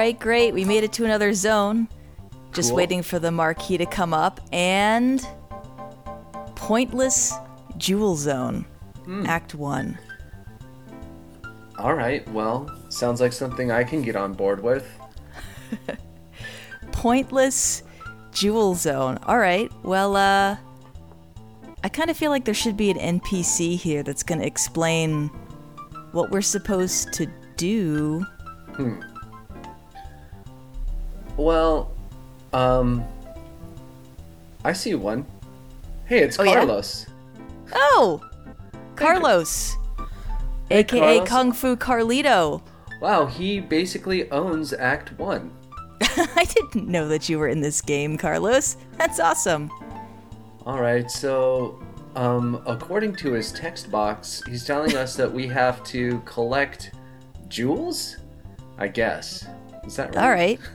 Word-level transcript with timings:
right, 0.00 0.18
great. 0.18 0.54
We 0.54 0.64
made 0.64 0.82
it 0.82 0.92
to 0.94 1.04
another 1.04 1.34
zone. 1.34 1.86
Just 2.52 2.70
Cool. 2.70 2.76
waiting 2.78 3.02
for 3.02 3.18
the 3.18 3.30
marquee 3.30 3.76
to 3.76 3.84
come 3.84 4.14
up. 4.14 4.40
And. 4.50 5.20
Pointless 6.56 7.34
Jewel 7.76 8.16
Zone, 8.16 8.64
Hmm. 9.04 9.26
Act 9.26 9.54
1. 9.54 9.98
All 11.78 11.92
right. 11.94 12.26
Well, 12.32 12.70
sounds 12.88 13.20
like 13.20 13.32
something 13.34 13.70
I 13.70 13.84
can 13.84 14.00
get 14.02 14.16
on 14.16 14.32
board 14.32 14.62
with. 14.62 14.86
Pointless 16.92 17.82
Jewel 18.32 18.74
Zone. 18.74 19.18
All 19.26 19.38
right. 19.38 19.70
Well, 19.82 20.16
uh. 20.16 20.56
I 21.82 21.88
kind 21.88 22.08
of 22.10 22.16
feel 22.16 22.30
like 22.30 22.44
there 22.46 22.54
should 22.54 22.76
be 22.76 22.90
an 22.90 23.20
NPC 23.20 23.76
here 23.76 24.02
that's 24.02 24.22
going 24.22 24.40
to 24.40 24.46
explain 24.46 25.28
what 26.12 26.30
we're 26.30 26.42
supposed 26.42 27.12
to 27.14 27.26
do. 27.56 28.24
Well, 31.40 31.90
um, 32.52 33.02
I 34.62 34.74
see 34.74 34.94
one. 34.94 35.24
Hey, 36.04 36.18
it's 36.18 36.38
Oh, 36.38 36.42
yeah? 36.42 36.56
Carlos. 36.56 37.06
Oh! 37.72 38.22
Carlos! 38.94 39.74
AKA 40.70 41.00
Carlos. 41.00 41.28
Kung 41.28 41.52
Fu 41.52 41.76
Carlito. 41.76 42.60
Wow, 43.00 43.24
he 43.24 43.58
basically 43.58 44.30
owns 44.30 44.74
Act 44.74 45.18
One. 45.18 45.50
I 46.02 46.44
didn't 46.44 46.88
know 46.88 47.08
that 47.08 47.30
you 47.30 47.38
were 47.38 47.48
in 47.48 47.62
this 47.62 47.80
game, 47.80 48.18
Carlos. 48.18 48.76
That's 48.98 49.18
awesome. 49.18 49.70
All 50.66 50.78
right, 50.78 51.10
so 51.10 51.82
um, 52.16 52.62
according 52.66 53.14
to 53.16 53.32
his 53.32 53.50
text 53.50 53.90
box, 53.90 54.42
he's 54.46 54.66
telling 54.66 54.94
us 54.94 55.16
that 55.16 55.32
we 55.32 55.46
have 55.46 55.82
to 55.84 56.20
collect 56.26 56.92
jewels. 57.48 58.18
I 58.76 58.88
guess. 58.88 59.46
Is 59.84 59.96
that 59.96 60.14
right? 60.14 60.22
All 60.22 60.30
right. 60.30 60.60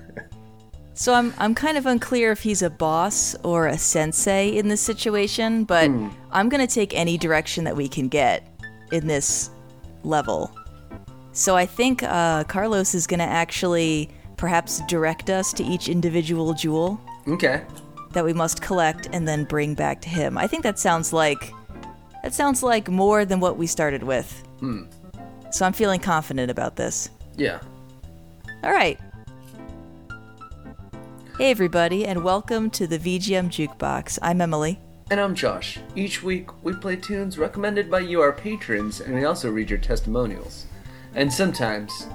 So 0.98 1.14
I'm 1.14 1.34
I'm 1.38 1.54
kind 1.54 1.78
of 1.78 1.86
unclear 1.86 2.32
if 2.32 2.42
he's 2.42 2.62
a 2.62 2.70
boss 2.70 3.36
or 3.44 3.68
a 3.68 3.78
sensei 3.78 4.58
in 4.58 4.70
this 4.70 4.80
situation, 4.82 5.66
but 5.66 5.92
I'm 6.32 6.48
gonna 6.50 6.68
take 6.68 6.94
any 6.96 7.18
direction 7.18 7.66
that 7.66 7.76
we 7.76 7.88
can 7.90 8.08
get 8.08 8.48
in 8.94 9.06
this 9.06 9.50
level. 10.04 10.56
So 11.34 11.58
I 11.58 11.66
think 11.66 12.02
uh, 12.02 12.46
Carlos 12.46 12.96
is 12.96 13.08
gonna 13.08 13.24
actually 13.26 14.10
perhaps 14.38 14.82
direct 14.88 15.30
us 15.30 15.52
to 15.54 15.64
each 15.64 15.90
individual 15.90 16.54
jewel 16.54 17.00
Okay. 17.28 17.64
that 18.14 18.24
we 18.24 18.32
must 18.32 18.62
collect 18.62 19.10
and 19.12 19.28
then 19.28 19.44
bring 19.44 19.76
back 19.76 20.00
to 20.02 20.10
him. 20.10 20.38
I 20.38 20.48
think 20.48 20.64
that 20.64 20.80
sounds 20.80 21.12
like 21.12 21.52
that 22.24 22.34
sounds 22.34 22.64
like 22.64 22.90
more 22.90 23.26
than 23.26 23.42
what 23.42 23.58
we 23.58 23.68
started 23.68 24.02
with. 24.04 24.44
So 25.52 25.66
I'm 25.66 25.74
feeling 25.74 26.00
confident 26.00 26.50
about 26.50 26.78
this. 26.78 27.10
Yeah. 27.36 27.60
All 28.64 28.72
right. 28.72 28.98
Hey 31.38 31.52
everybody 31.52 32.06
and 32.06 32.24
welcome 32.24 32.70
to 32.70 32.88
the 32.88 32.98
VGM 32.98 33.50
Jukebox. 33.50 34.20
I'm 34.22 34.40
Emily. 34.40 34.80
And 35.12 35.20
I'm 35.20 35.36
Josh. 35.36 35.80
Each 35.94 36.24
week, 36.24 36.64
we 36.64 36.72
play 36.72 36.96
tunes 36.96 37.38
recommended 37.38 37.92
by 37.92 38.00
you, 38.00 38.22
our 38.22 38.32
patrons, 38.32 39.02
and 39.02 39.14
we 39.14 39.26
also 39.26 39.52
read 39.52 39.70
your 39.70 39.80
testimonials. 39.80 40.66
And 41.14 41.32
sometimes, 41.32 42.08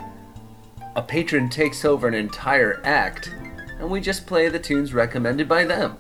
a 0.96 1.02
patron 1.02 1.50
takes 1.50 1.84
over 1.84 2.08
an 2.08 2.14
entire 2.14 2.80
act, 2.82 3.34
and 3.78 3.90
we 3.90 4.00
just 4.00 4.27
play 4.27 4.48
the 4.48 4.58
tunes 4.58 4.94
recommended 4.94 5.46
by 5.46 5.66
them. 5.66 5.98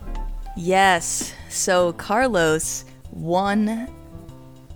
Yes. 0.56 1.34
So 1.50 1.92
Carlos 1.92 2.86
won 3.10 3.86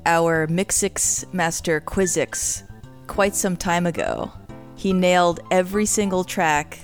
our 0.05 0.47
Mixix 0.49 1.33
Master 1.33 1.81
Quizix 1.81 2.63
quite 3.07 3.35
some 3.35 3.57
time 3.57 3.87
ago. 3.87 4.31
He 4.77 4.93
nailed 4.93 5.41
every 5.51 5.87
single 5.87 6.25
track 6.25 6.79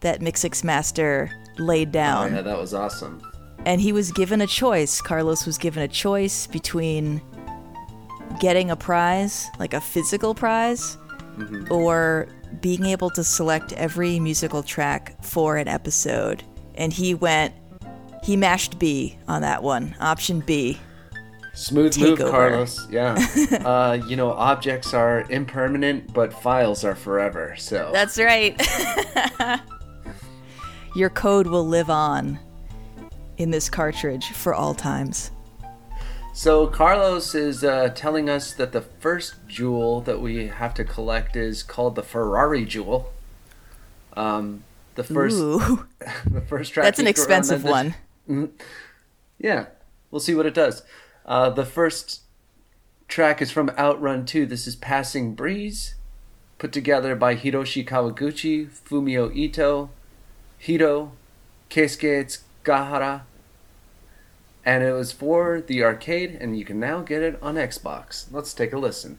that 0.00 0.20
Mixxmaster 0.20 1.30
laid 1.58 1.92
down. 1.92 2.32
Oh, 2.32 2.36
yeah, 2.36 2.42
that 2.42 2.58
was 2.58 2.74
awesome. 2.74 3.20
and 3.66 3.80
he 3.80 3.92
was 3.92 4.12
given 4.12 4.40
a 4.40 4.46
choice. 4.46 5.00
Carlos 5.00 5.44
was 5.44 5.58
given 5.58 5.82
a 5.82 5.88
choice 5.88 6.46
between 6.46 7.20
getting 8.40 8.70
a 8.70 8.76
prize, 8.76 9.48
like 9.58 9.74
a 9.74 9.80
physical 9.80 10.34
prize, 10.34 10.96
or 11.70 12.28
being 12.60 12.84
able 12.86 13.10
to 13.10 13.24
select 13.24 13.72
every 13.74 14.20
musical 14.20 14.62
track 14.62 15.22
for 15.24 15.56
an 15.56 15.68
episode. 15.68 16.42
And 16.76 16.92
he 16.92 17.14
went, 17.14 17.54
he 18.22 18.36
mashed 18.36 18.78
B 18.78 19.18
on 19.26 19.42
that 19.42 19.62
one, 19.62 19.94
option 20.00 20.40
B. 20.40 20.78
Smooth 21.54 21.98
move. 21.98 22.18
Carlos. 22.20 22.86
Yeah. 22.88 23.14
uh, 23.64 23.98
you 24.06 24.14
know, 24.14 24.30
objects 24.30 24.94
are 24.94 25.24
impermanent, 25.28 26.12
but 26.14 26.32
files 26.32 26.84
are 26.84 26.94
forever. 26.94 27.56
So 27.58 27.90
That's 27.92 28.16
right. 28.16 28.56
Your 30.98 31.10
code 31.10 31.46
will 31.46 31.64
live 31.64 31.90
on 31.90 32.40
in 33.36 33.52
this 33.52 33.70
cartridge 33.70 34.32
for 34.32 34.52
all 34.52 34.74
times. 34.74 35.30
So 36.34 36.66
Carlos 36.66 37.36
is 37.36 37.62
uh, 37.62 37.90
telling 37.94 38.28
us 38.28 38.52
that 38.54 38.72
the 38.72 38.80
first 38.80 39.34
jewel 39.46 40.00
that 40.00 40.20
we 40.20 40.48
have 40.48 40.74
to 40.74 40.82
collect 40.82 41.36
is 41.36 41.62
called 41.62 41.94
the 41.94 42.02
Ferrari 42.02 42.64
jewel. 42.64 43.12
Um, 44.14 44.64
the 44.96 45.04
first, 45.04 45.36
the 46.26 46.40
first 46.48 46.72
track. 46.72 46.82
that's 46.82 46.98
an 46.98 47.06
expensive 47.06 47.62
recommended- 47.62 47.94
one. 48.26 48.52
Yeah, 49.38 49.66
we'll 50.10 50.18
see 50.18 50.34
what 50.34 50.46
it 50.46 50.54
does. 50.54 50.82
Uh, 51.24 51.48
the 51.50 51.64
first 51.64 52.22
track 53.06 53.40
is 53.40 53.52
from 53.52 53.70
Outrun 53.78 54.26
2. 54.26 54.46
This 54.46 54.66
is 54.66 54.74
Passing 54.74 55.36
Breeze, 55.36 55.94
put 56.58 56.72
together 56.72 57.14
by 57.14 57.36
Hiroshi 57.36 57.86
Kawaguchi, 57.86 58.68
Fumio 58.68 59.32
Ito, 59.32 59.90
Hiro, 60.58 61.12
Keisuke 61.70 62.40
Tsugahara, 62.64 63.22
and 64.64 64.82
it 64.82 64.92
was 64.92 65.12
for 65.12 65.60
the 65.60 65.82
arcade, 65.82 66.36
and 66.40 66.58
you 66.58 66.64
can 66.64 66.78
now 66.78 67.00
get 67.00 67.22
it 67.22 67.38
on 67.40 67.54
Xbox. 67.54 68.26
Let's 68.30 68.52
take 68.52 68.72
a 68.72 68.78
listen. 68.78 69.18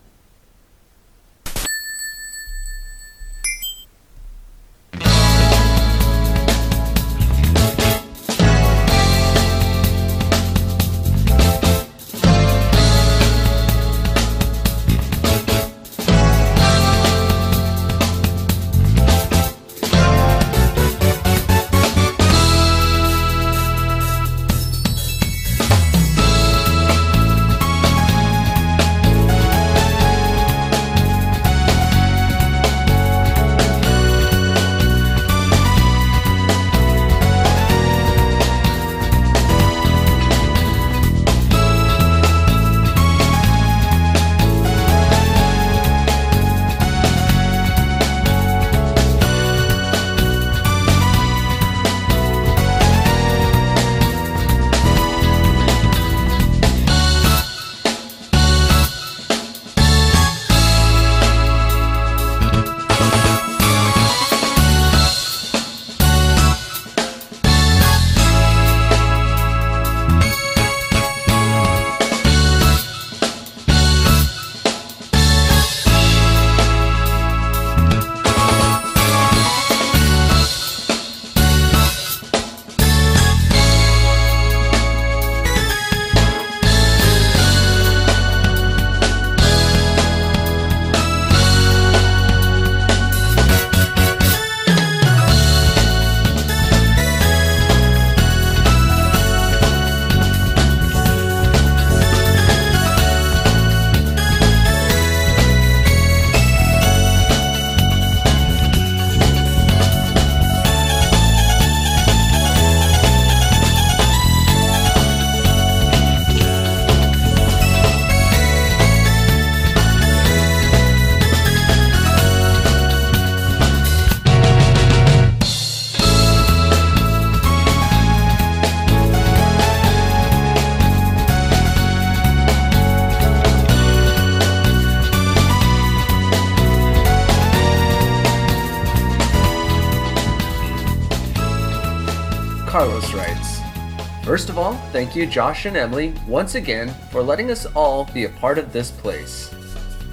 Thank 145.00 145.16
you, 145.16 145.26
Josh 145.26 145.66
and 145.66 145.78
Emily, 145.78 146.14
once 146.28 146.56
again 146.56 146.94
for 147.10 147.24
letting 147.24 147.52
us 147.52 147.66
all 147.68 148.04
be 148.14 148.26
a 148.26 148.30
part 148.32 148.58
of 148.58 148.74
this 148.74 148.92
place. 148.92 149.50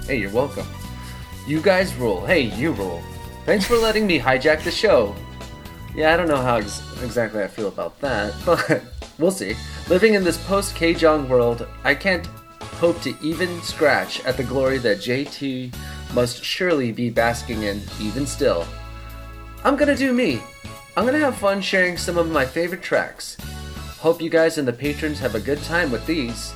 Hey, 0.05 0.15
you're 0.17 0.31
welcome. 0.31 0.65
You 1.45 1.61
guys 1.61 1.93
rule. 1.95 2.25
Hey, 2.25 2.43
you 2.55 2.71
rule. 2.71 3.03
Thanks 3.45 3.65
for 3.65 3.75
letting 3.75 4.07
me 4.07 4.17
hijack 4.17 4.63
the 4.63 4.71
show. 4.71 5.13
Yeah, 5.93 6.13
I 6.13 6.15
don't 6.15 6.29
know 6.29 6.41
how 6.41 6.55
ex- 6.55 6.81
exactly 7.03 7.43
I 7.43 7.49
feel 7.49 7.67
about 7.67 7.99
that, 7.99 8.33
but 8.45 8.81
we'll 9.19 9.29
see. 9.29 9.57
Living 9.89 10.13
in 10.13 10.23
this 10.23 10.41
post 10.45 10.73
Kjong 10.73 11.27
world, 11.27 11.67
I 11.83 11.93
can't 11.93 12.25
hope 12.79 13.01
to 13.01 13.13
even 13.21 13.61
scratch 13.63 14.23
at 14.23 14.37
the 14.37 14.43
glory 14.43 14.77
that 14.77 14.99
JT 14.99 15.75
must 16.13 16.41
surely 16.41 16.93
be 16.93 17.09
basking 17.09 17.63
in, 17.63 17.81
even 17.99 18.25
still. 18.25 18.65
I'm 19.65 19.75
gonna 19.75 19.97
do 19.97 20.13
me. 20.13 20.41
I'm 20.95 21.05
gonna 21.05 21.19
have 21.19 21.37
fun 21.37 21.59
sharing 21.59 21.97
some 21.97 22.17
of 22.17 22.31
my 22.31 22.45
favorite 22.45 22.81
tracks. 22.81 23.35
Hope 24.07 24.21
you 24.21 24.29
guys 24.29 24.57
and 24.57 24.65
the 24.65 24.71
patrons 24.71 25.19
have 25.19 25.35
a 25.35 25.39
good 25.41 25.61
time 25.63 25.91
with 25.91 26.05
these. 26.05 26.53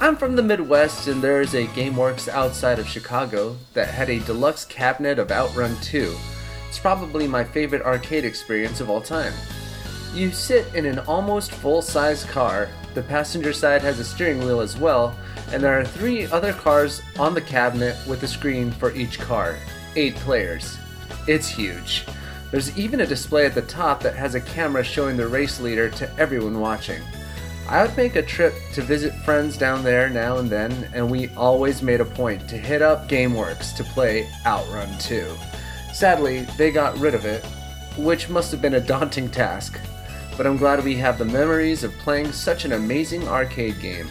I'm 0.00 0.16
from 0.16 0.34
the 0.34 0.42
Midwest, 0.42 1.06
and 1.06 1.22
there 1.22 1.40
is 1.40 1.54
a 1.54 1.68
GameWorks 1.68 2.26
outside 2.26 2.80
of 2.80 2.88
Chicago 2.88 3.56
that 3.72 3.86
had 3.86 4.10
a 4.10 4.18
deluxe 4.18 4.64
cabinet 4.64 5.20
of 5.20 5.30
Outrun 5.30 5.76
2. 5.80 6.12
It's 6.68 6.80
probably 6.80 7.28
my 7.28 7.44
favorite 7.44 7.82
arcade 7.82 8.24
experience 8.24 8.80
of 8.80 8.90
all 8.90 9.00
time. 9.00 9.32
You 10.12 10.32
sit 10.32 10.74
in 10.74 10.84
an 10.84 10.98
almost 10.98 11.52
full 11.52 11.82
size 11.82 12.24
car, 12.24 12.68
the 12.94 13.02
passenger 13.04 13.52
side 13.52 13.82
has 13.82 14.00
a 14.00 14.04
steering 14.04 14.40
wheel 14.40 14.58
as 14.58 14.76
well, 14.76 15.16
and 15.52 15.62
there 15.62 15.78
are 15.78 15.84
three 15.84 16.26
other 16.26 16.52
cars 16.52 17.00
on 17.16 17.32
the 17.32 17.40
cabinet 17.40 17.96
with 18.08 18.24
a 18.24 18.26
screen 18.26 18.72
for 18.72 18.90
each 18.90 19.20
car. 19.20 19.56
Eight 19.94 20.16
players. 20.16 20.76
It's 21.28 21.46
huge. 21.46 22.04
There's 22.52 22.78
even 22.78 23.00
a 23.00 23.06
display 23.06 23.46
at 23.46 23.54
the 23.54 23.62
top 23.62 24.02
that 24.02 24.14
has 24.14 24.34
a 24.34 24.40
camera 24.40 24.84
showing 24.84 25.16
the 25.16 25.26
race 25.26 25.58
leader 25.58 25.88
to 25.88 26.18
everyone 26.18 26.60
watching. 26.60 27.00
I 27.66 27.82
would 27.82 27.96
make 27.96 28.14
a 28.14 28.22
trip 28.22 28.52
to 28.74 28.82
visit 28.82 29.14
friends 29.24 29.56
down 29.56 29.82
there 29.82 30.10
now 30.10 30.36
and 30.36 30.50
then, 30.50 30.90
and 30.92 31.10
we 31.10 31.30
always 31.30 31.80
made 31.80 32.02
a 32.02 32.04
point 32.04 32.46
to 32.50 32.58
hit 32.58 32.82
up 32.82 33.08
GameWorks 33.08 33.74
to 33.76 33.84
play 33.84 34.28
Outrun 34.44 34.98
2. 34.98 35.34
Sadly, 35.94 36.42
they 36.58 36.70
got 36.70 36.98
rid 36.98 37.14
of 37.14 37.24
it, 37.24 37.42
which 37.96 38.28
must 38.28 38.52
have 38.52 38.60
been 38.60 38.74
a 38.74 38.80
daunting 38.80 39.30
task, 39.30 39.80
but 40.36 40.46
I'm 40.46 40.58
glad 40.58 40.84
we 40.84 40.96
have 40.96 41.16
the 41.16 41.24
memories 41.24 41.84
of 41.84 41.92
playing 42.00 42.32
such 42.32 42.66
an 42.66 42.72
amazing 42.72 43.26
arcade 43.26 43.80
game. 43.80 44.08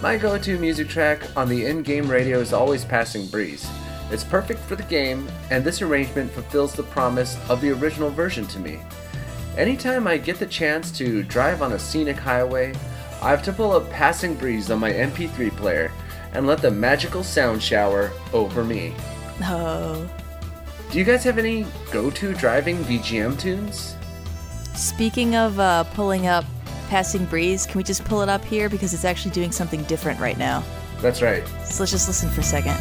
My 0.00 0.16
go 0.16 0.38
to 0.38 0.58
music 0.60 0.88
track 0.88 1.36
on 1.36 1.48
the 1.48 1.66
in 1.66 1.82
game 1.82 2.08
radio 2.08 2.38
is 2.38 2.52
always 2.52 2.84
Passing 2.84 3.26
Breeze. 3.26 3.68
It's 4.10 4.24
perfect 4.24 4.60
for 4.60 4.76
the 4.76 4.84
game, 4.84 5.28
and 5.50 5.64
this 5.64 5.82
arrangement 5.82 6.30
fulfills 6.30 6.74
the 6.74 6.84
promise 6.84 7.38
of 7.48 7.60
the 7.60 7.72
original 7.72 8.10
version 8.10 8.46
to 8.48 8.58
me. 8.58 8.80
Anytime 9.56 10.06
I 10.06 10.18
get 10.18 10.38
the 10.38 10.46
chance 10.46 10.90
to 10.98 11.22
drive 11.22 11.62
on 11.62 11.72
a 11.72 11.78
scenic 11.78 12.16
highway, 12.16 12.74
I 13.22 13.30
have 13.30 13.42
to 13.44 13.52
pull 13.52 13.72
up 13.72 13.90
Passing 13.90 14.34
Breeze 14.34 14.70
on 14.70 14.78
my 14.78 14.92
MP3 14.92 15.50
player 15.56 15.90
and 16.34 16.46
let 16.46 16.60
the 16.60 16.70
magical 16.70 17.24
sound 17.24 17.62
shower 17.62 18.12
over 18.32 18.62
me. 18.62 18.94
Oh. 19.42 20.08
Do 20.90 20.98
you 20.98 21.04
guys 21.04 21.24
have 21.24 21.38
any 21.38 21.66
go 21.90 22.10
to 22.10 22.34
driving 22.34 22.76
VGM 22.84 23.38
tunes? 23.40 23.96
Speaking 24.74 25.34
of 25.34 25.58
uh, 25.58 25.84
pulling 25.94 26.26
up 26.26 26.44
Passing 26.88 27.24
Breeze, 27.24 27.66
can 27.66 27.78
we 27.78 27.82
just 27.82 28.04
pull 28.04 28.20
it 28.20 28.28
up 28.28 28.44
here 28.44 28.68
because 28.68 28.94
it's 28.94 29.04
actually 29.04 29.32
doing 29.32 29.50
something 29.50 29.82
different 29.84 30.20
right 30.20 30.38
now? 30.38 30.62
That's 31.00 31.22
right. 31.22 31.46
So 31.64 31.82
let's 31.82 31.92
just 31.92 32.06
listen 32.06 32.30
for 32.30 32.42
a 32.42 32.44
second. 32.44 32.76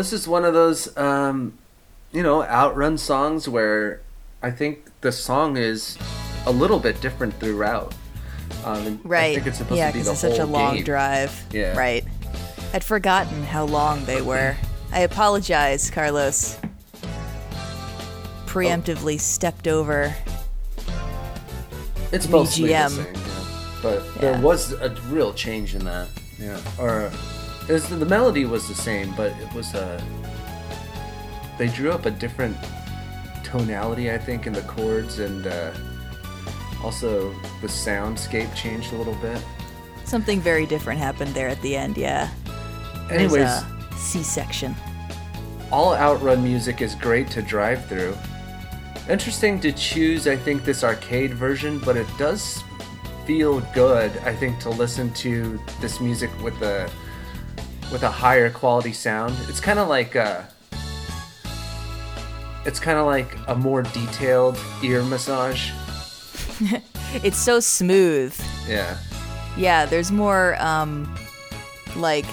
This 0.00 0.14
is 0.14 0.26
one 0.26 0.46
of 0.46 0.54
those, 0.54 0.96
um, 0.96 1.52
you 2.10 2.22
know, 2.22 2.42
outrun 2.42 2.96
songs 2.96 3.46
where 3.46 4.00
I 4.42 4.50
think 4.50 4.86
the 5.02 5.12
song 5.12 5.58
is 5.58 5.98
a 6.46 6.50
little 6.50 6.78
bit 6.78 7.02
different 7.02 7.34
throughout. 7.38 7.94
Um, 8.64 8.98
Right. 9.04 9.32
I 9.32 9.34
think 9.34 9.46
it's 9.48 9.58
supposed 9.58 9.76
yeah, 9.78 9.88
to 9.88 9.92
be 9.92 9.98
because 9.98 10.22
the 10.22 10.28
it's 10.28 10.36
such 10.38 10.42
a 10.42 10.50
long 10.50 10.76
game. 10.76 10.84
drive. 10.84 11.44
Yeah. 11.52 11.76
Right. 11.76 12.02
I'd 12.72 12.82
forgotten 12.82 13.42
how 13.42 13.66
long 13.66 14.02
they 14.06 14.22
were. 14.22 14.56
I 14.90 15.00
apologize, 15.00 15.90
Carlos. 15.90 16.58
Preemptively 18.46 19.20
stepped 19.20 19.68
over. 19.68 20.14
It's 22.10 22.26
mostly 22.26 22.68
the 22.68 22.88
same, 22.88 23.04
yeah. 23.04 23.20
but 23.82 24.02
Yeah. 24.02 24.20
there 24.22 24.40
was 24.40 24.72
a 24.72 24.88
real 25.10 25.34
change 25.34 25.74
in 25.74 25.84
that. 25.84 26.08
Yeah, 26.38 26.58
or 26.78 27.10
it 27.70 27.74
was, 27.74 27.88
the 27.88 28.04
melody 28.04 28.46
was 28.46 28.66
the 28.66 28.74
same, 28.74 29.14
but 29.14 29.30
it 29.40 29.52
was 29.54 29.74
a. 29.74 30.02
They 31.56 31.68
drew 31.68 31.92
up 31.92 32.04
a 32.04 32.10
different 32.10 32.56
tonality, 33.44 34.10
I 34.10 34.18
think, 34.18 34.48
in 34.48 34.52
the 34.52 34.62
chords, 34.62 35.20
and 35.20 35.46
uh, 35.46 35.72
also 36.82 37.32
the 37.60 37.68
soundscape 37.68 38.52
changed 38.56 38.92
a 38.92 38.96
little 38.96 39.14
bit. 39.14 39.40
Something 40.04 40.40
very 40.40 40.66
different 40.66 40.98
happened 40.98 41.32
there 41.32 41.46
at 41.46 41.62
the 41.62 41.76
end, 41.76 41.96
yeah. 41.96 42.30
There's 43.08 43.32
Anyways, 43.32 43.48
a 43.48 43.66
C-section. 43.96 44.74
all 45.70 45.94
outrun 45.94 46.42
music 46.42 46.80
is 46.82 46.96
great 46.96 47.30
to 47.30 47.42
drive 47.42 47.86
through. 47.86 48.16
Interesting 49.08 49.60
to 49.60 49.70
choose, 49.70 50.26
I 50.26 50.34
think, 50.34 50.64
this 50.64 50.82
arcade 50.82 51.34
version, 51.34 51.78
but 51.78 51.96
it 51.96 52.08
does 52.18 52.64
feel 53.26 53.60
good, 53.74 54.10
I 54.24 54.34
think, 54.34 54.58
to 54.60 54.70
listen 54.70 55.12
to 55.14 55.60
this 55.80 56.00
music 56.00 56.30
with 56.42 56.60
a 56.62 56.90
with 57.92 58.02
a 58.02 58.10
higher 58.10 58.50
quality 58.50 58.92
sound. 58.92 59.34
It's 59.48 59.60
kind 59.60 59.78
of 59.78 59.88
like 59.88 60.14
a, 60.14 60.48
it's 62.64 62.78
kind 62.80 62.98
of 62.98 63.06
like 63.06 63.36
a 63.48 63.54
more 63.54 63.82
detailed 63.82 64.58
ear 64.82 65.02
massage. 65.02 65.70
It's 67.24 67.38
so 67.38 67.58
smooth. 67.58 68.32
Yeah. 68.68 68.96
Yeah, 69.56 69.84
there's 69.84 70.12
more 70.12 70.54
um 70.62 71.12
like 71.96 72.24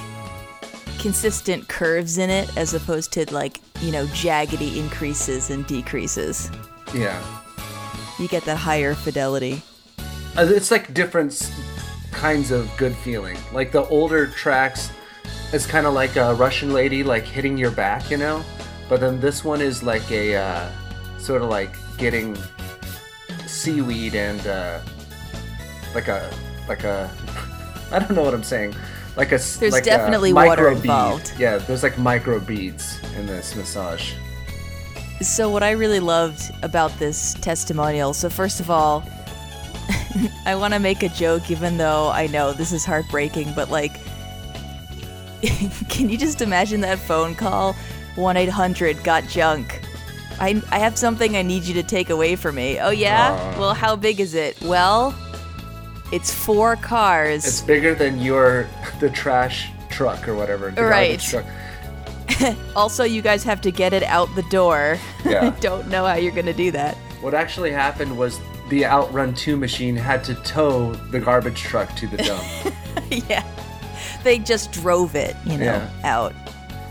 consistent 1.00 1.68
curves 1.68 2.20
in 2.20 2.30
it 2.30 2.56
as 2.56 2.76
opposed 2.76 3.12
to 3.14 3.34
like, 3.34 3.60
you 3.82 3.92
know, 3.92 4.06
jaggedy 4.08 4.78
increases 4.78 5.50
and 5.50 5.66
decreases. 5.66 6.52
Yeah. 6.94 7.20
You 8.20 8.28
get 8.28 8.44
that 8.46 8.58
higher 8.58 8.94
fidelity. 8.94 9.64
Uh, 10.38 10.46
It's 10.48 10.70
like 10.70 10.94
different 10.94 11.52
kinds 12.12 12.52
of 12.52 12.70
good 12.78 12.96
feeling. 12.98 13.38
Like 13.52 13.72
the 13.72 13.84
older 13.88 14.28
tracks, 14.28 14.92
it's 15.54 15.66
kind 15.66 15.86
of 15.86 15.94
like 15.94 16.16
a 16.16 16.34
Russian 16.36 16.74
lady 16.74 17.04
like 17.04 17.24
hitting 17.24 17.58
your 17.58 17.72
back, 17.72 18.10
you 18.12 18.18
know. 18.18 18.44
But 18.90 19.00
then 19.00 19.20
this 19.20 19.44
one 19.44 19.62
is 19.62 19.84
like 19.84 20.10
a 20.12 20.36
uh, 20.36 20.70
sort 21.18 21.42
of 21.42 21.50
like 21.50 21.76
getting 21.98 22.38
seaweed 23.46 24.16
and 24.16 24.46
uh, 24.48 24.80
like 25.94 26.08
a 26.08 26.30
like 26.68 26.84
a 26.84 27.10
I 27.92 28.00
don't 28.00 28.14
know 28.14 28.24
what 28.24 28.34
I'm 28.34 28.44
saying. 28.44 28.76
Like 29.16 29.28
a 29.28 29.40
There's 29.40 29.74
like 29.74 29.84
definitely 29.84 30.32
micro 30.32 30.50
water 30.50 30.70
bead. 30.70 30.82
involved. 30.82 31.34
Yeah, 31.40 31.58
there's 31.58 31.82
like 31.84 31.98
micro 31.98 32.40
beads 32.40 33.00
in 33.16 33.26
this 33.26 33.56
massage. 33.56 34.14
So 35.22 35.50
what 35.50 35.64
I 35.64 35.72
really 35.72 36.00
loved 36.00 36.52
about 36.62 36.92
this 37.00 37.34
testimonial, 37.36 38.14
so 38.14 38.30
first 38.30 38.60
of 38.60 38.70
all, 38.70 39.04
I 40.46 40.56
want 40.56 40.76
to 40.76 40.80
make 40.80 41.02
a 41.02 41.10
joke 41.10 41.50
even 41.50 41.78
though 41.78 42.10
I 42.12 42.28
know 42.28 42.54
this 42.54 42.72
is 42.72 42.86
heartbreaking, 42.86 43.54
but 43.56 43.72
like 43.72 44.00
can 45.90 46.10
you 46.10 46.18
just 46.18 46.42
imagine 46.42 46.82
that 46.82 47.00
phone 47.00 47.36
call? 47.36 47.76
1-800 48.16 49.04
got 49.04 49.24
junk. 49.28 49.82
I 50.40 50.62
I 50.72 50.80
have 50.80 50.98
something 50.98 51.36
I 51.36 51.42
need 51.42 51.64
you 51.64 51.74
to 51.76 51.84
take 51.84 52.10
away 52.10 52.36
from 52.36 52.56
me. 52.56 52.80
Oh 52.80 52.90
yeah? 52.92 53.32
Aw. 53.56 53.60
Well, 53.60 53.74
how 53.74 53.96
big 53.96 54.20
is 54.20 54.34
it? 54.36 54.60
Well, 54.62 55.16
it's 56.12 56.34
four 56.34 56.76
cars. 56.76 57.46
It's 57.46 57.62
bigger 57.62 57.96
than 57.96 58.20
your 58.22 58.68
the 59.00 59.10
trash 59.10 59.70
truck 59.90 60.28
or 60.28 60.36
whatever. 60.36 60.72
The 60.72 60.84
Right. 60.86 61.20
garbage 61.20 61.30
truck. 61.30 62.56
also, 62.76 63.04
you 63.04 63.22
guys 63.22 63.44
have 63.44 63.62
to 63.62 63.72
get 63.72 63.94
it 63.94 64.04
out 64.04 64.34
the 64.36 64.44
door. 64.44 64.98
Yeah. 65.26 65.48
I 65.48 65.60
don't 65.60 65.88
know 65.90 66.06
how 66.06 66.16
you're 66.16 66.32
going 66.32 66.46
to 66.46 66.54
do 66.54 66.72
that. 66.72 66.96
What 67.20 67.34
actually 67.34 67.72
happened 67.72 68.18
was 68.18 68.40
the 68.70 68.86
Outrun 68.86 69.34
2 69.34 69.58
machine 69.58 69.94
had 69.96 70.24
to 70.26 70.36
tow 70.36 70.94
the 71.12 71.20
garbage 71.20 71.60
truck 71.62 71.94
to 71.98 72.08
the 72.08 72.18
dump. 72.18 72.44
yeah. 73.30 73.44
They 74.24 74.40
just 74.40 74.72
drove 74.72 75.16
it, 75.16 75.36
you 75.46 75.58
know, 75.58 75.66
Yeah. 75.66 75.90
out. 76.04 76.34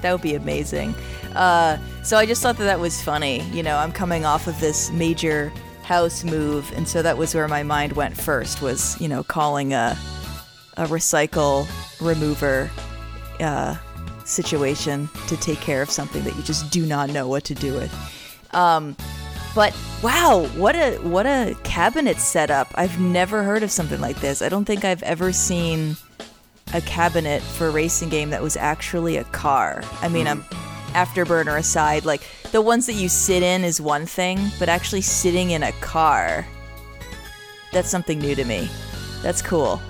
That 0.03 0.13
would 0.13 0.23
be 0.23 0.35
amazing. 0.35 0.95
Uh, 1.35 1.77
so 2.03 2.17
I 2.17 2.25
just 2.27 2.41
thought 2.43 2.57
that 2.59 2.65
that 2.65 2.81
was 2.81 3.03
funny. 3.03 3.43
You 3.53 3.63
know, 3.63 3.77
I'm 3.77 3.93
coming 3.93 4.25
off 4.25 4.47
of 4.47 4.59
this 4.61 4.91
major 4.93 5.53
house 5.83 6.25
move, 6.25 6.73
and 6.77 6.89
so 6.89 7.03
that 7.03 7.19
was 7.19 7.35
where 7.35 7.47
my 7.49 7.63
mind 7.63 7.93
went 7.93 8.17
first. 8.17 8.63
Was 8.63 8.99
you 9.01 9.09
know 9.09 9.23
calling 9.23 9.73
a 9.75 9.97
a 10.77 10.85
recycle 10.87 11.67
remover 12.01 12.71
uh, 13.41 13.77
situation 14.25 15.09
to 15.29 15.37
take 15.39 15.61
care 15.61 15.83
of 15.83 15.91
something 15.91 16.23
that 16.25 16.37
you 16.37 16.43
just 16.43 16.71
do 16.71 16.85
not 16.87 17.11
know 17.11 17.27
what 17.29 17.45
to 17.45 17.55
do 17.55 17.73
with. 17.75 17.93
Um, 18.53 18.97
but 19.55 19.75
wow, 20.03 20.47
what 20.57 20.75
a 20.77 20.97
what 20.99 21.27
a 21.27 21.57
cabinet 21.65 22.19
setup! 22.19 22.69
I've 22.75 22.99
never 23.01 23.43
heard 23.43 23.63
of 23.63 23.71
something 23.71 24.01
like 24.01 24.21
this. 24.21 24.43
I 24.43 24.49
don't 24.49 24.65
think 24.65 24.85
I've 24.85 25.03
ever 25.03 25.33
seen 25.33 25.97
a 26.77 26.81
cabinet 26.83 27.41
for 27.41 27.69
a 27.69 27.71
racing 27.71 28.11
game 28.11 28.29
that 28.29 28.43
was 28.43 28.55
actually 28.57 29.17
a 29.17 29.25
car. 29.25 29.83
I 30.03 30.09
mean, 30.09 30.27
I'm 30.27 30.43
afterburner 30.93 31.59
aside, 31.59 32.05
like 32.05 32.23
the 32.53 32.61
ones 32.61 32.85
that 32.87 32.93
you 32.93 33.09
sit 33.09 33.43
in 33.43 33.65
is 33.65 33.81
one 33.81 34.05
thing, 34.05 34.39
but 34.59 34.69
actually 34.69 35.01
sitting 35.01 35.53
in 35.53 35.63
a 35.63 35.73
car, 35.73 36.47
that's 37.73 37.89
something 37.89 38.19
new 38.19 38.35
to 38.35 38.45
me. 38.45 38.69
That's 39.23 39.41
cool. 39.41 39.81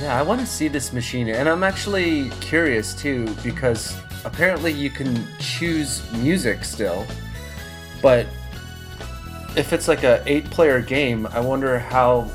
yeah, 0.00 0.18
I 0.18 0.22
want 0.22 0.40
to 0.40 0.46
see 0.46 0.68
this 0.68 0.92
machine, 0.92 1.28
and 1.28 1.48
I'm 1.48 1.64
actually 1.64 2.30
curious 2.40 2.94
too 2.94 3.26
because 3.42 4.00
apparently 4.24 4.72
you 4.72 4.90
can 4.90 5.26
choose 5.40 6.08
music 6.12 6.62
still, 6.64 7.04
but 8.00 8.26
if 9.56 9.72
it's 9.72 9.88
like 9.88 10.04
a 10.04 10.22
eight-player 10.26 10.82
game, 10.82 11.26
I 11.28 11.40
wonder 11.40 11.80
how 11.80 12.30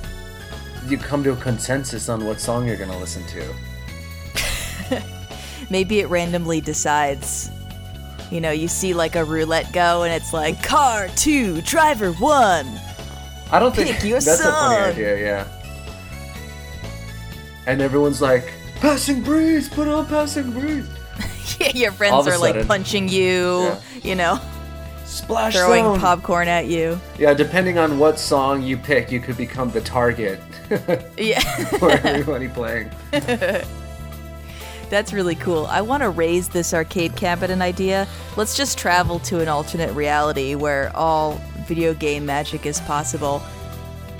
you 0.87 0.97
come 0.97 1.23
to 1.23 1.31
a 1.31 1.35
consensus 1.37 2.09
on 2.09 2.25
what 2.25 2.39
song 2.39 2.67
you're 2.67 2.77
gonna 2.77 2.97
listen 2.99 3.23
to. 3.27 5.01
Maybe 5.69 5.99
it 5.99 6.07
randomly 6.09 6.61
decides. 6.61 7.49
You 8.31 8.41
know, 8.41 8.51
you 8.51 8.67
see 8.67 8.93
like 8.93 9.15
a 9.15 9.23
roulette 9.23 9.71
go, 9.73 10.03
and 10.03 10.13
it's 10.13 10.33
like 10.33 10.61
car 10.63 11.07
two, 11.15 11.61
driver 11.61 12.11
one. 12.13 12.67
I 13.51 13.59
don't 13.59 13.75
think 13.75 13.89
Pick 13.95 14.03
your 14.03 14.19
that's 14.19 14.39
a 14.39 14.43
funny 14.51 14.75
song. 14.75 14.89
idea, 14.91 15.19
yeah. 15.19 15.47
And 17.67 17.81
everyone's 17.81 18.21
like, 18.21 18.51
"Passing 18.81 19.21
breeze, 19.21 19.69
put 19.69 19.87
on 19.87 20.05
passing 20.07 20.51
breeze." 20.51 20.87
Yeah, 21.59 21.71
your 21.75 21.91
friends 21.91 22.25
are 22.27 22.37
like 22.37 22.53
sudden. 22.55 22.67
punching 22.67 23.09
you. 23.09 23.61
Yeah. 23.63 23.79
You 24.01 24.15
know, 24.15 24.39
Splash 25.05 25.53
throwing 25.53 25.83
zone. 25.83 25.99
popcorn 25.99 26.47
at 26.47 26.65
you. 26.65 26.99
Yeah, 27.19 27.33
depending 27.35 27.77
on 27.77 27.99
what 27.99 28.17
song 28.17 28.63
you 28.63 28.75
pick, 28.75 29.11
you 29.11 29.19
could 29.19 29.37
become 29.37 29.69
the 29.69 29.81
target 29.81 30.39
Yeah. 31.17 31.39
for 31.79 31.91
everybody 31.91 32.47
playing. 32.47 32.91
That's 34.89 35.11
really 35.11 35.35
cool. 35.35 35.65
I 35.67 35.81
want 35.81 36.03
to 36.03 36.09
raise 36.09 36.49
this 36.49 36.73
arcade 36.73 37.15
cabinet 37.15 37.61
idea. 37.61 38.07
Let's 38.37 38.55
just 38.55 38.77
travel 38.77 39.19
to 39.19 39.39
an 39.39 39.47
alternate 39.47 39.91
reality 39.93 40.55
where 40.55 40.95
all 40.95 41.41
video 41.65 41.93
game 41.93 42.25
magic 42.25 42.65
is 42.65 42.79
possible. 42.81 43.41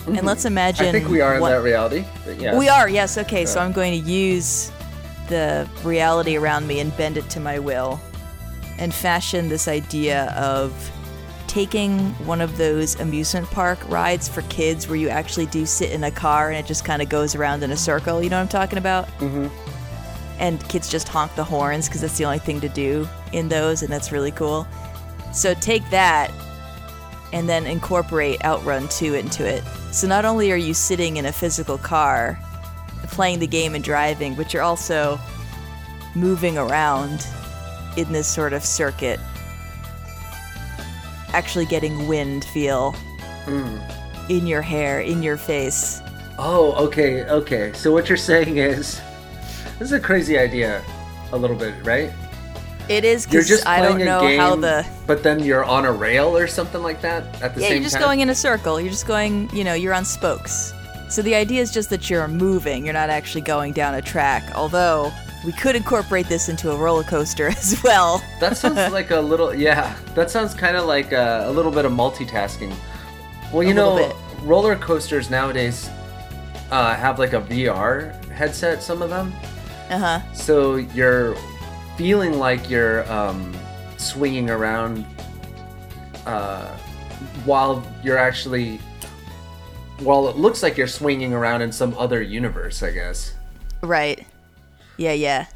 And 0.08 0.26
let's 0.26 0.46
imagine. 0.46 0.88
Mm-hmm. 0.88 0.96
I 0.96 1.00
think 1.00 1.12
we 1.12 1.22
are 1.22 1.36
in 1.36 1.44
that 1.44 1.62
reality. 1.62 2.06
Yeah. 2.38 2.58
We 2.58 2.70
are, 2.70 2.90
yes. 2.90 3.18
Okay, 3.18 3.46
so. 3.46 3.60
I'm 3.60 3.72
going 3.72 4.02
to 4.02 4.10
use 4.10 4.72
the 5.30 5.70
reality 5.84 6.36
around 6.38 6.68
me 6.68 6.80
and 6.80 6.96
bend 6.98 7.18
it 7.18 7.30
to 7.30 7.40
my 7.40 7.60
will 7.60 8.02
and 8.78 8.94
fashion 8.94 9.50
this 9.50 9.68
idea 9.68 10.32
of 10.32 10.74
taking 11.54 12.00
one 12.26 12.42
of 12.42 12.58
those 12.58 13.00
amusement 13.00 13.46
park 13.52 13.78
rides 13.88 14.28
for 14.28 14.42
kids 14.44 14.88
where 14.88 14.96
you 14.96 15.08
actually 15.08 15.46
do 15.46 15.68
sit 15.68 15.92
in 15.92 16.04
a 16.04 16.10
car 16.10 16.50
and 16.50 16.58
it 16.58 16.66
just 16.66 16.84
kind 16.84 17.00
of 17.00 17.10
goes 17.10 17.36
around 17.36 17.62
in 17.62 17.70
a 17.70 17.78
circle. 17.78 18.24
You 18.24 18.30
know 18.32 18.38
what 18.38 18.42
I'm 18.42 18.48
talking 18.48 18.80
about? 18.80 19.08
Mm-hmm. 19.20 19.48
and 20.40 20.68
kids 20.68 20.90
just 20.90 21.08
honk 21.08 21.36
the 21.36 21.44
horns 21.44 21.88
because 21.88 22.02
that's 22.02 22.18
the 22.18 22.26
only 22.26 22.40
thing 22.40 22.60
to 22.62 22.70
do 22.70 23.08
in 23.34 23.50
those, 23.50 23.84
and 23.84 23.94
that's 23.94 24.12
really 24.12 24.32
cool. 24.32 24.68
So 25.32 25.54
take 25.54 25.88
that 25.92 26.32
and 27.32 27.48
then 27.48 27.68
incorporate 27.68 28.44
Outrun 28.44 28.88
2 28.88 29.14
into 29.14 29.46
it. 29.46 29.64
So 29.92 30.08
not 30.08 30.26
only 30.26 30.52
are 30.52 30.58
you 30.58 30.74
sitting 30.74 31.18
in 31.18 31.26
a 31.28 31.32
physical 31.32 31.78
car 31.78 32.40
playing 33.10 33.40
the 33.40 33.48
game 33.48 33.76
and 33.76 33.84
driving, 33.84 34.34
but 34.34 34.54
you're 34.54 34.64
also 34.64 35.20
moving 36.16 36.58
around 36.58 37.28
in 37.96 38.12
this 38.12 38.28
sort 38.28 38.54
of 38.54 38.66
circuit, 38.66 39.20
actually 41.34 41.66
getting 41.66 42.08
wind 42.08 42.46
feel 42.46 42.92
hmm. 43.46 43.78
in 44.30 44.48
your 44.48 44.62
hair, 44.62 45.02
in 45.02 45.22
your 45.22 45.38
face. 45.38 46.02
Oh, 46.40 46.74
okay, 46.86 47.24
okay. 47.26 47.74
So 47.74 47.92
what 47.92 48.10
you're 48.10 48.18
saying 48.18 48.58
is, 48.58 49.02
this 49.80 49.88
is 49.88 49.92
a 49.92 50.00
crazy 50.00 50.38
idea, 50.38 50.84
a 51.32 51.38
little 51.38 51.58
bit, 51.58 51.76
right? 51.86 52.12
It 52.90 53.06
is 53.06 53.26
You're 53.26 53.42
because 53.42 53.48
just 53.48 53.68
I 53.68 53.82
don't 53.82 54.00
know 54.00 54.22
game, 54.22 54.40
how 54.40 54.56
the 54.56 54.86
but 55.08 55.24
then 55.24 55.40
you're 55.40 55.64
on 55.64 55.86
a 55.86 55.92
rail 55.92 56.36
or 56.36 56.48
something 56.48 56.84
like 56.84 57.02
that 57.02 57.24
at 57.42 57.56
the 57.56 57.62
yeah, 57.62 57.68
same 57.68 57.76
you're 57.78 57.84
just 57.84 57.96
time. 57.96 58.04
going 58.04 58.20
in 58.20 58.30
a 58.30 58.36
circle. 58.36 58.80
You're 58.80 58.92
just 58.92 59.08
going, 59.08 59.50
you 59.56 59.64
know, 59.64 59.74
you're 59.74 59.94
on 59.94 60.04
spokes. 60.04 60.74
So 61.10 61.22
the 61.22 61.36
idea 61.36 61.62
is 61.62 61.72
just 61.72 61.90
that 61.92 62.10
you're 62.10 62.28
moving. 62.28 62.84
You're 62.84 62.94
not 62.94 63.10
actually 63.10 63.42
going 63.42 63.72
down 63.72 63.96
a 63.96 64.02
track. 64.02 64.44
Although 64.54 65.14
we 65.46 65.52
could 65.52 65.76
incorporate 65.76 66.28
this 66.28 66.50
into 66.50 66.72
a 66.72 66.78
roller 66.78 67.04
coaster 67.04 67.48
as 67.58 67.82
well. 67.84 68.24
That 68.40 68.58
sounds 68.58 68.76
like 68.94 69.12
a 69.12 69.20
little, 69.20 69.54
yeah. 69.54 69.96
That 70.16 70.32
sounds 70.32 70.54
kind 70.54 70.78
of 70.78 70.86
like 70.86 71.12
a, 71.12 71.46
a 71.48 71.52
little 71.52 71.72
bit 71.72 71.86
of 71.86 71.92
multitasking. 71.92 72.74
Well, 73.52 73.64
you 73.64 73.72
A 73.72 73.74
know, 73.74 74.16
roller 74.42 74.76
coasters 74.76 75.30
nowadays 75.30 75.90
uh, 76.72 76.96
have 76.96 77.20
like 77.20 77.34
a 77.34 77.42
VR 77.42 78.14
headset. 78.32 78.82
Some 78.82 79.02
of 79.02 79.10
them, 79.10 79.32
Uh 79.90 80.00
huh. 80.00 80.34
so 80.34 80.76
you're 80.78 81.36
feeling 81.98 82.40
like 82.40 82.70
you're 82.70 83.10
um, 83.12 83.54
swinging 83.98 84.50
around 84.50 85.06
uh, 86.26 86.68
while 87.46 87.86
you're 88.04 88.18
actually. 88.18 88.80
While 90.00 90.28
it 90.28 90.36
looks 90.36 90.64
like 90.64 90.76
you're 90.76 90.88
swinging 90.88 91.34
around 91.34 91.62
in 91.62 91.72
some 91.72 91.96
other 91.98 92.22
universe, 92.22 92.82
I 92.82 92.92
guess. 92.92 93.36
Right. 93.82 94.26
Yeah, 94.98 95.14
yeah. 95.14 95.48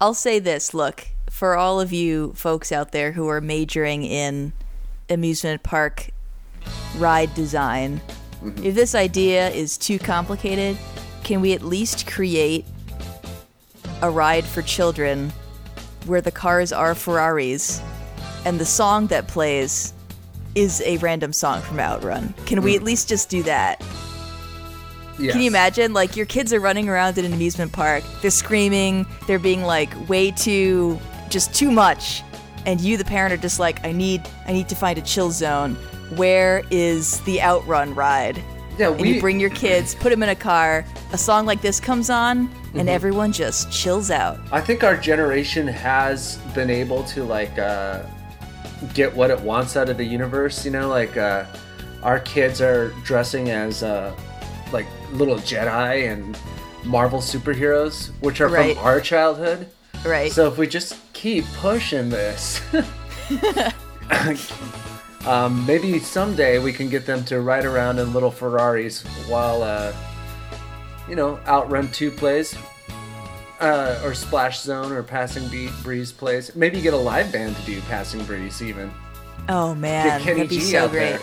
I'll 0.00 0.14
say 0.14 0.38
this 0.38 0.74
look, 0.74 1.08
for 1.30 1.56
all 1.56 1.80
of 1.80 1.92
you 1.92 2.32
folks 2.34 2.72
out 2.72 2.92
there 2.92 3.12
who 3.12 3.28
are 3.28 3.40
majoring 3.40 4.04
in 4.04 4.52
amusement 5.08 5.62
park 5.62 6.10
ride 6.96 7.34
design, 7.34 8.00
mm-hmm. 8.42 8.64
if 8.64 8.74
this 8.74 8.94
idea 8.94 9.50
is 9.50 9.76
too 9.78 9.98
complicated, 9.98 10.76
can 11.24 11.40
we 11.40 11.52
at 11.52 11.62
least 11.62 12.06
create 12.06 12.64
a 14.02 14.10
ride 14.10 14.44
for 14.44 14.62
children 14.62 15.32
where 16.04 16.20
the 16.20 16.30
cars 16.30 16.72
are 16.72 16.94
Ferraris 16.94 17.80
and 18.44 18.60
the 18.60 18.66
song 18.66 19.08
that 19.08 19.26
plays 19.26 19.92
is 20.54 20.80
a 20.82 20.96
random 20.98 21.32
song 21.32 21.60
from 21.62 21.80
Outrun? 21.80 22.32
Can 22.46 22.62
we 22.62 22.76
at 22.76 22.82
mm. 22.82 22.86
least 22.86 23.08
just 23.08 23.28
do 23.28 23.42
that? 23.42 23.82
Yes. 25.18 25.32
Can 25.32 25.40
you 25.42 25.48
imagine? 25.48 25.92
Like 25.92 26.16
your 26.16 26.26
kids 26.26 26.52
are 26.52 26.60
running 26.60 26.88
around 26.88 27.16
in 27.18 27.24
an 27.24 27.32
amusement 27.32 27.72
park. 27.72 28.04
They're 28.22 28.30
screaming. 28.30 29.06
They're 29.26 29.38
being 29.38 29.62
like 29.62 29.90
way 30.08 30.30
too, 30.30 30.98
just 31.30 31.54
too 31.54 31.70
much. 31.70 32.22
And 32.66 32.80
you, 32.80 32.96
the 32.96 33.04
parent, 33.04 33.32
are 33.32 33.36
just 33.36 33.58
like, 33.60 33.84
I 33.86 33.92
need, 33.92 34.28
I 34.46 34.52
need 34.52 34.68
to 34.70 34.74
find 34.74 34.98
a 34.98 35.02
chill 35.02 35.30
zone. 35.30 35.76
Where 36.16 36.62
is 36.70 37.20
the 37.20 37.40
outrun 37.40 37.94
ride? 37.94 38.42
Yeah, 38.78 38.90
And 38.90 39.00
we 39.00 39.14
you 39.14 39.20
bring 39.20 39.40
your 39.40 39.50
kids, 39.50 39.94
put 39.94 40.10
them 40.10 40.22
in 40.22 40.28
a 40.28 40.34
car. 40.34 40.84
A 41.12 41.18
song 41.18 41.46
like 41.46 41.62
this 41.62 41.80
comes 41.80 42.10
on, 42.10 42.48
Mm-hmm. 42.48 42.80
and 42.80 42.88
everyone 42.90 43.32
just 43.32 43.72
chills 43.72 44.10
out. 44.10 44.38
I 44.52 44.60
think 44.60 44.84
our 44.84 44.96
generation 44.98 45.66
has 45.66 46.36
been 46.54 46.68
able 46.68 47.04
to 47.04 47.24
like 47.24 47.58
uh, 47.58 48.02
get 48.92 49.14
what 49.16 49.30
it 49.30 49.40
wants 49.40 49.76
out 49.78 49.88
of 49.88 49.96
the 49.96 50.04
universe. 50.04 50.62
You 50.64 50.72
know, 50.72 50.88
like 50.88 51.16
uh, 51.16 51.46
our 52.02 52.20
kids 52.20 52.60
are 52.60 52.90
dressing 53.04 53.48
as 53.50 53.82
uh, 53.82 54.14
like 54.72 54.84
little 55.12 55.36
Jedi 55.36 56.12
and 56.12 56.36
Marvel 56.84 57.20
superheroes, 57.20 58.10
which 58.20 58.40
are 58.40 58.48
Right. 58.48 58.76
from 58.76 58.84
our 58.84 59.00
childhood. 59.00 59.68
Right. 60.04 60.30
So 60.30 60.46
if 60.48 60.58
we 60.58 60.66
just 60.66 60.96
keep 61.14 61.44
pushing 61.56 62.10
this, 62.10 62.60
um, 65.26 65.64
maybe 65.66 65.98
someday 65.98 66.58
we 66.58 66.72
can 66.72 66.88
get 66.88 67.06
them 67.06 67.24
to 67.24 67.40
ride 67.40 67.64
around 67.64 67.98
in 67.98 68.12
little 68.12 68.30
Ferraris 68.30 69.02
while, 69.28 69.62
uh, 69.62 69.92
you 71.08 71.16
know, 71.16 71.38
Outrun 71.46 71.90
2 71.90 72.10
plays, 72.10 72.56
uh, 73.60 74.00
or 74.04 74.14
Splash 74.14 74.60
Zone 74.60 74.92
or 74.92 75.02
Passing 75.02 75.48
Be- 75.48 75.70
Breeze 75.82 76.12
plays. 76.12 76.54
Maybe 76.54 76.80
get 76.80 76.94
a 76.94 76.98
live 76.98 77.32
band 77.32 77.56
to 77.56 77.62
do 77.62 77.80
Passing 77.82 78.22
Breeze 78.24 78.62
even. 78.62 78.92
oh 79.48 79.74
man, 79.74 80.06
Get 80.06 80.20
Kenny 80.22 80.34
that'd 80.36 80.50
be 80.50 80.56
G 80.58 80.62
so 80.62 80.84
out 80.84 80.90
great. 80.90 81.10
there. 81.10 81.20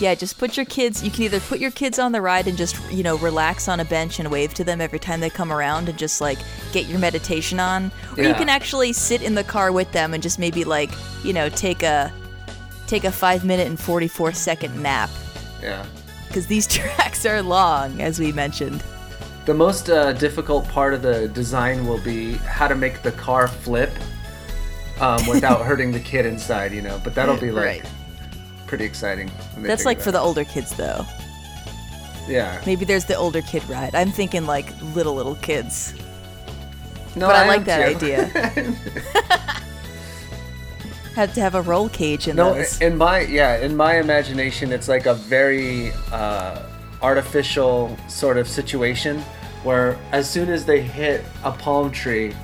Yeah, 0.00 0.14
just 0.16 0.38
put 0.38 0.56
your 0.56 0.66
kids. 0.66 1.04
You 1.04 1.10
can 1.10 1.22
either 1.22 1.38
put 1.40 1.60
your 1.60 1.70
kids 1.70 1.98
on 2.00 2.10
the 2.12 2.20
ride 2.20 2.48
and 2.48 2.58
just 2.58 2.76
you 2.90 3.02
know 3.04 3.16
relax 3.18 3.68
on 3.68 3.78
a 3.80 3.84
bench 3.84 4.18
and 4.18 4.30
wave 4.30 4.52
to 4.54 4.64
them 4.64 4.80
every 4.80 4.98
time 4.98 5.20
they 5.20 5.30
come 5.30 5.52
around 5.52 5.88
and 5.88 5.96
just 5.98 6.20
like 6.20 6.38
get 6.72 6.86
your 6.86 6.98
meditation 6.98 7.60
on, 7.60 7.92
or 8.18 8.24
you 8.24 8.34
can 8.34 8.48
actually 8.48 8.92
sit 8.92 9.22
in 9.22 9.34
the 9.34 9.44
car 9.44 9.70
with 9.72 9.90
them 9.92 10.12
and 10.12 10.22
just 10.22 10.38
maybe 10.38 10.64
like 10.64 10.90
you 11.22 11.32
know 11.32 11.48
take 11.48 11.82
a 11.84 12.12
take 12.86 13.04
a 13.04 13.12
five 13.12 13.44
minute 13.44 13.66
and 13.68 13.78
forty 13.78 14.08
four 14.08 14.32
second 14.32 14.82
nap 14.82 15.10
Yeah. 15.62 15.86
because 16.26 16.46
these 16.48 16.66
tracks 16.76 17.24
are 17.24 17.40
long, 17.40 18.00
as 18.02 18.18
we 18.18 18.32
mentioned. 18.32 18.82
The 19.46 19.54
most 19.54 19.90
uh, 19.90 20.12
difficult 20.14 20.66
part 20.68 20.92
of 20.94 21.02
the 21.02 21.28
design 21.28 21.86
will 21.86 22.00
be 22.02 22.34
how 22.34 22.66
to 22.66 22.74
make 22.74 23.02
the 23.02 23.12
car 23.12 23.46
flip 23.46 23.92
um, 25.00 25.24
without 25.26 25.60
hurting 25.66 25.92
the 25.92 26.00
kid 26.00 26.26
inside, 26.26 26.72
you 26.72 26.82
know. 26.82 27.00
But 27.04 27.14
that'll 27.14 27.36
be 27.36 27.50
like 27.52 27.64
Right. 27.82 27.90
Pretty 28.74 28.84
exciting. 28.86 29.30
That's 29.58 29.84
like 29.84 30.00
for 30.00 30.10
the 30.10 30.18
older 30.18 30.42
kids 30.44 30.74
though. 30.76 31.06
yeah. 32.26 32.60
Maybe 32.66 32.84
there's 32.84 33.04
the 33.04 33.14
older 33.14 33.40
kid 33.40 33.62
ride. 33.68 33.94
I'm 33.94 34.10
thinking 34.10 34.46
like 34.46 34.66
little 34.96 35.14
little 35.14 35.36
kids. 35.36 35.94
No, 37.14 37.28
but 37.28 37.36
I, 37.36 37.42
am 37.42 37.46
like 37.46 37.64
that 37.66 38.00
too. 38.00 38.06
idea. 38.06 38.24
Have 41.14 41.32
to 41.34 41.40
have 41.40 41.54
a 41.54 41.62
roll 41.62 41.88
cage 41.88 42.26
in 42.26 42.34
no, 42.34 42.54
those. 42.54 42.80
in 42.80 42.98
my 42.98 43.20
yeah, 43.20 43.58
in 43.58 43.76
my 43.76 44.00
imagination, 44.00 44.72
it's 44.72 44.88
like 44.88 45.06
a 45.06 45.14
very 45.14 45.92
uh, 46.10 46.64
artificial 47.00 47.96
sort 48.08 48.36
of 48.36 48.48
situation 48.48 49.20
where 49.62 49.96
as 50.10 50.28
soon 50.28 50.48
as 50.48 50.66
they 50.66 50.80
hit 50.80 51.24
a 51.44 51.52
palm 51.52 51.92
tree, 51.92 52.34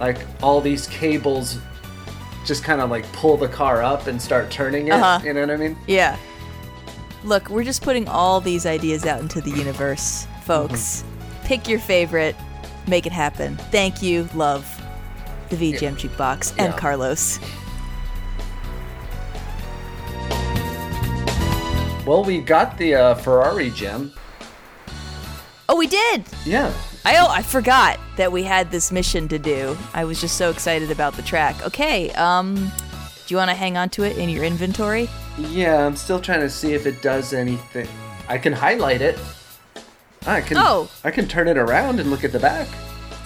like 0.00 0.18
all 0.42 0.60
these 0.60 0.88
cables 0.88 1.60
just 2.46 2.62
kind 2.64 2.80
of 2.80 2.90
like 2.90 3.10
pull 3.12 3.36
the 3.36 3.48
car 3.48 3.82
up 3.82 4.06
and 4.06 4.20
start 4.22 4.50
turning 4.50 4.88
it. 4.88 4.92
Uh-huh. 4.92 5.20
You 5.24 5.34
know 5.34 5.40
what 5.40 5.50
I 5.50 5.56
mean? 5.56 5.76
Yeah. 5.86 6.16
Look, 7.24 7.50
we're 7.50 7.64
just 7.64 7.82
putting 7.82 8.06
all 8.08 8.40
these 8.40 8.64
ideas 8.66 9.04
out 9.04 9.20
into 9.20 9.40
the 9.40 9.50
universe, 9.50 10.26
folks. 10.44 11.04
Pick 11.44 11.68
your 11.68 11.80
favorite, 11.80 12.36
make 12.86 13.04
it 13.04 13.12
happen. 13.12 13.56
Thank 13.72 14.00
you, 14.00 14.28
love, 14.34 14.64
the 15.50 15.56
VGM 15.56 15.96
Jukebox, 15.96 16.52
and 16.58 16.72
Yeah. 16.72 16.78
Carlos. 16.78 17.40
Well, 22.06 22.22
we 22.22 22.38
got 22.40 22.78
the 22.78 22.94
uh, 22.94 23.14
Ferrari 23.16 23.70
gem. 23.70 24.12
Oh, 25.68 25.76
we 25.76 25.88
did! 25.88 26.22
Yeah. 26.44 26.72
I 27.06 27.18
oh, 27.18 27.28
I 27.28 27.42
forgot 27.42 28.00
that 28.16 28.32
we 28.32 28.42
had 28.42 28.72
this 28.72 28.90
mission 28.90 29.28
to 29.28 29.38
do. 29.38 29.78
I 29.94 30.02
was 30.02 30.20
just 30.20 30.36
so 30.36 30.50
excited 30.50 30.90
about 30.90 31.14
the 31.14 31.22
track. 31.22 31.64
Okay, 31.64 32.10
um, 32.14 32.56
do 32.56 33.32
you 33.32 33.36
want 33.36 33.48
to 33.48 33.54
hang 33.54 33.76
on 33.76 33.90
to 33.90 34.02
it 34.02 34.18
in 34.18 34.28
your 34.28 34.42
inventory? 34.42 35.08
Yeah, 35.38 35.86
I'm 35.86 35.94
still 35.94 36.18
trying 36.18 36.40
to 36.40 36.50
see 36.50 36.74
if 36.74 36.84
it 36.84 37.00
does 37.02 37.32
anything. 37.32 37.86
I 38.26 38.38
can 38.38 38.52
highlight 38.52 39.02
it. 39.02 39.20
I 40.26 40.40
can. 40.40 40.56
Oh. 40.58 40.90
I 41.04 41.12
can 41.12 41.28
turn 41.28 41.46
it 41.46 41.56
around 41.56 42.00
and 42.00 42.10
look 42.10 42.24
at 42.24 42.32
the 42.32 42.40
back. 42.40 42.66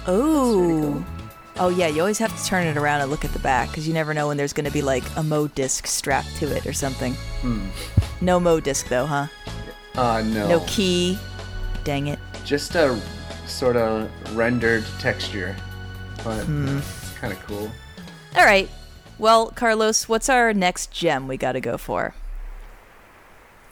Oh. 0.06 1.02
Oh 1.58 1.70
yeah, 1.70 1.86
you 1.86 2.02
always 2.02 2.18
have 2.18 2.38
to 2.38 2.44
turn 2.44 2.66
it 2.66 2.76
around 2.76 3.00
and 3.00 3.10
look 3.10 3.24
at 3.24 3.32
the 3.32 3.38
back 3.38 3.70
because 3.70 3.88
you 3.88 3.94
never 3.94 4.12
know 4.12 4.28
when 4.28 4.36
there's 4.36 4.52
going 4.52 4.66
to 4.66 4.70
be 4.70 4.82
like 4.82 5.04
a 5.16 5.22
Mo 5.22 5.46
disc 5.46 5.86
strapped 5.86 6.36
to 6.36 6.54
it 6.54 6.66
or 6.66 6.74
something. 6.74 7.14
Hmm. 7.40 7.66
No 8.20 8.38
Mo 8.38 8.60
disc 8.60 8.88
though, 8.88 9.06
huh? 9.06 9.28
Uh, 9.94 10.22
no. 10.26 10.48
No 10.48 10.60
key. 10.66 11.18
Dang 11.82 12.08
it. 12.08 12.18
Just 12.44 12.74
a 12.74 13.00
sort 13.50 13.76
of 13.76 14.08
rendered 14.36 14.84
texture, 14.98 15.56
but 16.24 16.44
Hmm. 16.44 16.78
it's 16.78 17.10
kind 17.18 17.32
of 17.32 17.40
cool. 17.46 17.70
All 18.36 18.44
right. 18.44 18.68
Well, 19.18 19.48
Carlos, 19.50 20.08
what's 20.08 20.28
our 20.28 20.54
next 20.54 20.90
gem 20.90 21.28
we 21.28 21.36
got 21.36 21.52
to 21.52 21.60
go 21.60 21.76
for? 21.76 22.14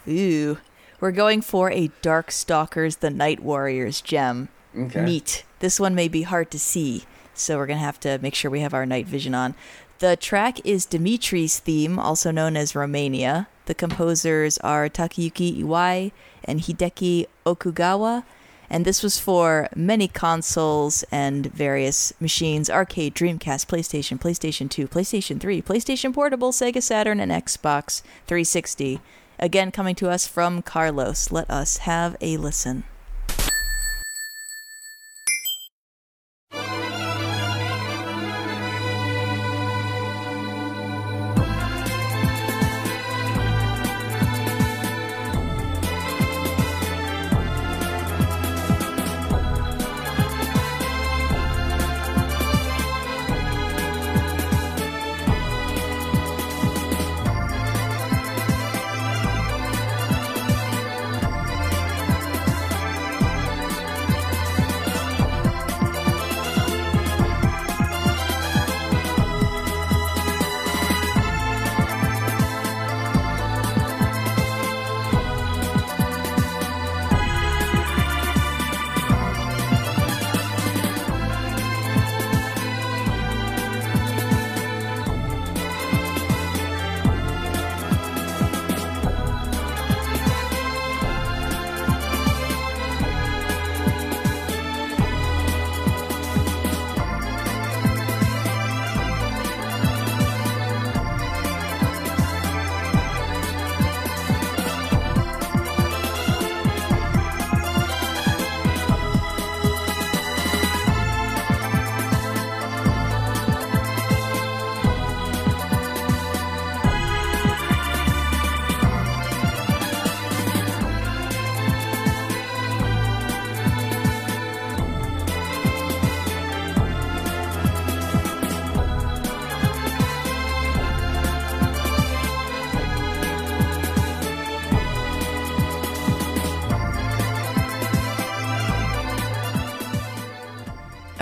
Ooh, 0.06 0.58
we're 1.00 1.12
going 1.12 1.40
for 1.42 1.70
a 1.70 1.88
Darkstalkers 2.02 2.98
the 3.00 3.10
Night 3.10 3.40
Warriors 3.40 4.00
gem. 4.00 4.48
Okay. 4.76 5.02
Neat. 5.04 5.44
This 5.60 5.78
one 5.80 5.94
may 5.94 6.08
be 6.08 6.22
hard 6.22 6.50
to 6.50 6.58
see, 6.58 7.04
so 7.34 7.56
we're 7.56 7.66
going 7.66 7.78
to 7.78 7.84
have 7.84 8.00
to 8.00 8.18
make 8.20 8.34
sure 8.34 8.50
we 8.50 8.60
have 8.60 8.74
our 8.74 8.86
night 8.86 9.06
vision 9.06 9.34
on. 9.34 9.54
The 10.00 10.16
track 10.16 10.64
is 10.64 10.86
Dimitri's 10.86 11.58
theme, 11.58 11.98
also 11.98 12.30
known 12.30 12.56
as 12.56 12.74
Romania. 12.76 13.48
The 13.66 13.74
composers 13.74 14.56
are 14.58 14.88
Takayuki 14.88 15.60
Iwai 15.62 16.12
and 16.44 16.60
Hideki 16.60 17.26
Okugawa, 17.44 18.22
and 18.70 18.84
this 18.84 19.02
was 19.02 19.18
for 19.18 19.68
many 19.74 20.08
consoles 20.08 21.04
and 21.10 21.46
various 21.46 22.12
machines 22.20 22.68
arcade, 22.68 23.14
Dreamcast, 23.14 23.66
PlayStation, 23.66 24.20
PlayStation 24.20 24.68
2, 24.68 24.88
PlayStation 24.88 25.40
3, 25.40 25.62
PlayStation 25.62 26.12
Portable, 26.12 26.52
Sega 26.52 26.82
Saturn, 26.82 27.20
and 27.20 27.32
Xbox 27.32 28.02
360. 28.26 29.00
Again, 29.38 29.70
coming 29.70 29.94
to 29.94 30.10
us 30.10 30.26
from 30.26 30.62
Carlos. 30.62 31.30
Let 31.30 31.48
us 31.48 31.78
have 31.78 32.16
a 32.20 32.36
listen. 32.36 32.84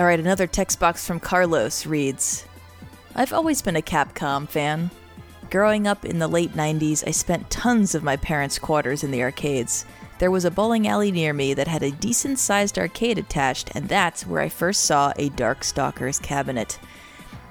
All 0.07 0.11
right, 0.11 0.21
another 0.21 0.47
text 0.47 0.79
box 0.79 1.05
from 1.05 1.19
Carlos 1.19 1.85
reads 1.85 2.45
I've 3.13 3.33
always 3.33 3.61
been 3.61 3.75
a 3.75 3.81
Capcom 3.81 4.47
fan. 4.47 4.89
Growing 5.49 5.85
up 5.85 6.05
in 6.05 6.17
the 6.17 6.29
late 6.29 6.53
90s, 6.53 7.05
I 7.05 7.11
spent 7.11 7.49
tons 7.49 7.93
of 7.93 8.05
my 8.05 8.15
parents' 8.15 8.57
quarters 8.57 9.03
in 9.03 9.11
the 9.11 9.21
arcades. 9.21 9.85
There 10.19 10.31
was 10.31 10.45
a 10.45 10.49
bowling 10.49 10.87
alley 10.87 11.11
near 11.11 11.33
me 11.33 11.53
that 11.55 11.67
had 11.67 11.83
a 11.83 11.91
decent 11.91 12.39
sized 12.39 12.79
arcade 12.79 13.17
attached, 13.17 13.69
and 13.75 13.89
that's 13.89 14.25
where 14.25 14.39
I 14.39 14.47
first 14.47 14.85
saw 14.85 15.11
a 15.17 15.29
Darkstalkers 15.31 16.23
cabinet. 16.23 16.79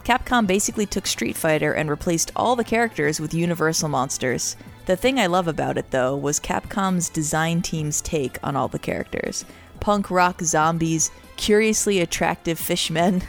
Capcom 0.02 0.46
basically 0.46 0.86
took 0.86 1.06
Street 1.06 1.36
Fighter 1.36 1.74
and 1.74 1.90
replaced 1.90 2.32
all 2.34 2.56
the 2.56 2.64
characters 2.64 3.20
with 3.20 3.34
Universal 3.34 3.90
monsters. 3.90 4.56
The 4.86 4.96
thing 4.96 5.20
I 5.20 5.26
love 5.26 5.46
about 5.46 5.76
it, 5.76 5.90
though, 5.90 6.16
was 6.16 6.40
Capcom's 6.40 7.10
design 7.10 7.60
team's 7.60 8.00
take 8.00 8.38
on 8.42 8.56
all 8.56 8.68
the 8.68 8.78
characters 8.78 9.44
punk 9.78 10.10
rock 10.10 10.40
zombies, 10.40 11.10
curiously 11.36 12.00
attractive 12.00 12.58
fishmen, 12.58 13.22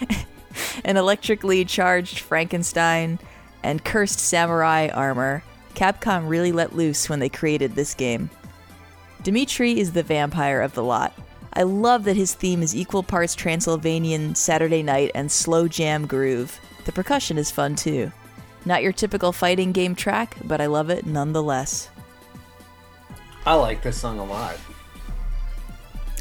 an 0.84 0.96
electrically 0.96 1.64
charged 1.64 2.20
Frankenstein, 2.20 3.18
and 3.62 3.84
cursed 3.84 4.18
samurai 4.18 4.88
armor. 4.92 5.42
Capcom 5.74 6.28
really 6.28 6.52
let 6.52 6.74
loose 6.74 7.08
when 7.08 7.20
they 7.20 7.28
created 7.28 7.74
this 7.74 7.94
game. 7.94 8.30
Dimitri 9.22 9.78
is 9.78 9.92
the 9.92 10.02
vampire 10.02 10.60
of 10.60 10.74
the 10.74 10.82
lot. 10.82 11.12
I 11.52 11.64
love 11.64 12.04
that 12.04 12.16
his 12.16 12.34
theme 12.34 12.62
is 12.62 12.76
equal 12.76 13.02
parts 13.02 13.34
Transylvanian 13.34 14.34
Saturday 14.34 14.82
Night 14.82 15.10
and 15.14 15.30
slow 15.30 15.68
jam 15.68 16.06
groove. 16.06 16.58
The 16.84 16.92
percussion 16.92 17.38
is 17.38 17.50
fun 17.50 17.76
too. 17.76 18.12
Not 18.64 18.82
your 18.82 18.92
typical 18.92 19.32
fighting 19.32 19.72
game 19.72 19.94
track, 19.94 20.36
but 20.44 20.60
I 20.60 20.66
love 20.66 20.90
it 20.90 21.06
nonetheless. 21.06 21.88
I 23.46 23.54
like 23.54 23.82
this 23.82 23.98
song 23.98 24.18
a 24.18 24.24
lot. 24.24 24.58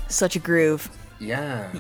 Such 0.10 0.36
a 0.36 0.40
groove. 0.40 0.90
Yeah. 1.20 1.72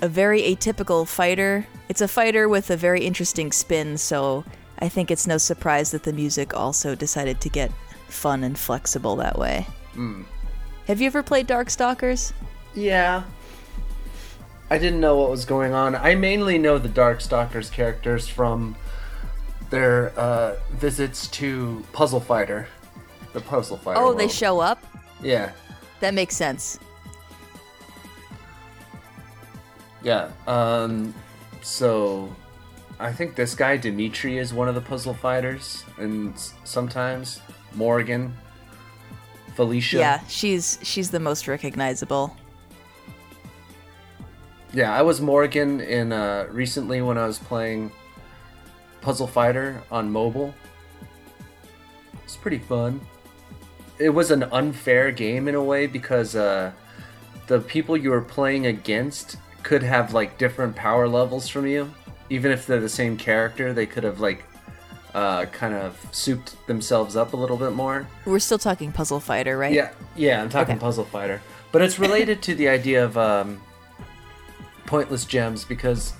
A 0.00 0.08
very 0.08 0.42
atypical 0.42 1.06
fighter. 1.06 1.66
It's 1.88 2.00
a 2.00 2.08
fighter 2.08 2.48
with 2.48 2.70
a 2.70 2.76
very 2.76 3.04
interesting 3.04 3.52
spin, 3.52 3.98
so 3.98 4.44
I 4.78 4.88
think 4.88 5.10
it's 5.10 5.26
no 5.26 5.38
surprise 5.38 5.90
that 5.90 6.04
the 6.04 6.12
music 6.12 6.54
also 6.54 6.94
decided 6.94 7.40
to 7.40 7.48
get 7.48 7.72
fun 8.08 8.44
and 8.44 8.58
flexible 8.58 9.16
that 9.16 9.38
way. 9.38 9.66
Mm. 9.94 10.24
Have 10.86 11.00
you 11.00 11.06
ever 11.06 11.22
played 11.22 11.48
Darkstalkers? 11.48 12.32
Yeah. 12.74 13.24
I 14.70 14.78
didn't 14.78 15.00
know 15.00 15.16
what 15.16 15.30
was 15.30 15.44
going 15.44 15.72
on. 15.72 15.94
I 15.94 16.14
mainly 16.14 16.58
know 16.58 16.78
the 16.78 16.88
Darkstalkers 16.88 17.70
characters 17.70 18.28
from 18.28 18.76
their 19.70 20.18
uh, 20.18 20.56
visits 20.72 21.28
to 21.28 21.84
Puzzle 21.92 22.20
Fighter. 22.20 22.68
The 23.32 23.40
Puzzle 23.40 23.78
Fighter. 23.78 24.00
Oh, 24.00 24.14
they 24.14 24.28
show 24.28 24.60
up? 24.60 24.84
Yeah. 25.22 25.52
That 26.00 26.14
makes 26.14 26.36
sense. 26.36 26.78
Yeah. 30.04 30.30
Um, 30.46 31.14
so 31.62 32.34
I 33.00 33.10
think 33.12 33.34
this 33.34 33.54
guy 33.54 33.76
Dimitri 33.76 34.38
is 34.38 34.54
one 34.54 34.68
of 34.68 34.76
the 34.76 34.80
puzzle 34.80 35.14
fighters, 35.14 35.82
and 35.98 36.34
sometimes 36.62 37.40
Morgan, 37.74 38.36
Felicia. 39.56 39.98
Yeah, 39.98 40.20
she's 40.28 40.78
she's 40.82 41.10
the 41.10 41.18
most 41.18 41.48
recognizable. 41.48 42.36
Yeah, 44.72 44.94
I 44.94 45.02
was 45.02 45.20
Morgan 45.20 45.80
in 45.80 46.12
uh, 46.12 46.48
recently 46.50 47.00
when 47.00 47.16
I 47.16 47.26
was 47.26 47.38
playing 47.38 47.90
Puzzle 49.00 49.26
Fighter 49.26 49.82
on 49.90 50.10
mobile. 50.10 50.54
It's 52.24 52.36
pretty 52.36 52.58
fun. 52.58 53.00
It 53.98 54.10
was 54.10 54.30
an 54.30 54.42
unfair 54.44 55.12
game 55.12 55.46
in 55.46 55.54
a 55.54 55.62
way 55.62 55.86
because 55.86 56.34
uh, 56.34 56.72
the 57.46 57.60
people 57.60 57.96
you 57.96 58.10
were 58.10 58.20
playing 58.20 58.66
against 58.66 59.36
could 59.64 59.82
have 59.82 60.14
like 60.14 60.38
different 60.38 60.76
power 60.76 61.08
levels 61.08 61.48
from 61.48 61.66
you. 61.66 61.92
Even 62.30 62.52
if 62.52 62.66
they're 62.66 62.80
the 62.80 62.88
same 62.88 63.16
character, 63.16 63.72
they 63.72 63.86
could 63.86 64.04
have 64.04 64.20
like 64.20 64.44
uh, 65.14 65.46
kind 65.46 65.74
of 65.74 65.98
souped 66.12 66.54
themselves 66.66 67.16
up 67.16 67.32
a 67.32 67.36
little 67.36 67.56
bit 67.56 67.72
more. 67.72 68.06
We're 68.24 68.38
still 68.38 68.58
talking 68.58 68.92
Puzzle 68.92 69.20
Fighter, 69.20 69.58
right? 69.58 69.72
Yeah, 69.72 69.90
yeah, 70.16 70.40
I'm 70.40 70.48
talking 70.48 70.76
Okay. 70.76 70.80
Puzzle 70.80 71.04
Fighter, 71.04 71.40
but 71.72 71.82
it's 71.82 71.98
related 71.98 72.42
to 72.42 72.54
the 72.54 72.68
idea 72.68 73.04
of 73.04 73.16
um, 73.18 73.60
pointless 74.86 75.24
gems 75.24 75.64
because 75.64 76.12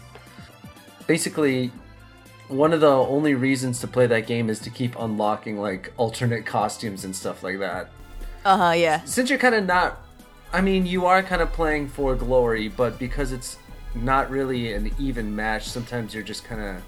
basically 1.06 1.70
one 2.48 2.72
of 2.72 2.80
the 2.80 2.86
only 2.90 3.34
reasons 3.34 3.80
to 3.80 3.86
play 3.86 4.06
that 4.06 4.26
game 4.26 4.48
is 4.50 4.58
to 4.60 4.70
keep 4.70 4.98
unlocking 4.98 5.58
like 5.58 5.92
alternate 5.96 6.46
costumes 6.46 7.04
and 7.04 7.14
stuff 7.16 7.42
like 7.42 7.58
that. 7.58 7.90
Uh 8.44 8.56
huh. 8.56 8.72
Yeah. 8.72 9.02
Since 9.04 9.30
you're 9.30 9.38
kind 9.38 9.54
of 9.54 9.64
not, 9.64 10.03
I 10.54 10.60
mean, 10.60 10.86
you 10.86 11.04
are 11.06 11.20
kind 11.20 11.42
of 11.42 11.52
playing 11.52 11.88
for 11.88 12.14
glory, 12.14 12.68
but 12.68 12.96
because 12.96 13.32
it's 13.32 13.58
not 13.96 14.30
really 14.30 14.72
an 14.72 14.94
even 15.00 15.34
match, 15.34 15.68
sometimes 15.68 16.14
you're 16.14 16.22
just 16.22 16.44
kind 16.44 16.60
of, 16.60 16.82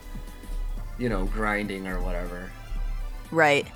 you 0.99 1.09
know, 1.09 1.25
grinding 1.25 1.89
or 1.89 2.01
whatever. 2.01 2.53
Right. 3.33 3.67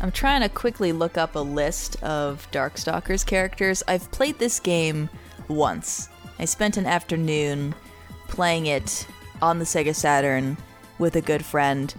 I'm 0.00 0.10
trying 0.10 0.40
to 0.40 0.48
quickly 0.48 0.90
look 0.90 1.16
up 1.16 1.36
a 1.36 1.38
list 1.38 2.02
of 2.02 2.50
Darkstalkers 2.50 3.24
characters. 3.24 3.84
I've 3.86 4.10
played 4.10 4.40
this 4.40 4.58
game 4.58 5.08
once. 5.46 6.08
I 6.40 6.44
spent 6.44 6.76
an 6.76 6.86
afternoon 6.86 7.72
playing 8.26 8.66
it 8.66 9.06
on 9.42 9.60
the 9.60 9.64
Sega 9.64 9.94
Saturn 9.94 10.56
with 10.98 11.14
a 11.14 11.20
good 11.20 11.44
friend. 11.44 11.94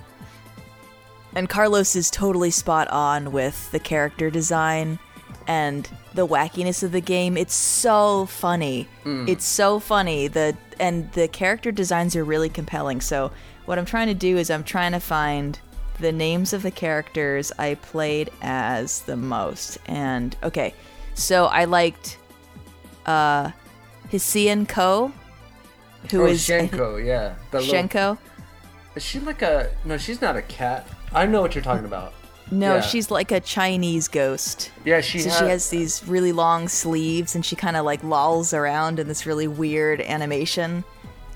And 1.33 1.47
Carlos 1.47 1.95
is 1.95 2.11
totally 2.11 2.51
spot 2.51 2.89
on 2.89 3.31
with 3.31 3.71
the 3.71 3.79
character 3.79 4.29
design 4.29 4.99
and 5.47 5.89
the 6.13 6.25
wackiness 6.27 6.83
of 6.83 6.91
the 6.91 7.01
game. 7.01 7.37
It's 7.37 7.53
so 7.53 8.25
funny. 8.25 8.87
It's 9.05 9.45
so 9.45 9.79
funny. 9.79 10.27
The 10.27 10.55
and 10.79 11.11
the 11.13 11.27
character 11.27 11.71
designs 11.71 12.15
are 12.15 12.23
really 12.23 12.49
compelling. 12.49 13.01
So 13.01 13.31
what 13.65 13.77
I'm 13.77 13.85
trying 13.85 14.07
to 14.07 14.13
do 14.13 14.37
is 14.37 14.49
I'm 14.49 14.63
trying 14.63 14.91
to 14.91 14.99
find 14.99 15.59
the 15.99 16.11
names 16.11 16.53
of 16.53 16.61
the 16.61 16.71
characters 16.71 17.51
I 17.57 17.75
played 17.75 18.29
as 18.41 19.01
the 19.01 19.15
most. 19.15 19.77
And 19.85 20.35
okay, 20.43 20.73
so 21.13 21.45
I 21.45 21.65
liked 21.65 22.17
uh 23.05 23.51
Hsien-Ko, 24.11 25.11
who 26.11 26.21
oh, 26.21 26.25
is 26.27 26.41
Hsien-Ko, 26.45 26.97
yeah. 26.97 27.35
The 27.51 27.59
little- 27.59 27.73
Hsien-Ko. 27.73 28.17
Is 28.95 29.03
she 29.03 29.19
like 29.19 29.41
a? 29.41 29.71
No, 29.83 29.97
she's 29.97 30.21
not 30.21 30.37
a 30.37 30.41
cat. 30.41 30.87
I 31.13 31.25
know 31.25 31.41
what 31.41 31.53
you're 31.53 31.63
talking 31.63 31.85
about. 31.85 32.13
No, 32.51 32.75
Yeah. 32.75 32.81
she's 32.81 33.09
like 33.09 33.31
a 33.31 33.39
Chinese 33.39 34.07
ghost. 34.07 34.71
Yeah, 34.83 35.01
she. 35.01 35.19
so 35.19 35.29
ha- 35.29 35.39
she 35.39 35.45
has 35.45 35.69
these 35.69 36.03
really 36.07 36.31
long 36.31 36.67
sleeves 36.67 37.33
and 37.35 37.43
she 37.45 37.55
kind 37.55 37.75
of 37.75 37.85
like 37.85 38.03
lolls 38.03 38.53
around 38.53 38.99
in 38.99 39.07
this 39.07 39.25
really 39.25 39.47
weird 39.47 39.99
animation, 40.01 40.83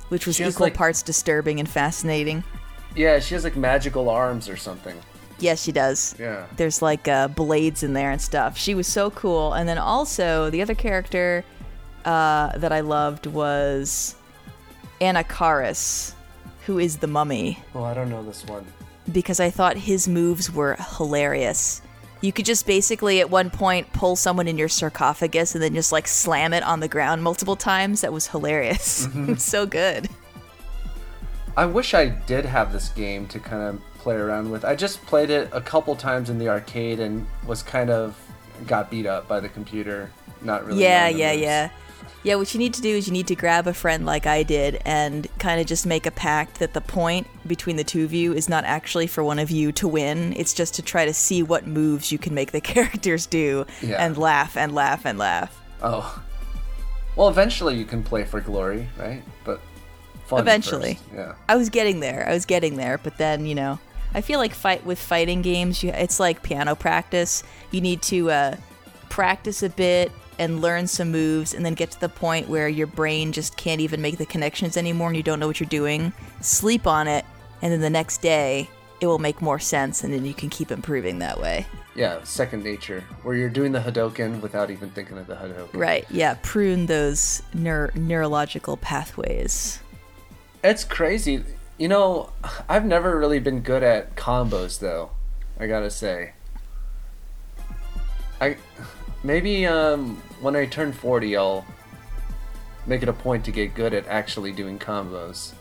which 0.10 0.28
was 0.28 0.36
She 0.36 0.44
equal 0.46 0.68
like- 0.68 0.76
parts 0.76 1.02
disturbing 1.02 1.60
and 1.60 1.68
fascinating. 1.68 2.44
Yeah, 2.96 3.20
she 3.20 3.34
has 3.34 3.44
like 3.44 3.56
magical 3.56 4.10
arms 4.10 4.48
or 4.50 4.56
something. 4.58 4.96
Yes, 5.40 5.64
she 5.64 5.72
does. 5.72 6.16
Yeah. 6.20 6.46
There's 6.58 6.82
like 6.82 7.08
uh, 7.08 7.28
blades 7.30 7.82
in 7.82 7.94
there 7.94 8.12
and 8.12 8.22
stuff. 8.22 8.58
She 8.58 8.76
was 8.76 8.88
so 8.88 9.10
cool. 9.12 9.54
And 9.54 9.70
then 9.70 9.78
also 9.78 10.50
the 10.50 10.62
other 10.62 10.76
character 10.76 11.44
uh, 12.06 12.58
that 12.58 12.72
I 12.72 12.82
loved 12.82 13.26
was 13.26 14.16
Anakaris, 15.02 16.14
who 16.66 16.78
is 16.80 16.98
the 16.98 17.08
mummy. 17.08 17.60
Oh, 17.74 17.84
I 17.84 17.94
don't 17.94 18.10
know 18.10 18.24
this 18.24 18.46
one. 18.46 18.66
Because 19.10 19.40
I 19.40 19.50
thought 19.50 19.78
his 19.78 20.08
moves 20.08 20.52
were 20.52 20.76
hilarious. 20.98 21.82
You 22.22 22.34
could 22.34 22.46
just 22.46 22.66
basically 22.66 23.22
at 23.22 23.30
one 23.30 23.50
point 23.50 23.94
pull 23.94 24.16
someone 24.16 24.48
in 24.48 24.58
your 24.58 24.68
sarcophagus 24.68 25.56
and 25.56 25.64
then 25.64 25.74
just 25.74 25.92
like 25.92 26.08
slam 26.08 26.54
it 26.54 26.64
on 26.64 26.82
the 26.82 26.88
ground 26.88 27.24
multiple 27.24 27.56
times. 27.56 28.02
That 28.02 28.12
was 28.12 28.28
hilarious. 28.28 29.06
was 29.06 29.08
mm-hmm. 29.14 29.36
so 29.36 29.66
good. 29.66 30.10
I 31.56 31.66
wish 31.66 31.94
I 31.94 32.08
did 32.08 32.46
have 32.46 32.72
this 32.72 32.90
game 32.90 33.28
to 33.28 33.40
kind 33.40 33.64
of 33.64 33.82
play 34.00 34.16
around 34.16 34.50
with. 34.52 34.66
I 34.66 34.76
just 34.76 35.02
played 35.06 35.30
it 35.30 35.50
a 35.52 35.62
couple 35.62 35.96
times 35.96 36.30
in 36.30 36.38
the 36.38 36.50
arcade 36.50 37.00
and 37.00 37.26
was 37.46 37.64
kind 37.64 37.90
of 37.90 38.18
got 38.68 38.90
beat 38.90 39.06
up 39.06 39.28
by 39.28 39.40
the 39.40 39.50
computer. 39.50 40.12
Not 40.42 40.66
really. 40.66 40.82
yeah, 40.82 41.08
yeah, 41.10 41.34
yeah. 41.34 41.70
Yeah, 42.24 42.36
what 42.36 42.54
you 42.54 42.60
need 42.60 42.74
to 42.74 42.82
do 42.82 42.90
is 42.90 43.08
you 43.08 43.14
need 43.14 43.28
to 43.28 43.36
grab 43.36 43.66
a 43.68 43.74
friend 43.74 44.06
like 44.06 44.26
I 44.26 44.44
did 44.44 44.82
and 44.86 45.28
kind 45.40 45.62
of 45.62 45.68
just 45.68 45.86
make 45.86 46.06
a 46.06 46.12
pact 46.12 46.60
that 46.60 46.74
the 46.74 46.82
point 46.82 47.28
between 47.48 47.78
the 47.78 47.84
two 47.84 48.04
of 48.04 48.14
you 48.14 48.34
is 48.34 48.50
not 48.50 48.66
actually 48.66 49.08
for 49.08 49.24
one 49.24 49.40
of 49.40 49.50
you 49.50 49.72
to 49.74 49.88
win. 49.88 50.34
It's 50.36 50.54
just 50.54 50.74
to 50.76 50.82
try 50.82 51.06
to 51.06 51.14
see 51.14 51.44
what 51.44 51.66
moves 51.66 52.12
you 52.12 52.18
can 52.18 52.34
make 52.34 52.52
the 52.52 52.62
characters 52.74 53.26
do 53.26 53.66
Yeah. 53.82 54.04
and 54.06 54.18
laugh 54.18 54.58
and 54.58 54.76
laugh 54.76 55.06
and 55.06 55.18
laugh. 55.18 55.58
Oh. 55.82 56.22
Well, 57.16 57.30
eventually 57.30 57.76
you 57.76 57.86
can 57.86 58.04
play 58.04 58.24
for 58.26 58.42
glory, 58.42 58.88
right? 58.98 59.24
But 59.46 59.62
Eventually. 60.32 60.96
first. 60.96 61.06
Yeah. 61.16 61.34
I 61.48 61.56
was 61.56 61.70
getting 61.70 62.02
there. 62.02 62.26
I 62.28 62.34
was 62.34 62.46
getting 62.46 62.76
there, 62.78 62.98
but 63.00 63.18
then 63.18 63.46
you 63.46 63.56
know, 63.56 63.80
I 64.14 64.22
feel 64.22 64.40
like 64.40 64.54
fight 64.54 64.86
with 64.86 65.00
fighting 65.00 65.42
games. 65.42 65.82
You, 65.84 65.90
it's 65.92 66.20
like 66.20 66.44
piano 66.44 66.76
practice. 66.76 67.44
You 67.72 67.82
need 67.82 68.02
to 68.04 68.30
uh, 68.30 68.56
practice 69.10 69.64
a 69.64 69.70
bit 69.70 70.12
and 70.40 70.62
learn 70.62 70.88
some 70.88 71.12
moves, 71.12 71.54
and 71.54 71.64
then 71.64 71.76
get 71.76 71.92
to 71.92 72.00
the 72.00 72.10
point 72.10 72.50
where 72.50 72.68
your 72.68 72.88
brain 72.88 73.32
just 73.32 73.58
can't 73.58 73.82
even 73.82 74.02
make 74.02 74.18
the 74.18 74.26
connections 74.26 74.78
anymore, 74.78 75.10
and 75.10 75.18
you 75.18 75.24
don't 75.24 75.40
know 75.40 75.48
what 75.48 75.60
you're 75.60 75.70
doing. 75.70 76.12
Sleep 76.42 76.88
on 76.88 77.08
it, 77.08 77.26
and 77.62 77.72
then 77.72 77.82
the 77.82 77.90
next 77.90 78.20
day 78.22 78.70
it 79.02 79.08
will 79.08 79.20
make 79.20 79.42
more 79.42 79.60
sense, 79.60 80.04
and 80.04 80.14
then 80.14 80.26
you 80.26 80.34
can 80.34 80.50
keep 80.50 80.72
improving 80.72 81.20
that 81.20 81.40
way. 81.40 81.66
Yeah, 81.96 82.24
second 82.24 82.64
nature, 82.64 83.04
where 83.24 83.36
you're 83.36 83.50
doing 83.50 83.72
the 83.72 83.80
Hadoken 83.80 84.42
without 84.42 84.72
even 84.72 84.90
thinking 84.90 85.18
of 85.18 85.28
the 85.28 85.36
Hadoken. 85.36 85.74
Right? 85.74 86.06
Yeah. 86.10 86.38
Prune 86.42 86.86
those 86.86 87.42
neur- 87.54 87.94
neurological 87.96 88.78
pathways. 88.78 89.80
It's 90.64 90.84
crazy. 90.84 91.44
You 91.78 91.88
know, 91.88 92.32
I've 92.68 92.86
never 92.86 93.18
really 93.18 93.40
been 93.40 93.62
good 93.62 93.84
at 93.84 94.16
combos, 94.16 94.80
though. 94.80 95.12
I 95.60 95.68
gotta 95.68 95.90
say. 95.90 96.34
I 98.42 98.56
maybe 99.24 99.66
um 99.66 100.22
when 100.42 100.56
I 100.56 100.66
turn 100.66 100.92
40 100.92 101.36
I'll 101.38 101.66
make 102.86 103.04
it 103.04 103.10
a 103.10 103.14
point 103.14 103.46
to 103.46 103.52
get 103.52 103.76
good 103.76 103.94
at 103.94 104.08
actually 104.08 104.52
doing 104.52 104.80
combos. 104.80 105.54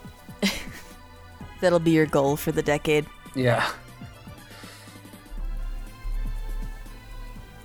That'll 1.61 1.79
be 1.79 1.91
your 1.91 2.07
goal 2.07 2.37
for 2.37 2.53
the 2.53 2.63
decade. 2.63 3.07
Yeah. 3.35 3.71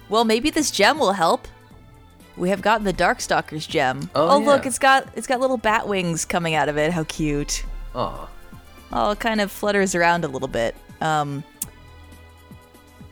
Well, 0.09 0.25
maybe 0.25 0.49
this 0.49 0.69
gem 0.69 0.99
will 0.99 1.13
help. 1.13 1.47
We 2.35 2.49
have 2.49 2.61
gotten 2.61 2.83
the 2.83 2.93
Darkstalkers 2.93 3.67
gem. 3.67 4.09
Oh, 4.15 4.39
look, 4.39 4.63
yeah. 4.63 4.67
it's 4.67 4.79
got 4.79 5.07
it's 5.15 5.27
got 5.27 5.39
little 5.39 5.57
bat 5.57 5.87
wings 5.87 6.25
coming 6.25 6.55
out 6.55 6.67
of 6.67 6.77
it. 6.77 6.91
How 6.91 7.03
cute. 7.03 7.63
Aw. 7.95 8.29
Oh, 8.91 9.11
it 9.11 9.19
kind 9.19 9.41
of 9.41 9.51
flutters 9.51 9.95
around 9.95 10.25
a 10.25 10.27
little 10.27 10.47
bit. 10.47 10.75
Um, 11.01 11.43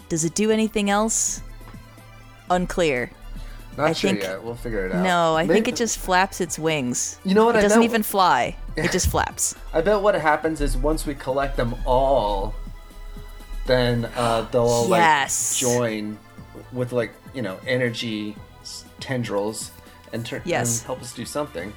does 0.09 0.25
it 0.25 0.35
do 0.35 0.51
anything 0.51 0.89
else? 0.89 1.41
Unclear. 2.49 3.09
Not 3.77 3.87
I 3.89 3.93
sure 3.93 4.09
think- 4.11 4.23
yet. 4.23 4.43
We'll 4.43 4.55
figure 4.55 4.85
it 4.85 4.91
out. 4.93 5.03
No, 5.03 5.35
I 5.35 5.47
think 5.47 5.67
it 5.67 5.75
just 5.77 5.97
flaps 5.97 6.41
its 6.41 6.59
wings. 6.59 7.17
You 7.23 7.33
know 7.35 7.45
what? 7.45 7.55
It 7.55 7.59
I 7.59 7.61
doesn't 7.61 7.79
bet- 7.79 7.85
even 7.89 8.03
fly. 8.03 8.55
It 8.77 8.91
just 8.91 9.07
flaps. 9.09 9.53
I 9.73 9.81
bet 9.81 10.01
what 10.01 10.15
happens 10.15 10.61
is 10.61 10.77
once 10.77 11.05
we 11.05 11.13
collect 11.15 11.57
them 11.57 11.75
all, 11.85 12.55
then 13.65 14.05
uh, 14.15 14.47
they'll 14.51 14.61
all 14.63 14.89
Yes. 14.89 15.61
like 15.61 15.73
join 15.73 16.17
with 16.71 16.93
like 16.93 17.11
you 17.33 17.41
know 17.41 17.59
energy 17.67 18.35
tendrils 19.01 19.71
and 20.13 20.25
turn 20.25 20.41
Yes. 20.45 20.79
and 20.79 20.85
help 20.87 21.01
us 21.01 21.13
do 21.13 21.25
something. 21.25 21.73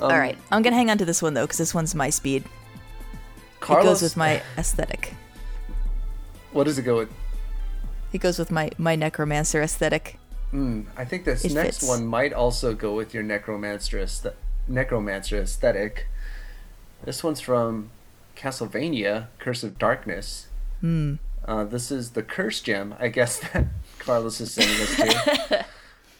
Um, 0.00 0.10
All 0.10 0.18
right, 0.18 0.36
I'm 0.52 0.62
gonna 0.62 0.74
hang 0.76 0.90
on 0.90 0.98
to 0.98 1.04
this 1.04 1.22
one 1.22 1.34
though, 1.34 1.44
because 1.44 1.58
this 1.58 1.72
one's 1.74 1.94
my 1.94 2.10
speed. 2.10 2.44
Carlos, 3.60 3.84
It 3.84 3.88
goes 3.88 4.02
with 4.02 4.16
my 4.16 4.42
aesthetic. 4.58 5.14
What 6.52 6.64
does 6.64 6.78
it 6.78 6.82
go 6.82 6.96
with? 6.98 7.08
It 8.12 8.18
goes 8.18 8.38
with 8.38 8.50
my 8.50 8.70
my 8.78 8.96
necromancer 8.96 9.62
aesthetic. 9.62 10.18
Mm, 10.52 10.86
I 10.96 11.04
think 11.04 11.24
this 11.24 11.44
It 11.44 11.52
next 11.54 11.78
fits. 11.80 11.88
one 11.88 12.06
might 12.06 12.32
also 12.32 12.74
go 12.74 12.94
with 12.94 13.12
your 13.12 13.22
necromancer 13.22 13.98
aesthe- 13.98 14.34
necromancer 14.68 15.38
aesthetic. 15.40 16.06
This 17.04 17.22
one's 17.24 17.40
from 17.40 17.90
Castlevania: 18.36 19.26
Curse 19.38 19.64
of 19.64 19.78
Darkness. 19.78 20.46
Hmm. 20.80 21.14
Uh, 21.44 21.64
this 21.64 21.90
is 21.92 22.10
the 22.10 22.22
curse 22.22 22.60
gem, 22.60 22.94
I 22.98 23.08
guess 23.08 23.38
that 23.52 23.66
Carlos 23.98 24.40
is 24.40 24.52
sending 24.52 24.80
us 24.82 24.96
to. 24.96 25.66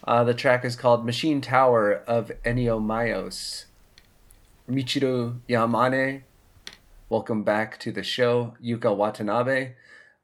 uh, 0.05 0.23
the 0.23 0.33
track 0.33 0.63
is 0.63 0.75
called 0.75 1.05
Machine 1.05 1.41
Tower 1.41 2.01
of 2.07 2.31
Eneomaos. 2.45 3.65
Michiru 4.69 5.39
Yamane, 5.49 6.21
welcome 7.09 7.43
back 7.43 7.79
to 7.79 7.91
the 7.91 8.03
show. 8.03 8.53
Yuka 8.63 8.95
Watanabe, 8.95 9.73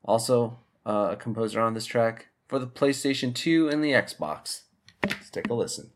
also 0.04 0.58
uh, 0.86 1.10
a 1.12 1.16
composer 1.16 1.62
on 1.62 1.74
this 1.74 1.86
track 1.86 2.28
for 2.48 2.60
the 2.60 2.68
PlayStation 2.68 3.34
2 3.34 3.70
and 3.70 3.84
the 3.84 3.92
Xbox. 3.92 4.62
Let's 5.04 5.30
take 5.30 5.50
a 5.50 5.54
listen. 5.54 5.93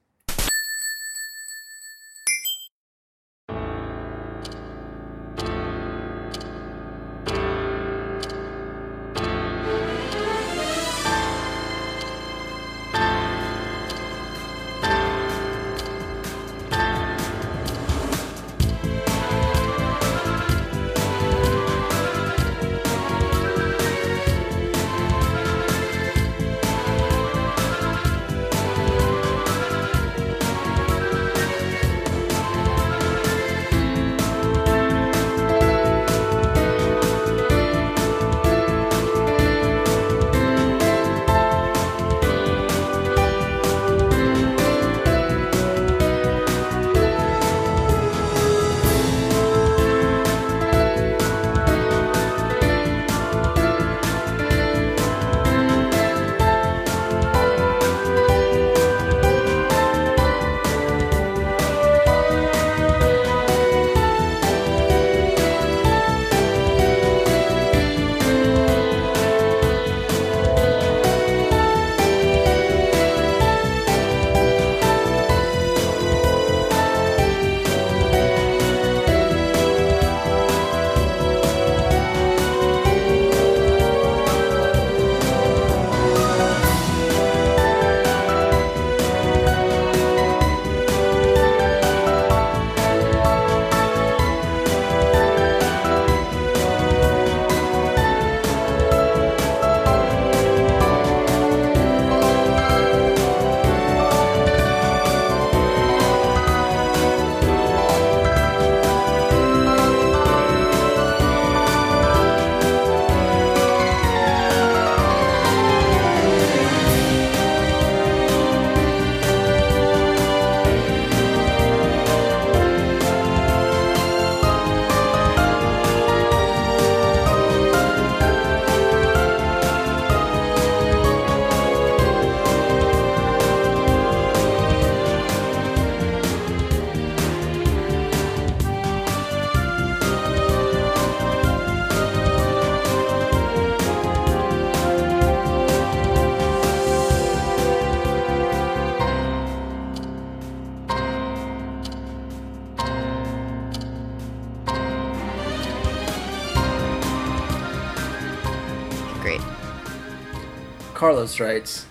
Carlos 161.18 161.40
writes, 161.40 161.88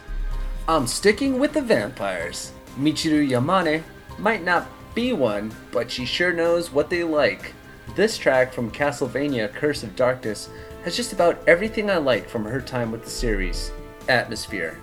I'm 0.69 0.87
sticking 0.87 1.41
with 1.41 1.53
the 1.53 1.61
vampires. 1.61 2.53
Michiru 2.79 3.29
Yamane 3.29 3.83
might 4.21 4.45
not 4.45 4.69
be 4.95 5.12
one, 5.12 5.53
but 5.73 5.91
she 5.91 6.05
sure 6.05 6.33
knows 6.33 6.71
what 6.71 6.91
they 6.91 7.03
like. 7.03 7.53
This 7.97 8.17
track 8.17 8.53
from 8.53 8.71
Castlevania 8.71 9.53
Curse 9.53 9.83
of 9.83 9.97
Darkness 9.97 10.49
has 10.85 10.97
just 10.97 11.12
about 11.12 11.43
everything 11.49 11.91
I 11.91 11.97
like 11.97 12.29
from 12.29 12.45
her 12.45 12.61
time 12.61 12.93
with 12.93 13.03
the 13.03 13.11
series 13.11 13.73
atmosphere, 14.09 14.79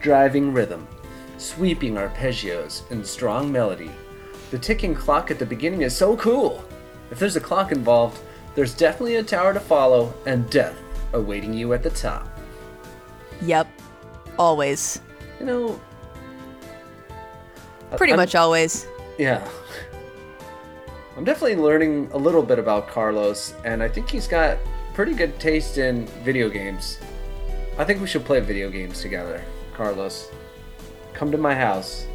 driving 0.00 0.54
rhythm, 0.54 0.88
sweeping 1.36 1.96
arpeggios, 1.96 2.90
and 2.90 3.06
strong 3.06 3.52
melody. 3.52 3.90
The 4.52 4.58
ticking 4.58 4.94
clock 4.94 5.30
at 5.30 5.38
the 5.38 5.44
beginning 5.44 5.82
is 5.82 5.94
so 5.94 6.16
cool. 6.16 6.64
If 7.10 7.18
there's 7.18 7.36
a 7.36 7.40
clock 7.40 7.72
involved, 7.72 8.22
there's 8.54 8.74
definitely 8.74 9.16
a 9.16 9.22
tower 9.22 9.52
to 9.52 9.60
follow 9.60 10.14
and 10.24 10.48
death 10.48 10.78
awaiting 11.12 11.52
you 11.52 11.74
at 11.74 11.82
the 11.82 11.90
top. 11.90 12.31
Yep. 13.42 13.68
Always. 14.38 15.00
You 15.40 15.46
know, 15.46 15.80
Pretty 17.96 18.12
I'm- 18.12 18.18
much 18.20 18.34
always. 18.34 18.86
Yeah. 19.18 19.46
I'm 21.16 21.24
definitely 21.24 21.56
learning 21.56 22.08
a 22.12 22.16
little 22.18 22.42
bit 22.42 22.58
about 22.58 22.88
Carlos, 22.88 23.52
and 23.64 23.82
I 23.82 23.88
think 23.88 24.08
he's 24.08 24.26
got 24.26 24.56
pretty 24.94 25.12
good 25.14 25.38
taste 25.38 25.76
in 25.76 26.06
video 26.24 26.48
games. 26.48 26.98
I 27.78 27.84
think 27.84 28.00
we 28.00 28.06
should 28.06 28.24
play 28.24 28.40
video 28.40 28.70
games 28.70 29.02
together. 29.02 29.42
Carlos. 29.74 30.30
Come 31.12 31.30
to 31.30 31.38
my 31.38 31.54
house 31.54 32.06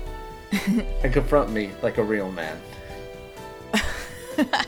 and 0.67 1.13
confront 1.13 1.51
me 1.51 1.69
like 1.83 1.97
a 1.99 2.03
real 2.03 2.31
man. 2.31 2.59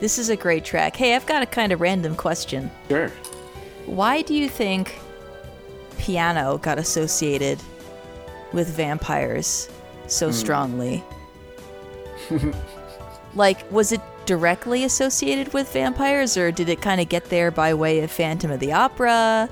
This 0.00 0.18
is 0.18 0.30
a 0.30 0.36
great 0.36 0.64
track. 0.64 0.96
Hey, 0.96 1.14
I've 1.14 1.26
got 1.26 1.42
a 1.44 1.46
kind 1.46 1.70
of 1.72 1.80
random 1.80 2.16
question. 2.16 2.72
Sure. 2.88 3.08
Why 3.86 4.22
do 4.22 4.34
you 4.34 4.48
think 4.48 4.98
piano 5.98 6.58
got 6.58 6.78
associated 6.78 7.58
with 8.52 8.68
vampires 8.68 9.68
so 10.06 10.26
Hmm. 10.28 10.32
strongly? 10.32 11.04
like, 13.34 13.70
was 13.72 13.92
it 13.92 14.00
directly 14.26 14.84
associated 14.84 15.52
with 15.52 15.72
vampires, 15.72 16.36
or 16.36 16.52
did 16.52 16.68
it 16.68 16.80
kind 16.80 17.00
of 17.00 17.08
get 17.08 17.24
there 17.26 17.50
by 17.50 17.74
way 17.74 18.00
of 18.00 18.10
Phantom 18.10 18.50
of 18.50 18.60
the 18.60 18.72
Opera? 18.72 19.48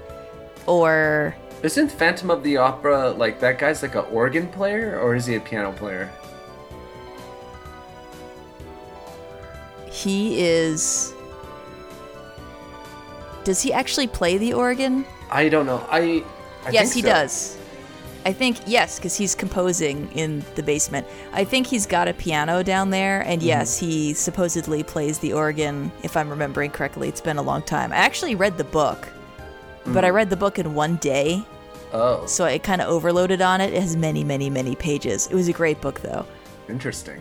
Or 0.66 1.34
Isn't 1.62 1.90
Phantom 1.90 2.30
of 2.30 2.42
the 2.42 2.56
Opera 2.56 3.10
like 3.10 3.40
that 3.40 3.58
guy's 3.58 3.82
like 3.82 3.94
an 3.94 4.04
organ 4.12 4.46
player 4.48 4.98
or 5.00 5.14
is 5.14 5.26
he 5.26 5.34
a 5.34 5.40
piano 5.40 5.72
player? 5.72 6.10
he 9.90 10.40
is. 10.40 11.12
Does 13.44 13.62
he 13.62 13.72
actually 13.72 14.06
play 14.06 14.38
the 14.38 14.52
organ? 14.52 15.04
I 15.30 15.48
don't 15.48 15.66
know. 15.66 15.84
I, 15.90 16.24
I 16.66 16.70
yes, 16.70 16.92
he 16.92 17.00
so. 17.02 17.08
does. 17.08 17.56
I 18.26 18.34
think 18.34 18.58
yes, 18.66 18.98
because 18.98 19.16
he's 19.16 19.34
composing 19.34 20.12
in 20.12 20.44
the 20.54 20.62
basement. 20.62 21.06
I 21.32 21.44
think 21.44 21.66
he's 21.66 21.86
got 21.86 22.06
a 22.06 22.12
piano 22.12 22.62
down 22.62 22.90
there, 22.90 23.20
Mm-hmm. 23.20 23.30
and 23.30 23.42
yes, 23.42 23.78
he 23.78 24.12
supposedly 24.12 24.82
plays 24.82 25.18
the 25.20 25.32
organ. 25.32 25.90
If 26.02 26.16
I'm 26.18 26.28
remembering 26.28 26.70
correctly, 26.70 27.08
it's 27.08 27.22
been 27.22 27.38
a 27.38 27.42
long 27.42 27.62
time. 27.62 27.92
I 27.92 27.96
actually 27.96 28.34
read 28.34 28.58
the 28.58 28.64
book, 28.64 29.08
but 29.86 30.04
Mm. 30.04 30.06
I 30.06 30.10
read 30.10 30.28
the 30.28 30.36
book 30.36 30.58
in 30.58 30.74
one 30.74 30.96
day, 30.96 31.42
Oh, 31.94 32.24
so 32.26 32.44
I 32.44 32.58
kind 32.58 32.80
of 32.82 32.88
overloaded 32.88 33.40
on 33.40 33.60
it. 33.62 33.72
It 33.72 33.80
has 33.80 33.96
many, 33.96 34.22
many, 34.22 34.48
many 34.50 34.76
pages. 34.76 35.26
It 35.26 35.34
was 35.34 35.48
a 35.48 35.52
great 35.52 35.80
book, 35.80 36.00
though. 36.02 36.24
interesting. 36.68 37.20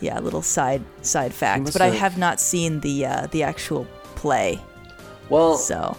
Yeah, 0.00 0.18
a 0.18 0.20
little 0.20 0.42
side 0.42 0.82
side 1.00 1.32
fact. 1.32 1.72
But 1.72 1.80
I 1.80 1.86
have- 1.86 1.94
have 1.98 2.18
not 2.18 2.38
seen 2.38 2.80
the 2.80 3.06
uh, 3.06 3.26
the 3.30 3.42
actual 3.44 3.86
play, 4.14 4.60
Well, 5.32 5.56
so 5.56 5.96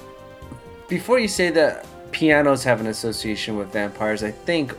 before 0.87 1.17
you 1.17 1.27
say 1.27 1.49
that 1.49 1.87
pianos 2.11 2.63
have 2.65 2.79
an 2.79 2.85
association 2.85 3.57
with 3.57 3.73
vampires, 3.73 4.21
I 4.23 4.29
think 4.29 4.75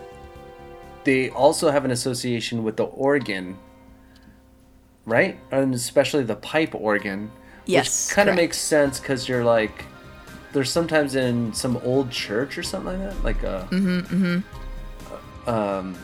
they 1.02 1.30
also 1.30 1.70
have 1.72 1.84
an 1.84 1.90
association 1.90 2.62
with 2.62 2.76
the 2.76 2.84
organ, 2.84 3.58
right? 5.06 5.40
And 5.50 5.74
especially 5.74 6.22
the 6.22 6.36
pipe 6.36 6.72
organ. 6.72 7.32
Yes, 7.66 8.08
Which 8.08 8.14
kind 8.14 8.28
of 8.28 8.36
makes 8.36 8.56
sense 8.56 9.00
because 9.00 9.28
you're 9.28 9.44
like, 9.44 9.86
there's 10.52 10.70
sometimes 10.70 11.16
in 11.16 11.52
some 11.52 11.76
old 11.78 12.12
church 12.12 12.56
or 12.56 12.62
something 12.62 13.00
like 13.00 13.10
that, 13.10 13.24
like 13.24 13.42
a. 13.42 13.68
Mm-hmm. 13.72 15.50
Um, 15.50 15.96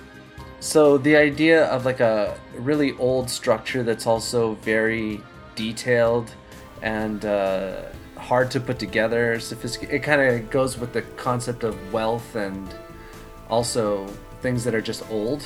so 0.59 0.99
the 0.99 1.15
idea 1.15 1.67
of 1.67 1.85
like 1.85 2.01
a 2.01 2.37
really 2.57 2.97
old 2.97 3.31
structure 3.31 3.85
that's 3.85 4.09
also 4.09 4.55
very 4.57 5.21
detailed 5.55 6.35
and 6.83 7.25
uh, 7.25 7.83
hard 8.31 8.49
to 8.53 8.61
put 8.61 8.79
together, 8.79 9.41
sophisticated. 9.41 9.97
It 9.97 10.05
kind 10.05 10.21
of 10.23 10.51
goes 10.51 10.79
with 10.79 10.93
the 10.93 11.03
concept 11.27 11.65
of 11.65 11.75
wealth 11.93 12.37
and 12.37 12.73
also 13.49 14.07
things 14.41 14.63
that 14.63 14.73
are 14.73 14.81
just 14.81 15.03
old. 15.11 15.43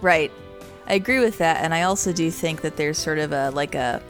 Right. 0.00 0.32
I 0.86 0.94
agree 0.94 1.20
with 1.20 1.36
that, 1.38 1.58
and 1.62 1.74
I 1.74 1.82
also 1.82 2.10
do 2.10 2.30
think 2.30 2.62
that 2.62 2.76
there's 2.78 2.96
sort 2.96 3.18
of 3.18 3.32
a 3.32 3.50
like 3.50 3.74
a 3.74 4.02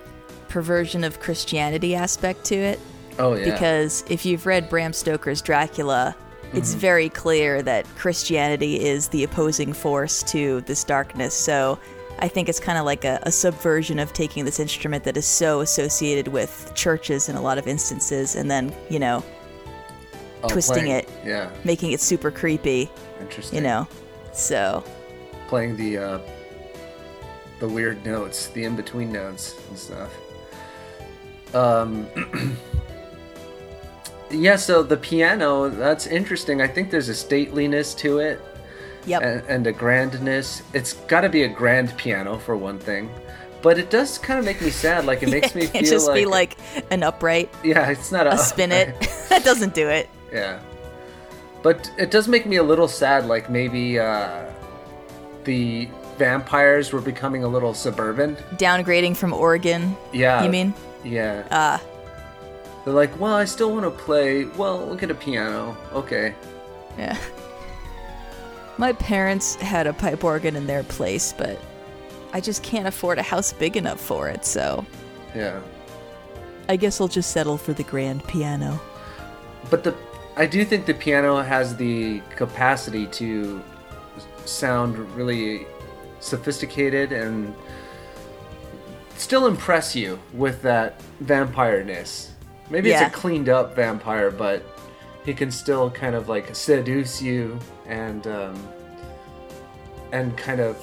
perversion 0.49 1.03
of 1.03 1.19
Christianity 1.19 1.97
aspect 1.97 2.45
to 2.45 2.55
it. 2.55 2.79
Oh 3.19 3.35
yeah. 3.35 3.51
Because 3.51 4.05
if 4.09 4.25
you've 4.25 4.47
read 4.47 4.69
Bram 4.71 4.93
Stoker's 4.93 5.43
Dracula, 5.43 6.15
it's 6.53 6.71
Mm-hmm. 6.71 6.79
very 6.79 7.09
clear 7.09 7.61
that 7.63 7.87
Christianity 7.97 8.81
is 8.81 9.09
the 9.09 9.25
opposing 9.25 9.73
force 9.73 10.23
to 10.31 10.61
this 10.63 10.85
darkness. 10.85 11.35
So 11.35 11.79
I 12.21 12.29
think 12.29 12.49
it's 12.49 12.61
kind 12.61 12.79
of 12.79 12.85
like 12.85 13.05
a, 13.05 13.19
a 13.23 13.33
subversion 13.33 13.99
of 13.99 14.13
taking 14.13 14.45
this 14.45 14.61
instrument 14.61 15.05
that 15.05 15.17
is 15.17 15.27
so 15.27 15.61
associated 15.61 16.29
with 16.29 16.71
churches 16.75 17.29
in 17.29 17.37
a 17.37 17.41
lot 17.43 17.57
of 17.59 17.67
instances, 17.67 18.37
and 18.37 18.51
then 18.51 18.75
you 18.91 18.99
know 18.99 19.25
Oh, 20.43 20.49
twisting 20.49 20.85
playing- 20.85 20.91
it. 20.93 21.09
Yeah. 21.25 21.51
making 21.65 21.93
it 21.93 22.01
super 22.01 22.31
creepy. 22.31 22.91
Interesting. 23.21 23.57
You 23.59 23.63
know. 23.63 23.89
So 24.33 24.83
playing 25.49 25.77
the 25.77 25.99
uh, 25.99 26.19
the 27.59 27.69
weird 27.69 28.05
notes, 28.07 28.47
the 28.49 28.65
in 28.65 28.77
between 28.77 29.13
notes 29.13 29.57
and 29.69 29.79
stuff. 29.79 30.11
Um, 31.55 32.07
yeah, 34.31 34.57
so 34.57 34.83
the 34.83 34.97
piano, 34.97 35.69
that's 35.69 36.07
interesting. 36.07 36.61
I 36.63 36.69
think 36.69 36.91
there's 36.91 37.09
a 37.09 37.13
stateliness 37.13 37.97
to 37.99 38.19
it 38.19 38.41
yep. 39.07 39.23
and, 39.23 39.43
and 39.49 39.67
a 39.67 39.73
grandness. 39.73 40.63
It's 40.73 40.93
got 40.93 41.23
to 41.23 41.29
be 41.29 41.43
a 41.45 41.49
grand 41.49 41.97
piano 41.97 42.39
for 42.39 42.57
one 42.57 42.79
thing. 42.79 43.11
But 43.63 43.79
it 43.79 43.91
does 43.91 44.19
kind 44.19 44.39
of 44.39 44.45
make 44.45 44.61
me 44.61 44.71
sad. 44.71 45.05
Like 45.05 45.23
it 45.23 45.31
makes 45.31 45.55
me 45.55 45.67
feel 45.67 45.83
just 45.83 46.07
like, 46.07 46.15
be 46.15 46.27
like 46.27 46.59
an 46.91 47.03
upright, 47.03 47.51
yeah, 47.63 47.91
it's 47.91 48.11
not 48.11 48.27
a, 48.27 48.35
a 48.35 48.39
spin 48.39 48.73
it. 48.73 48.99
that 49.29 49.45
doesn't 49.45 49.75
do 49.75 49.89
it. 49.89 50.09
Yeah. 50.33 50.61
But 51.63 51.91
it 51.99 52.11
does 52.11 52.27
make 52.27 52.47
me 52.47 52.57
a 52.57 52.63
little 52.63 52.89
sad, 52.89 53.27
like 53.27 53.51
maybe 53.51 53.99
uh, 53.99 54.47
the 55.45 55.89
vampires 56.17 56.93
were 56.93 57.01
becoming 57.01 57.45
a 57.45 57.49
little 57.49 57.75
suburban. 57.75 58.37
Downgrading 58.53 59.17
from 59.17 59.35
organ. 59.35 59.97
Yeah. 60.13 60.43
You 60.43 60.51
mean? 60.51 60.75
Yeah. 61.05 61.47
Ah, 61.51 61.83
They're 62.85 62.95
like, 62.95 63.19
well, 63.21 63.35
I 63.35 63.45
still 63.45 63.73
want 63.73 63.85
to 63.85 63.91
play. 63.91 64.45
Well, 64.45 64.87
look 64.87 65.03
at 65.03 65.11
a 65.11 65.15
piano. 65.15 65.77
Okay. 65.93 66.35
yeah. 66.97 67.19
My 68.81 68.95
parents 68.95 69.57
had 69.57 69.87
a 69.87 69.93
pipe 69.93 70.25
organ 70.25 70.57
in 70.57 70.67
their 70.67 70.83
place, 70.83 71.35
but 71.37 71.59
I 72.33 72.41
just 72.41 72.63
can't 72.63 72.87
afford 72.89 73.19
a 73.19 73.23
house 73.23 73.53
big 73.53 73.77
enough 73.77 74.01
for 74.01 74.31
it, 74.31 74.47
so 74.47 74.87
Yeah. 75.35 75.61
I 76.67 76.77
guess 76.77 76.99
I'll 76.99 77.07
just 77.07 77.31
settle 77.31 77.59
for 77.59 77.75
the 77.75 77.83
grand 77.83 78.27
piano. 78.27 78.81
But 79.69 79.85
the 79.85 79.95
I 80.35 80.47
do 80.47 80.65
think 80.65 80.87
the 80.87 80.95
piano 80.95 81.43
has 81.43 81.77
the 81.77 82.23
capacity 82.37 83.07
to 83.21 83.61
sound 84.47 84.97
really 85.15 85.67
sophisticated 86.21 87.13
and 87.13 87.53
still 89.19 89.47
impress 89.47 89.95
you 89.95 90.19
with 90.33 90.63
that 90.63 91.03
vampire-ness. 91.21 92.31
Maybe 92.71 92.89
Yeah. 92.89 93.05
it's 93.05 93.15
a 93.15 93.19
cleaned 93.19 93.51
up 93.51 93.77
vampire, 93.77 94.31
but 94.31 94.63
he 95.25 95.35
can 95.35 95.51
still 95.51 95.91
kind 95.91 96.15
of 96.15 96.29
like 96.29 96.55
seduce 96.55 97.21
you 97.21 97.59
and 97.87 98.27
um, 98.27 98.69
and 100.13 100.37
kind 100.37 100.61
of 100.61 100.77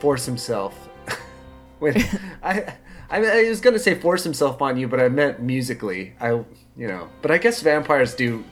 force 0.00 0.24
himself. 0.24 0.88
when 1.78 1.96
I, 2.42 2.74
I 3.10 3.24
I 3.24 3.48
was 3.48 3.60
gonna 3.60 3.78
say 3.78 3.94
force 3.94 4.22
himself 4.24 4.62
on 4.62 4.76
you, 4.76 4.88
but 4.88 5.00
I 5.00 5.08
meant 5.08 5.40
musically. 5.40 6.12
I 6.20 6.28
you 6.76 6.86
know, 6.86 7.08
but 7.22 7.30
I 7.30 7.38
guess 7.38 7.60
vampires 7.60 8.14
do 8.14 8.44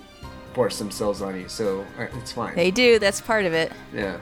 force 0.54 0.78
themselves 0.78 1.22
on 1.22 1.38
you, 1.38 1.48
so 1.48 1.86
uh, 1.98 2.06
it's 2.18 2.32
fine. 2.32 2.54
They 2.56 2.70
do, 2.70 2.98
that's 2.98 3.20
part 3.20 3.44
of 3.44 3.52
it. 3.52 3.70
Yeah. 3.94 4.18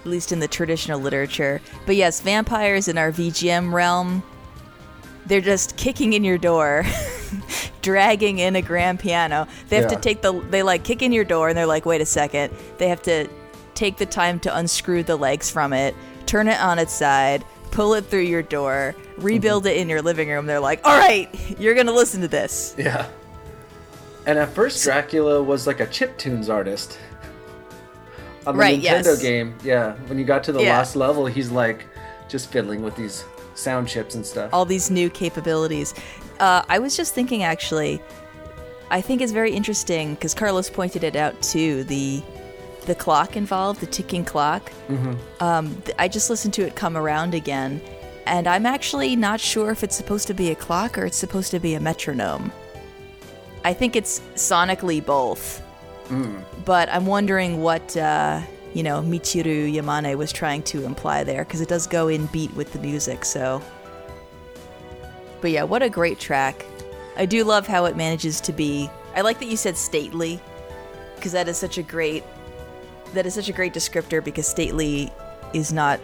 at 0.00 0.06
least 0.06 0.32
in 0.32 0.40
the 0.40 0.48
traditional 0.48 1.00
literature. 1.00 1.60
But 1.86 1.96
yes, 1.96 2.20
vampires 2.20 2.88
in 2.88 2.98
our 2.98 3.12
VGM 3.12 3.72
realm, 3.72 4.22
they're 5.30 5.40
just 5.40 5.76
kicking 5.76 6.12
in 6.12 6.24
your 6.24 6.38
door, 6.38 6.84
dragging 7.82 8.40
in 8.40 8.56
a 8.56 8.62
grand 8.62 8.98
piano. 8.98 9.46
They 9.68 9.76
have 9.76 9.84
Yeah. 9.84 9.96
to 9.96 10.02
take 10.02 10.22
the 10.22 10.32
they 10.50 10.64
like 10.64 10.82
kick 10.82 11.02
in 11.02 11.12
your 11.12 11.24
door 11.24 11.48
and 11.48 11.56
they're 11.56 11.66
like, 11.66 11.86
"Wait 11.86 12.00
a 12.00 12.06
second. 12.06 12.52
They 12.78 12.88
have 12.88 13.00
to 13.02 13.28
take 13.74 13.96
the 13.96 14.06
time 14.06 14.40
to 14.40 14.54
unscrew 14.54 15.04
the 15.04 15.16
legs 15.16 15.48
from 15.48 15.72
it, 15.72 15.94
turn 16.26 16.48
it 16.48 16.60
on 16.60 16.80
its 16.80 16.92
side, 16.92 17.44
pull 17.70 17.94
it 17.94 18.06
through 18.06 18.22
your 18.22 18.42
door, 18.42 18.96
rebuild 19.18 19.64
mm-hmm. 19.64 19.70
it 19.70 19.76
in 19.76 19.88
your 19.88 20.02
living 20.02 20.28
room. 20.28 20.46
They're 20.46 20.58
like, 20.58 20.80
"All 20.84 20.98
right, 20.98 21.28
you're 21.60 21.74
going 21.74 21.86
to 21.86 21.94
listen 21.94 22.20
to 22.22 22.28
this." 22.28 22.74
Yeah. 22.76 23.06
And 24.26 24.36
at 24.36 24.50
first, 24.52 24.82
Dracula 24.82 25.40
was 25.40 25.64
like 25.66 25.78
a 25.78 25.86
chip 25.86 26.18
tunes 26.18 26.48
artist. 26.50 26.98
On 28.46 28.56
the 28.56 28.60
Right, 28.60 28.80
Nintendo 28.80 29.04
yes. 29.04 29.22
game, 29.22 29.54
yeah. 29.62 29.92
When 30.08 30.18
you 30.18 30.24
got 30.24 30.42
to 30.44 30.52
the 30.52 30.62
Yeah. 30.62 30.78
last 30.78 30.96
level, 30.96 31.26
he's 31.26 31.50
like 31.50 31.86
just 32.28 32.50
fiddling 32.50 32.82
with 32.82 32.96
these 32.96 33.24
sound 33.54 33.88
chips 33.88 34.14
and 34.14 34.24
stuff. 34.24 34.50
all 34.52 34.64
these 34.64 34.90
new 34.90 35.10
capabilities. 35.10 35.94
Uh, 36.38 36.62
I 36.68 36.78
was 36.78 36.96
just 36.96 37.14
thinking, 37.14 37.42
actually, 37.42 38.00
I 38.90 39.00
think 39.00 39.20
it's 39.20 39.32
very 39.32 39.52
interesting 39.52 40.14
because 40.14 40.34
Carlos 40.34 40.70
pointed 40.70 41.04
it 41.04 41.16
out 41.16 41.40
too. 41.42 41.84
The 41.84 42.22
the 42.86 42.94
clock 42.94 43.36
involved, 43.36 43.80
the 43.80 43.86
ticking 43.86 44.24
clock. 44.24 44.72
Um, 45.40 45.74
th- 45.84 45.94
I 45.98 46.08
just 46.08 46.30
listened 46.30 46.54
to 46.54 46.62
it 46.66 46.74
come 46.76 46.96
around 46.96 47.34
again, 47.34 47.80
and 48.26 48.46
I'm 48.46 48.64
actually 48.66 49.14
not 49.16 49.38
sure 49.38 49.70
if 49.70 49.84
it's 49.84 49.94
supposed 49.94 50.26
to 50.28 50.34
be 50.34 50.50
a 50.50 50.54
clock 50.54 50.96
or 50.96 51.04
it's 51.04 51.16
supposed 51.18 51.50
to 51.50 51.60
be 51.60 51.74
a 51.74 51.80
metronome. 51.80 52.50
I 53.62 53.74
think 53.74 53.94
it's 53.96 54.20
sonically 54.34 55.04
both, 55.04 55.62
but 56.64 56.88
I'm 56.88 57.04
wondering 57.06 57.60
what 57.60 57.94
uh, 57.96 58.40
you 58.74 58.82
know 58.82 59.02
Michiru 59.02 59.72
Yamane 59.72 60.16
was 60.16 60.32
trying 60.32 60.62
to 60.64 60.84
imply 60.84 61.24
there 61.24 61.44
because 61.44 61.60
it 61.60 61.68
does 61.68 61.86
go 61.86 62.08
in 62.08 62.26
beat 62.26 62.52
with 62.54 62.72
the 62.72 62.78
music. 62.78 63.24
So, 63.24 63.62
but 65.40 65.50
yeah, 65.50 65.64
what 65.64 65.82
a 65.82 65.88
great 65.88 66.18
track! 66.18 66.64
I 67.16 67.26
do 67.26 67.44
love 67.44 67.66
how 67.66 67.84
it 67.86 67.96
manages 67.96 68.40
to 68.42 68.52
be. 68.52 68.90
I 69.14 69.22
like 69.22 69.40
that 69.40 69.46
you 69.46 69.56
said 69.56 69.76
stately, 69.76 70.40
because 71.16 71.32
that 71.32 71.48
is 71.48 71.56
such 71.56 71.78
a 71.78 71.82
great. 71.82 72.24
That 73.12 73.26
is 73.26 73.34
such 73.34 73.48
a 73.48 73.52
great 73.52 73.74
descriptor 73.74 74.22
because 74.22 74.46
stately 74.46 75.12
is 75.52 75.72
not 75.72 76.00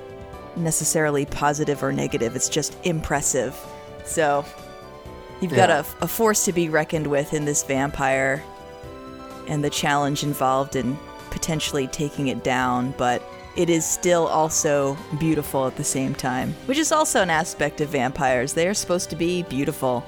necessarily 0.56 1.24
positive 1.26 1.82
or 1.82 1.92
negative. 1.92 2.34
It's 2.34 2.48
just 2.48 2.76
impressive. 2.84 3.56
So 4.04 4.44
you've 5.40 5.54
got 5.54 5.70
a, 5.70 5.86
a 6.00 6.08
force 6.08 6.44
to 6.46 6.52
be 6.52 6.68
reckoned 6.68 7.06
with 7.06 7.32
in 7.32 7.44
this 7.44 7.62
vampire, 7.62 8.42
and 9.46 9.62
the 9.62 9.70
challenge 9.70 10.24
involved 10.24 10.74
in 10.74 10.98
potentially 11.40 11.86
taking 11.88 12.28
it 12.28 12.42
down, 12.42 12.94
but 12.96 13.22
it 13.56 13.68
is 13.68 13.84
still 13.84 14.26
also 14.26 14.96
beautiful 15.18 15.66
at 15.66 15.76
the 15.76 15.84
same 15.84 16.14
time, 16.14 16.54
which 16.64 16.78
is 16.78 16.92
also 16.92 17.20
an 17.20 17.28
aspect 17.28 17.82
of 17.82 17.90
vampires. 17.90 18.54
They 18.54 18.66
are 18.66 18.72
supposed 18.72 19.10
to 19.10 19.16
be 19.16 19.42
beautiful 19.42 20.02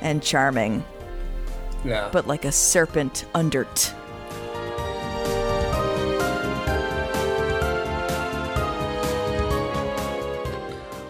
and 0.00 0.22
charming, 0.22 0.84
Yeah. 1.84 2.10
but 2.12 2.28
like 2.28 2.44
a 2.44 2.52
serpent 2.52 3.24
undert. 3.34 3.92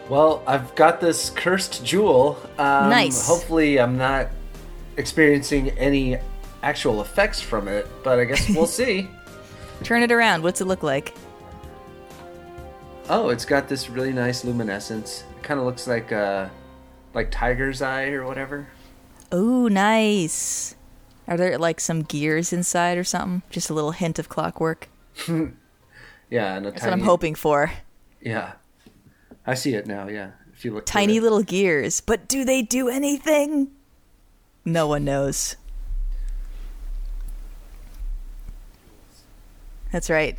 Well, 0.08 0.42
I've 0.44 0.74
got 0.74 1.00
this 1.00 1.30
cursed 1.30 1.84
jewel. 1.84 2.36
Um, 2.58 2.90
Nice. 2.90 3.28
Hopefully, 3.28 3.78
I'm 3.78 3.96
not 3.96 4.26
experiencing 4.96 5.70
any 5.78 6.18
actual 6.62 7.00
effects 7.02 7.40
from 7.40 7.68
it, 7.68 7.86
but 8.02 8.18
I 8.18 8.24
guess 8.24 8.48
we'll 8.48 8.66
see. 8.80 9.08
Turn 9.82 10.02
it 10.02 10.12
around. 10.12 10.42
What's 10.42 10.60
it 10.60 10.66
look 10.66 10.82
like? 10.82 11.14
Oh, 13.08 13.30
it's 13.30 13.44
got 13.44 13.68
this 13.68 13.88
really 13.90 14.12
nice 14.12 14.44
luminescence. 14.44 15.24
It 15.36 15.42
kind 15.42 15.58
of 15.58 15.66
looks 15.66 15.86
like 15.86 16.12
uh, 16.12 16.48
like 17.14 17.30
tiger's 17.30 17.82
eye 17.82 18.10
or 18.10 18.24
whatever. 18.26 18.68
Oh, 19.32 19.68
nice. 19.68 20.74
Are 21.26 21.36
there 21.36 21.58
like 21.58 21.80
some 21.80 22.02
gears 22.02 22.52
inside 22.52 22.98
or 22.98 23.04
something? 23.04 23.42
Just 23.50 23.70
a 23.70 23.74
little 23.74 23.92
hint 23.92 24.18
of 24.18 24.28
clockwork. 24.28 24.88
Yeah, 26.30 26.54
and 26.54 26.64
a 26.64 26.70
That's 26.70 26.82
tiny. 26.82 26.92
what 26.92 27.00
I'm 27.00 27.04
hoping 27.06 27.34
for. 27.34 27.72
Yeah, 28.20 28.52
I 29.44 29.54
see 29.54 29.74
it 29.74 29.88
now. 29.88 30.06
Yeah, 30.06 30.30
if 30.52 30.64
you 30.64 30.72
look. 30.72 30.86
Tiny 30.86 31.18
little 31.18 31.42
gears. 31.42 32.00
But 32.00 32.28
do 32.28 32.44
they 32.44 32.62
do 32.62 32.88
anything? 32.88 33.72
No 34.64 34.86
one 34.86 35.04
knows. 35.04 35.56
That's 39.92 40.10
right. 40.10 40.38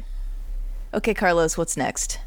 Okay, 0.93 1.13
Carlos, 1.13 1.57
what's 1.57 1.77
next? 1.77 2.19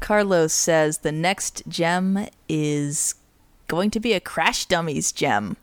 Carlos 0.00 0.52
says 0.52 0.98
the 0.98 1.12
next 1.12 1.62
gem 1.68 2.28
is 2.48 3.14
going 3.68 3.90
to 3.90 4.00
be 4.00 4.12
a 4.12 4.20
Crash 4.20 4.66
Dummies 4.66 5.12
gem. 5.12 5.56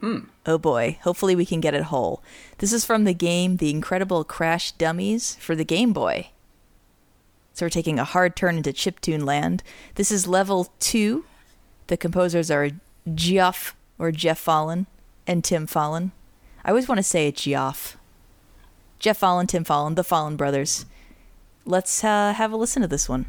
Hmm. 0.00 0.20
Oh 0.46 0.58
boy, 0.58 0.98
hopefully 1.02 1.36
we 1.36 1.46
can 1.46 1.60
get 1.60 1.74
it 1.74 1.84
whole. 1.84 2.22
This 2.58 2.72
is 2.72 2.84
from 2.84 3.04
the 3.04 3.14
game 3.14 3.56
The 3.56 3.70
Incredible 3.70 4.24
Crash 4.24 4.72
Dummies 4.72 5.36
for 5.36 5.54
the 5.54 5.64
Game 5.64 5.92
Boy. 5.92 6.30
So 7.52 7.66
we're 7.66 7.70
taking 7.70 7.98
a 7.98 8.04
hard 8.04 8.36
turn 8.36 8.56
into 8.56 8.72
chiptune 8.72 9.24
land. 9.24 9.62
This 9.96 10.10
is 10.10 10.26
level 10.26 10.72
two. 10.78 11.24
The 11.88 11.96
composers 11.96 12.50
are 12.50 12.70
Geoff 13.14 13.76
or 13.98 14.12
Jeff 14.12 14.42
Follin 14.42 14.86
and 15.26 15.44
Tim 15.44 15.66
Follin. 15.66 16.12
I 16.64 16.70
always 16.70 16.88
want 16.88 16.98
to 16.98 17.02
say 17.02 17.26
it 17.28 17.36
Geoff. 17.36 17.98
Jeff 19.00 19.18
Follin, 19.18 19.48
Tim 19.48 19.64
Follin, 19.64 19.96
the 19.96 20.04
Follin 20.04 20.36
brothers. 20.36 20.84
Let's 21.64 22.04
uh, 22.04 22.34
have 22.34 22.52
a 22.52 22.56
listen 22.56 22.82
to 22.82 22.88
this 22.88 23.08
one. 23.08 23.26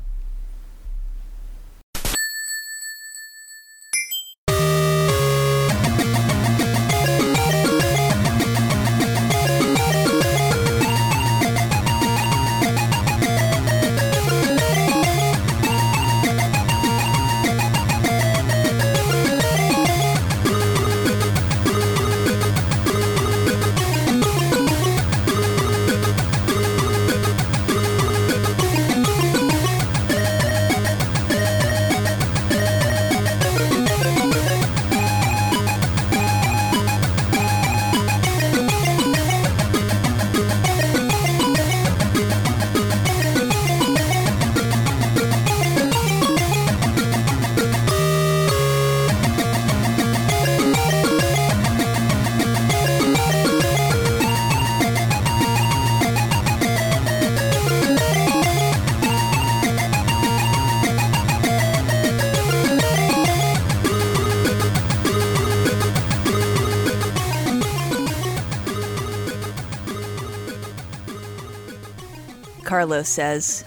Says, 73.03 73.63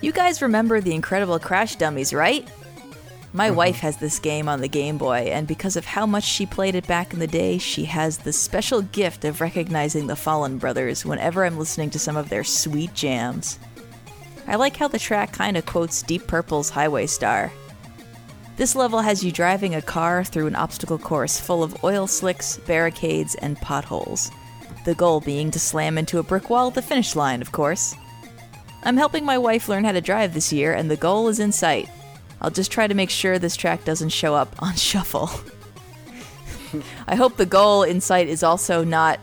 You 0.00 0.12
guys 0.12 0.42
remember 0.42 0.80
the 0.80 0.94
Incredible 0.94 1.38
Crash 1.38 1.76
Dummies, 1.76 2.12
right? 2.12 2.48
My 3.34 3.48
mm-hmm. 3.48 3.56
wife 3.56 3.78
has 3.78 3.96
this 3.96 4.18
game 4.18 4.48
on 4.48 4.60
the 4.60 4.68
Game 4.68 4.98
Boy, 4.98 5.30
and 5.32 5.46
because 5.46 5.76
of 5.76 5.86
how 5.86 6.04
much 6.04 6.24
she 6.24 6.44
played 6.44 6.74
it 6.74 6.86
back 6.86 7.14
in 7.14 7.18
the 7.18 7.26
day, 7.26 7.56
she 7.56 7.86
has 7.86 8.18
the 8.18 8.32
special 8.32 8.82
gift 8.82 9.24
of 9.24 9.40
recognizing 9.40 10.06
the 10.06 10.14
Follin 10.14 10.58
Brothers 10.58 11.06
whenever 11.06 11.44
I'm 11.44 11.58
listening 11.58 11.88
to 11.90 11.98
some 11.98 12.16
of 12.16 12.28
their 12.28 12.44
sweet 12.44 12.92
jams. 12.92 13.58
I 14.46 14.56
like 14.56 14.76
how 14.76 14.88
the 14.88 14.98
track 14.98 15.32
kind 15.32 15.56
of 15.56 15.64
quotes 15.64 16.02
Deep 16.02 16.26
Purple's 16.26 16.68
Highway 16.68 17.06
Star. 17.06 17.50
This 18.56 18.76
level 18.76 19.00
has 19.00 19.24
you 19.24 19.32
driving 19.32 19.74
a 19.74 19.82
car 19.82 20.24
through 20.24 20.46
an 20.46 20.56
obstacle 20.56 20.98
course 20.98 21.40
full 21.40 21.62
of 21.62 21.82
oil 21.84 22.06
slicks, 22.06 22.58
barricades, 22.58 23.34
and 23.36 23.56
potholes. 23.58 24.30
The 24.84 24.94
goal 24.94 25.20
being 25.20 25.50
to 25.52 25.58
slam 25.58 25.96
into 25.96 26.18
a 26.18 26.22
brick 26.22 26.50
wall 26.50 26.68
at 26.68 26.74
the 26.74 26.82
finish 26.82 27.16
line, 27.16 27.40
of 27.40 27.52
course. 27.52 27.94
I'm 28.82 28.96
helping 28.96 29.24
my 29.24 29.38
wife 29.38 29.68
learn 29.68 29.84
how 29.84 29.92
to 29.92 30.00
drive 30.00 30.34
this 30.34 30.52
year, 30.52 30.72
and 30.72 30.90
the 30.90 30.96
goal 30.96 31.28
is 31.28 31.38
in 31.38 31.52
sight. 31.52 31.88
I'll 32.40 32.50
just 32.50 32.72
try 32.72 32.86
to 32.86 32.94
make 32.94 33.10
sure 33.10 33.38
this 33.38 33.56
track 33.56 33.84
doesn't 33.84 34.08
show 34.08 34.34
up 34.34 34.60
on 34.60 34.74
shuffle. 34.76 35.30
I 37.06 37.14
hope 37.14 37.36
the 37.36 37.46
goal 37.46 37.82
in 37.82 38.00
sight 38.00 38.28
is 38.28 38.42
also 38.42 38.82
not 38.82 39.20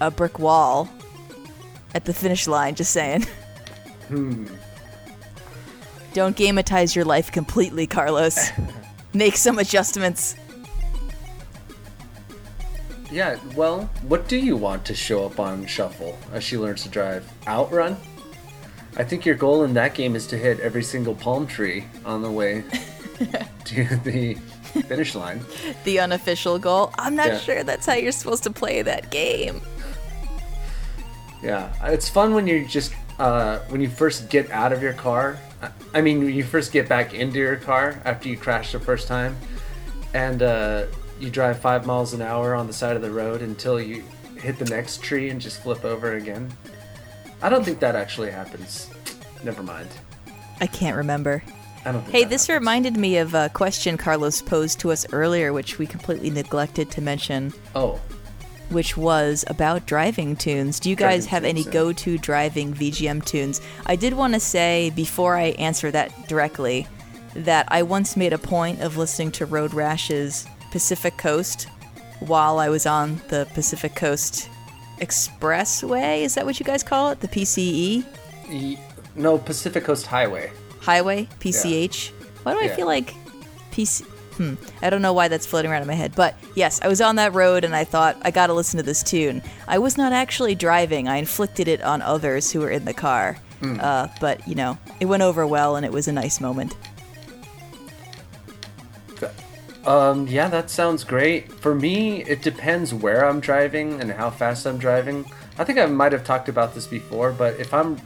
a 0.00 0.10
brick 0.10 0.38
wall 0.38 0.88
at 1.94 2.04
the 2.04 2.14
finish 2.14 2.46
line, 2.46 2.74
just 2.74 2.92
saying. 2.92 3.26
Hmm. 4.08 4.46
Don't 6.14 6.36
gametize 6.36 6.94
your 6.94 7.04
life 7.04 7.32
completely, 7.32 7.86
Carlos. 7.86 8.50
Make 9.14 9.36
some 9.36 9.58
adjustments. 9.58 10.36
Yeah, 13.10 13.38
well, 13.54 13.90
what 14.02 14.28
do 14.28 14.36
you 14.36 14.56
want 14.56 14.84
to 14.86 14.94
show 14.94 15.24
up 15.24 15.40
on 15.40 15.66
Shuffle 15.66 16.18
as 16.32 16.44
she 16.44 16.58
learns 16.58 16.82
to 16.82 16.90
drive? 16.90 17.30
Outrun? 17.46 17.96
I 18.96 19.04
think 19.04 19.24
your 19.26 19.34
goal 19.36 19.62
in 19.64 19.74
that 19.74 19.94
game 19.94 20.16
is 20.16 20.26
to 20.28 20.36
hit 20.38 20.60
every 20.60 20.82
single 20.82 21.14
palm 21.14 21.46
tree 21.46 21.84
on 22.04 22.22
the 22.22 22.30
way 22.30 22.64
to 23.64 23.84
the 24.04 24.34
finish 24.88 25.14
line. 25.14 25.44
The 25.84 26.00
unofficial 26.00 26.58
goal. 26.58 26.92
I'm 26.98 27.14
not 27.14 27.28
Yeah. 27.28 27.38
sure 27.38 27.62
that's 27.64 27.86
how 27.86 27.94
you're 27.94 28.12
supposed 28.12 28.42
to 28.44 28.50
play 28.50 28.82
that 28.82 29.10
game. 29.10 29.60
Yeah, 31.42 31.72
it's 31.92 32.08
fun 32.08 32.34
when 32.34 32.46
you 32.46 32.66
just 32.66 32.92
uh, 33.18 33.58
when 33.68 33.80
you 33.80 33.88
first 33.88 34.28
get 34.28 34.50
out 34.50 34.72
of 34.72 34.82
your 34.82 34.92
car. 34.92 35.38
I- 35.62 35.70
I 35.94 36.00
mean, 36.00 36.22
when 36.24 36.34
you 36.34 36.44
first 36.44 36.70
get 36.72 36.88
back 36.88 37.14
into 37.14 37.38
your 37.38 37.56
car 37.56 38.00
after 38.04 38.28
you 38.28 38.36
crash 38.36 38.72
the 38.72 38.78
first 38.80 39.08
time, 39.08 39.36
and 40.14 40.42
uh, 40.42 40.84
you 41.18 41.30
drive 41.30 41.58
five 41.60 41.86
miles 41.86 42.12
an 42.12 42.22
hour 42.22 42.54
on 42.54 42.66
the 42.66 42.72
side 42.72 42.94
of 42.96 43.02
the 43.02 43.10
road 43.10 43.42
until 43.42 43.80
you 43.80 44.04
hit 44.36 44.58
the 44.58 44.64
next 44.66 45.02
tree 45.02 45.30
and 45.30 45.40
just 45.40 45.62
flip 45.62 45.84
over 45.84 46.14
again. 46.14 46.52
I 47.42 47.48
don't 47.48 47.64
think 47.64 47.80
that 47.80 47.94
actually 47.94 48.30
happens. 48.30 48.90
Never 49.44 49.62
mind. 49.62 49.88
I 50.60 50.66
can't 50.66 50.96
remember. 50.96 51.42
I 51.84 51.92
don't. 51.92 52.02
Think 52.02 52.12
Hey, 52.12 52.24
this 52.24 52.46
happens. 52.46 52.60
reminded 52.60 52.96
me 52.96 53.18
of 53.18 53.34
a 53.34 53.48
question 53.50 53.96
Carlos 53.96 54.42
posed 54.42 54.80
to 54.80 54.90
us 54.90 55.06
earlier, 55.12 55.52
which 55.52 55.78
we 55.78 55.86
completely 55.86 56.30
neglected 56.30 56.90
to 56.92 57.00
mention, 57.00 57.52
Oh, 57.76 58.00
which 58.70 58.96
was 58.96 59.44
about 59.46 59.86
driving 59.86 60.34
tunes. 60.36 60.80
Do 60.80 60.90
you 60.90 60.96
guys 60.96 61.24
Driving 61.26 61.30
have 61.30 61.44
any 61.44 61.62
yeah. 61.62 61.70
go 61.70 61.92
to 61.92 62.18
driving 62.18 62.74
VGM 62.74 63.24
tunes? 63.24 63.60
I 63.86 63.94
did 63.96 64.12
want 64.14 64.34
to 64.34 64.40
say, 64.40 64.90
before 64.90 65.36
I 65.36 65.50
answer 65.58 65.90
that 65.92 66.28
directly, 66.28 66.86
that 67.34 67.66
I 67.70 67.82
once 67.84 68.16
made 68.16 68.32
a 68.32 68.38
point 68.38 68.80
of 68.82 68.96
listening 68.96 69.30
to 69.32 69.46
Road 69.46 69.72
Rash's 69.72 70.46
Pacific 70.72 71.16
Coast 71.16 71.68
while 72.20 72.58
I 72.58 72.68
was 72.68 72.84
on 72.84 73.20
the 73.28 73.46
Pacific 73.54 73.94
Coast 73.94 74.50
Expressway. 75.00 76.22
Is 76.22 76.34
that 76.34 76.44
what 76.44 76.58
you 76.60 76.64
guys 76.66 76.82
call 76.82 77.10
it? 77.10 77.20
The 77.20 77.28
PCE? 77.28 78.04
No, 79.14 79.38
Pacific 79.38 79.84
Coast 79.84 80.06
Highway. 80.06 80.50
Highway? 80.80 81.28
PCH? 81.40 82.10
Why 82.42 82.52
do 82.54 82.60
I 82.60 82.64
Yeah. 82.64 82.76
feel 82.76 82.86
like 82.86 83.14
PC? 83.72 84.04
Hmm. 84.36 84.54
I 84.82 84.90
don't 84.90 85.02
know 85.02 85.12
why 85.12 85.26
that's 85.26 85.46
floating 85.46 85.70
around 85.70 85.82
in 85.82 85.88
my 85.88 85.94
head. 85.94 86.12
But 86.14 86.36
yes, 86.54 86.78
I 86.82 86.86
was 86.88 87.00
on 87.00 87.16
that 87.16 87.34
road 87.34 87.64
and 87.64 87.74
I 87.74 87.82
thought, 87.82 88.16
I 88.22 88.30
gotta 88.30 88.52
listen 88.54 88.76
to 88.76 88.84
this 88.84 89.02
tune. 89.02 89.42
I 89.66 89.78
was 89.78 89.96
not 89.98 90.12
actually 90.12 90.54
driving, 90.54 91.08
I 91.08 91.16
inflicted 91.16 91.66
it 91.66 91.82
on 91.82 92.02
others 92.02 92.52
who 92.52 92.60
were 92.60 92.70
in 92.70 92.84
the 92.84 92.94
car. 92.94 93.38
Uh, 93.60 94.06
but, 94.20 94.46
you 94.46 94.54
know, 94.54 94.78
it 95.00 95.06
went 95.06 95.24
over 95.24 95.44
well 95.44 95.74
and 95.74 95.84
it 95.84 95.90
was 95.92 96.06
a 96.06 96.12
nice 96.12 96.40
moment. 96.40 96.76
Um, 99.84 100.26
yeah, 100.26 100.48
that 100.48 100.70
sounds 100.70 101.04
great. 101.04 101.52
For 101.52 101.74
me, 101.74 102.22
it 102.24 102.42
depends 102.42 102.92
where 102.92 103.24
I'm 103.24 103.40
driving 103.40 104.00
and 104.00 104.10
how 104.10 104.30
fast 104.30 104.66
I'm 104.66 104.78
driving. 104.78 105.24
I 105.56 105.64
think 105.64 105.78
I 105.78 105.86
might 105.86 106.12
have 106.12 106.24
talked 106.24 106.48
about 106.48 106.74
this 106.74 106.86
before, 106.86 107.32
but 107.32 107.58
if 107.58 107.72
I'm 107.72 108.00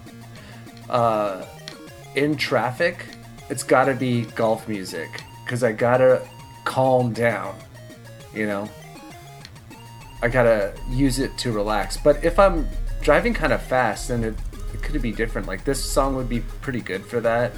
uh, 0.88 1.44
in 2.14 2.36
traffic, 2.36 3.06
it's 3.50 3.62
got 3.62 3.86
to 3.86 3.94
be 3.94 4.22
golf 4.22 4.68
music 4.68 5.22
because 5.44 5.62
I 5.62 5.72
gotta 5.72 6.26
calm 6.64 7.12
down. 7.12 7.58
You 8.34 8.46
know, 8.46 8.70
I 10.22 10.28
gotta 10.28 10.74
use 10.88 11.18
it 11.18 11.36
to 11.38 11.52
relax. 11.52 11.96
But 11.96 12.24
if 12.24 12.38
I'm 12.38 12.68
driving 13.02 13.34
kind 13.34 13.52
of 13.52 13.62
fast, 13.62 14.08
then 14.08 14.24
it, 14.24 14.34
it 14.72 14.82
could 14.82 15.02
be 15.02 15.12
different. 15.12 15.46
Like 15.46 15.64
this 15.64 15.84
song 15.84 16.16
would 16.16 16.28
be 16.28 16.40
pretty 16.60 16.80
good 16.80 17.04
for 17.04 17.20
that. 17.20 17.52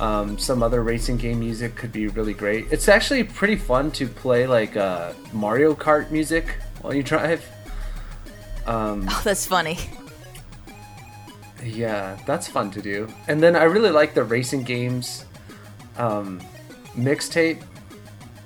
Um, 0.00 0.38
some 0.38 0.62
other 0.62 0.82
racing 0.82 1.18
game 1.18 1.40
music 1.40 1.76
could 1.76 1.92
be 1.92 2.08
really 2.08 2.32
great. 2.32 2.66
It's 2.72 2.88
actually 2.88 3.22
pretty 3.22 3.56
fun 3.56 3.90
to 3.92 4.08
play 4.08 4.46
like 4.46 4.74
uh, 4.76 5.12
Mario 5.32 5.74
Kart 5.74 6.10
music 6.10 6.56
while 6.80 6.94
you 6.94 7.02
drive. 7.02 7.44
Um, 8.66 9.06
Oh, 9.10 9.20
that's 9.22 9.44
funny. 9.46 9.78
yeah, 11.62 12.18
that's 12.26 12.48
fun 12.48 12.70
to 12.72 12.80
do. 12.82 13.08
And 13.28 13.42
then 13.42 13.54
I 13.56 13.64
really 13.64 13.90
like 13.90 14.14
the 14.14 14.24
racing 14.24 14.62
games 14.62 15.26
um, 15.98 16.40
mixtape. 16.96 17.62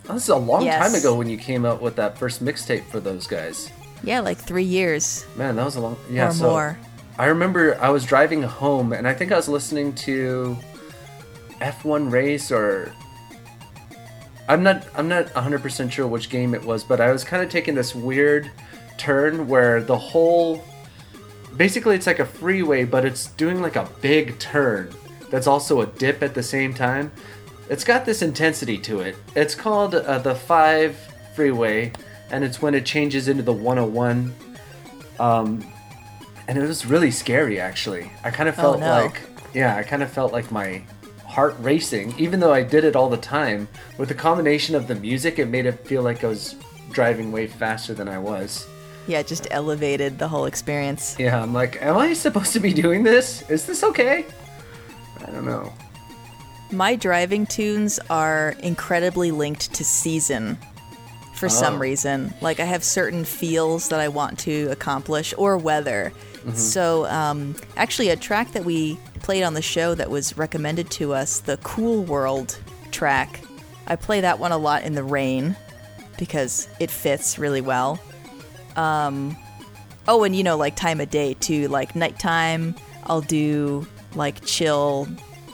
This 0.09 0.25
is 0.25 0.29
a 0.29 0.37
long 0.37 0.65
Yes. 0.65 0.83
time 0.85 0.95
ago 0.99 1.15
when 1.15 1.29
you 1.31 1.39
came 1.39 1.65
out 1.65 1.81
with 1.81 1.95
that 1.97 2.19
first 2.19 2.45
mixtape 2.45 2.85
for 2.91 2.99
those 3.01 3.27
guys. 3.27 3.71
Yeah, 4.03 4.21
like 4.21 4.37
three 4.39 4.65
years 4.65 5.25
Man, 5.37 5.57
that 5.57 5.65
was 5.65 5.77
a 5.77 5.81
long 5.81 5.97
yeah. 6.11 6.29
or 6.29 6.33
so 6.33 6.51
more. 6.51 6.79
I 7.17 7.27
remember 7.27 7.79
I 7.81 7.89
was 7.91 8.05
driving 8.05 8.43
home 8.43 8.93
and 8.93 9.07
I 9.09 9.15
think 9.15 9.31
I 9.33 9.37
was 9.37 9.49
listening 9.49 9.95
to 9.95 10.59
F1 11.61 12.11
race 12.11 12.51
or 12.53 12.93
I'm 14.49 14.63
not 14.63 14.87
I'm 14.95 15.09
not 15.09 15.27
100% 15.29 15.91
sure 15.91 16.07
which 16.07 16.29
game 16.29 16.55
it 16.55 16.63
was, 16.63 16.85
but 16.85 17.01
I 17.01 17.11
was 17.13 17.25
kind 17.25 17.43
of 17.43 17.51
taking 17.51 17.75
this 17.75 17.95
weird 17.95 18.51
turn 18.99 19.49
where 19.49 19.83
the 19.83 19.97
whole 19.97 20.63
basically 21.57 21.95
it's 21.97 22.07
like 22.07 22.19
a 22.19 22.25
freeway 22.27 22.85
but 22.85 23.05
it's 23.05 23.29
doing 23.33 23.61
like 23.63 23.77
a 23.77 23.89
big 24.01 24.39
turn 24.39 24.93
that's 25.31 25.47
also 25.47 25.81
a 25.81 25.87
dip 25.87 26.23
at 26.23 26.35
the 26.35 26.43
same 26.43 26.75
time. 26.75 27.11
It's 27.71 27.85
got 27.85 28.05
this 28.05 28.21
intensity 28.23 28.77
to 28.79 29.01
it. 29.01 29.17
It's 29.35 29.55
called 29.55 29.95
uh, 29.95 30.19
the 30.19 30.35
5 30.35 30.97
freeway 31.35 31.93
and 32.31 32.45
it's 32.45 32.61
when 32.61 32.75
it 32.75 32.85
changes 32.85 33.29
into 33.29 33.43
the 33.43 33.53
101 33.53 34.35
um, 35.19 35.65
and 36.47 36.59
it 36.59 36.67
was 36.67 36.85
really 36.85 37.11
scary 37.11 37.59
actually. 37.59 38.11
I 38.23 38.31
kind 38.31 38.49
of 38.49 38.59
Oh, 38.59 38.63
felt 38.63 38.81
no. 38.81 38.87
like 39.05 39.23
yeah, 39.55 39.77
I 39.77 39.83
kind 39.85 40.03
of 40.03 40.11
felt 40.13 40.33
like 40.33 40.51
my 40.51 40.83
heart 41.35 41.57
racing 41.59 42.14
even 42.16 42.39
though 42.39 42.53
I 42.53 42.62
did 42.62 42.85
it 42.85 42.95
all 42.95 43.09
the 43.11 43.16
time. 43.16 43.66
With 43.99 44.09
the 44.09 44.14
combination 44.14 44.74
of 44.76 44.87
the 44.87 44.95
music, 44.95 45.39
it 45.41 45.47
made 45.47 45.66
it 45.66 45.85
feel 45.87 46.03
like 46.03 46.22
I 46.22 46.28
was 46.28 46.55
driving 46.93 47.32
way 47.32 47.49
faster 47.49 47.93
than 47.93 48.09
I 48.09 48.18
was. 48.18 48.66
Yeah, 49.09 49.18
it 49.18 49.26
just 49.26 49.49
elevated 49.51 50.18
the 50.18 50.28
whole 50.28 50.47
experience. 50.47 51.16
Yeah, 51.18 51.43
I'm 51.43 51.53
like, 51.53 51.82
am 51.82 51.97
I 51.97 52.12
supposed 52.14 52.53
to 52.55 52.61
be 52.61 52.72
doing 52.72 53.03
this? 53.03 53.49
Is 53.51 53.66
this 53.66 53.82
okay? 53.82 54.24
I 55.26 55.30
don't 55.30 55.45
know. 55.45 55.72
My 56.70 56.95
driving 56.97 57.47
tunes 57.47 57.99
are 58.09 58.55
incredibly 58.61 59.30
linked 59.30 59.74
to 59.74 59.85
season 59.85 60.57
for 61.35 61.49
some 61.49 61.74
Oh. 61.74 61.78
reason. 61.78 62.32
Like 62.41 62.61
I 62.61 62.64
have 62.64 62.85
certain 62.85 63.24
feels 63.24 63.89
that 63.89 63.99
I 64.01 64.07
want 64.09 64.39
to 64.41 64.68
accomplish 64.70 65.35
or 65.37 65.59
weather. 65.59 66.12
So, 66.53 67.07
um, 67.07 67.57
actually, 67.77 68.11
a 68.11 68.17
track 68.17 68.53
that 68.53 68.65
we 68.65 68.99
played 69.23 69.43
on 69.43 69.55
the 69.55 69.63
show 69.63 69.95
that 69.95 70.11
was 70.11 70.37
recommended 70.37 70.91
to 70.93 71.15
us, 71.15 71.41
the 71.41 71.57
Cool 71.59 72.03
World 72.05 72.59
track, 72.91 73.41
I 73.87 73.97
play 73.97 74.21
that 74.21 74.39
one 74.39 74.53
a 74.53 74.59
lot 74.59 74.83
in 74.83 74.95
the 74.95 75.03
rain 75.03 75.57
because 76.19 76.69
it 76.81 76.91
fits 76.91 77.39
really 77.39 77.61
well. 77.61 77.99
Um, 78.77 79.37
oh, 80.09 80.25
and 80.25 80.35
you 80.35 80.43
know, 80.43 80.57
like 80.57 80.77
time 80.77 81.01
of 81.01 81.11
day 81.11 81.35
too. 81.35 81.69
Like 81.69 81.97
nighttime, 81.97 82.75
I'll 83.05 83.21
do 83.21 83.87
like 84.15 84.45
chill 84.45 85.09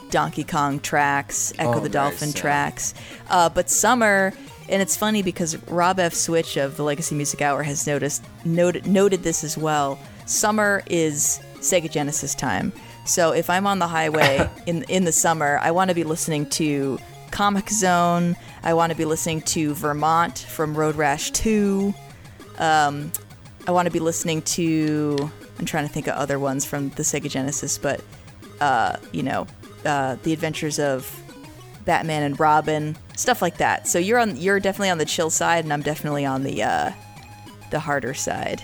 Donkey 0.09 0.43
Kong 0.43 0.79
tracks, 0.79 1.53
Ecco 1.57 1.75
Oh, 1.75 1.79
the 1.79 1.89
Dolphin 1.89 2.29
nice, 2.29 2.35
yeah. 2.35 2.41
tracks. 2.41 2.93
Uh, 3.29 3.49
but 3.49 3.69
summer, 3.69 4.33
and 4.69 4.81
it's 4.81 4.95
funny 4.95 5.21
because 5.23 5.57
Rob 5.69 5.99
F. 5.99 6.13
Switch 6.13 6.57
of 6.57 6.77
the 6.77 6.83
Legacy 6.83 7.15
Music 7.15 7.41
Hour 7.41 7.63
has 7.63 7.87
noticed 7.87 8.23
noted 8.45 8.85
noted 8.87 9.23
this 9.23 9.43
as 9.43 9.57
well. 9.57 9.99
Summer 10.25 10.83
is 10.87 11.39
Sega 11.55 11.89
Genesis 11.89 12.35
time. 12.35 12.71
So 13.05 13.31
if 13.31 13.49
I'm 13.49 13.67
on 13.67 13.79
the 13.79 13.87
highway 13.87 14.49
in 14.65 14.83
in 14.83 15.05
the 15.05 15.11
summer, 15.11 15.59
I 15.61 15.71
want 15.71 15.89
to 15.89 15.95
be 15.95 16.03
listening 16.03 16.47
to 16.51 16.99
Comix 17.31 17.71
Zone. 17.71 18.35
I 18.63 18.73
want 18.73 18.91
to 18.91 18.97
be 18.97 19.05
listening 19.05 19.41
to 19.41 19.73
Vermont 19.73 20.37
from 20.37 20.75
Road 20.75 20.95
Rash 20.95 21.31
2. 21.31 21.93
Um, 22.59 23.11
I 23.67 23.71
want 23.71 23.87
to 23.87 23.91
be 23.91 23.99
listening 23.99 24.41
to. 24.43 25.31
I'm 25.57 25.65
trying 25.65 25.87
to 25.87 25.93
think 25.93 26.07
of 26.07 26.15
other 26.15 26.39
ones 26.39 26.65
from 26.65 26.89
the 26.89 27.03
Sega 27.03 27.29
Genesis, 27.29 27.77
but 27.77 28.01
uh, 28.59 28.97
you 29.11 29.23
know, 29.23 29.47
uh, 29.85 30.17
the 30.23 30.33
Adventures 30.33 30.79
of 30.79 31.19
Batman 31.85 32.23
and 32.23 32.39
Robin, 32.39 32.95
stuff 33.15 33.41
like 33.41 33.57
that. 33.57 33.87
So 33.87 33.99
you're 33.99 34.19
on. 34.19 34.37
You're 34.37 34.59
definitely 34.59 34.89
on 34.89 34.97
the 34.97 35.05
chill 35.05 35.29
side, 35.29 35.63
and 35.63 35.73
I'm 35.73 35.81
definitely 35.81 36.25
on 36.25 36.43
the 36.43 36.63
uh, 36.63 36.91
the 37.71 37.79
harder 37.79 38.13
side. 38.13 38.61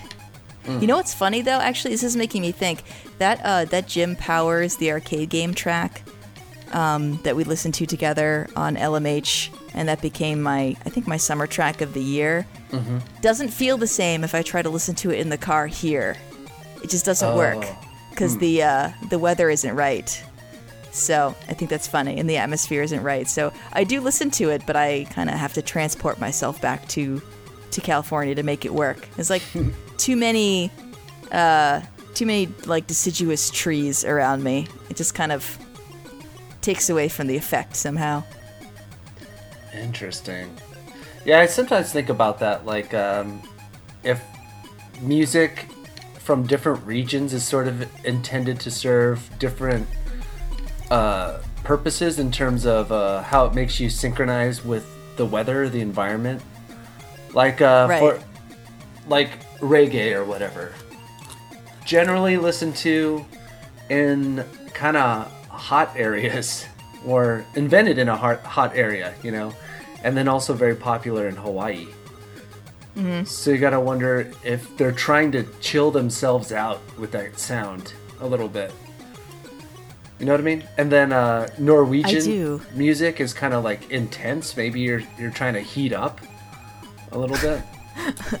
You 0.68 0.86
know 0.86 0.96
what's 0.96 1.14
funny 1.14 1.40
though? 1.42 1.58
Actually, 1.58 1.92
this 1.94 2.02
is 2.02 2.14
making 2.16 2.42
me 2.42 2.52
think 2.52 2.82
that 3.18 3.40
uh, 3.42 3.64
that 3.66 3.86
Jim 3.88 4.14
Powers, 4.16 4.76
the 4.76 4.92
arcade 4.92 5.30
game 5.30 5.54
track 5.54 6.02
um, 6.72 7.16
that 7.22 7.34
we 7.34 7.44
listened 7.44 7.72
to 7.74 7.86
together 7.86 8.46
on 8.54 8.76
LMH, 8.76 9.48
and 9.72 9.88
that 9.88 10.02
became 10.02 10.42
my, 10.42 10.76
I 10.84 10.90
think, 10.90 11.06
my 11.06 11.16
summer 11.16 11.46
track 11.46 11.80
of 11.80 11.94
the 11.94 12.02
year. 12.02 12.46
Doesn't 13.22 13.48
feel 13.48 13.78
the 13.78 13.86
same 13.86 14.22
if 14.24 14.34
I 14.34 14.42
try 14.42 14.60
to 14.60 14.68
listen 14.68 14.94
to 14.96 15.10
it 15.10 15.18
in 15.20 15.30
the 15.30 15.38
car 15.38 15.66
here. 15.66 16.16
It 16.82 16.90
just 16.90 17.06
doesn't 17.06 17.34
work 17.34 17.58
Oh. 17.64 17.78
because 18.10 18.36
the 18.38 18.62
uh, 18.62 18.90
the 19.08 19.18
weather 19.18 19.48
isn't 19.48 19.74
right. 19.74 20.22
So 20.90 21.34
I 21.48 21.54
think 21.54 21.70
that's 21.70 21.86
funny, 21.88 22.18
and 22.18 22.28
the 22.28 22.36
atmosphere 22.36 22.82
isn't 22.82 23.02
right. 23.02 23.26
So 23.28 23.52
I 23.72 23.84
do 23.84 24.00
listen 24.02 24.30
to 24.32 24.50
it, 24.50 24.62
but 24.66 24.76
I 24.76 25.06
kind 25.10 25.30
of 25.30 25.36
have 25.36 25.54
to 25.54 25.62
transport 25.62 26.20
myself 26.20 26.60
back 26.60 26.86
to 26.88 27.22
to 27.70 27.80
California 27.80 28.34
to 28.34 28.42
make 28.42 28.64
it 28.66 28.74
work. 28.74 29.08
It's 29.16 29.30
like 29.30 29.42
too 30.08 30.16
many, 30.16 30.70
uh, 31.32 31.82
too 32.14 32.24
many 32.24 32.48
like 32.64 32.86
deciduous 32.86 33.50
trees 33.50 34.06
around 34.06 34.42
me. 34.42 34.66
It 34.88 34.96
just 34.96 35.14
kind 35.14 35.30
of 35.30 35.58
takes 36.62 36.88
away 36.88 37.10
from 37.10 37.26
the 37.26 37.36
effect 37.36 37.76
somehow. 37.76 38.24
Interesting. 39.74 40.50
Yeah, 41.26 41.40
I 41.40 41.46
sometimes 41.46 41.92
think 41.92 42.08
about 42.08 42.38
that. 42.38 42.64
Like, 42.64 42.94
um, 42.94 43.42
if 44.02 44.22
music 45.02 45.66
from 46.14 46.46
different 46.46 46.82
regions 46.86 47.34
is 47.34 47.44
sort 47.44 47.68
of 47.68 47.86
intended 48.06 48.58
to 48.60 48.70
serve 48.70 49.28
different 49.38 49.86
uh, 50.90 51.42
purposes 51.64 52.18
in 52.18 52.32
terms 52.32 52.64
of 52.64 52.90
uh, 52.90 53.20
how 53.20 53.44
it 53.44 53.52
makes 53.52 53.78
you 53.78 53.90
synchronize 53.90 54.64
with 54.64 54.86
the 55.18 55.26
weather, 55.26 55.68
the 55.68 55.82
environment. 55.82 56.40
Like, 57.34 57.60
uh, 57.60 57.86
Right. 57.90 57.98
for 58.00 58.22
like 59.06 59.32
reggae 59.60 60.14
or 60.14 60.24
whatever. 60.24 60.72
Generally 61.84 62.38
listened 62.38 62.76
to 62.76 63.24
in 63.88 64.44
kind 64.74 64.96
of 64.96 65.30
hot 65.48 65.92
areas 65.96 66.66
or 67.06 67.44
invented 67.54 67.98
in 67.98 68.08
a 68.08 68.16
hot, 68.16 68.42
hot 68.42 68.76
area, 68.76 69.14
you 69.22 69.30
know, 69.30 69.54
and 70.04 70.16
then 70.16 70.28
also 70.28 70.52
very 70.54 70.74
popular 70.74 71.28
in 71.28 71.36
Hawaii. 71.36 71.86
So 73.24 73.52
you 73.52 73.58
gotta 73.58 73.78
wonder 73.78 74.32
if 74.42 74.76
they're 74.76 74.90
trying 74.90 75.30
to 75.32 75.44
chill 75.60 75.92
themselves 75.92 76.50
out 76.52 76.80
with 76.98 77.12
that 77.12 77.38
sound 77.38 77.92
a 78.20 78.26
little 78.26 78.48
bit. 78.48 78.72
You 80.18 80.26
know 80.26 80.32
what 80.32 80.40
I 80.40 80.44
mean? 80.44 80.64
And 80.78 80.90
then 80.90 81.12
uh, 81.12 81.48
Norwegian 81.58 82.60
music 82.74 83.20
is 83.20 83.32
kind 83.32 83.54
of 83.54 83.62
like 83.62 83.88
intense. 83.92 84.56
Maybe 84.56 84.80
you're 84.80 85.02
you're 85.16 85.30
trying 85.30 85.54
to 85.54 85.60
heat 85.60 85.92
up 85.92 86.20
a 87.12 87.18
little 87.18 87.36
bit. 87.36 87.62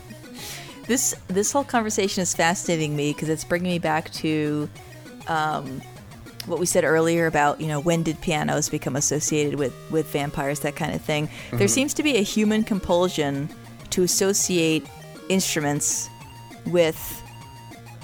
This 0.88 1.14
this 1.28 1.52
whole 1.52 1.64
conversation 1.64 2.22
is 2.22 2.34
fascinating 2.34 2.96
me 2.96 3.12
because 3.12 3.28
it's 3.28 3.44
bringing 3.44 3.70
me 3.70 3.78
back 3.78 4.10
to 4.14 4.68
um, 5.28 5.80
what 6.46 6.58
we 6.58 6.66
said 6.66 6.82
earlier 6.82 7.26
about 7.26 7.60
you 7.60 7.68
know 7.68 7.78
when 7.80 8.02
did 8.02 8.20
pianos 8.22 8.68
become 8.70 8.96
associated 8.96 9.56
with 9.58 9.74
with 9.90 10.06
vampires 10.10 10.60
that 10.60 10.74
kind 10.76 10.94
of 10.94 11.00
thing 11.02 11.28
Mm-hmm. 11.28 11.58
there 11.58 11.68
seems 11.68 11.92
to 11.94 12.02
be 12.02 12.16
a 12.16 12.22
human 12.22 12.64
compulsion 12.64 13.50
to 13.90 14.02
associate 14.02 14.86
instruments 15.28 16.08
with 16.64 17.22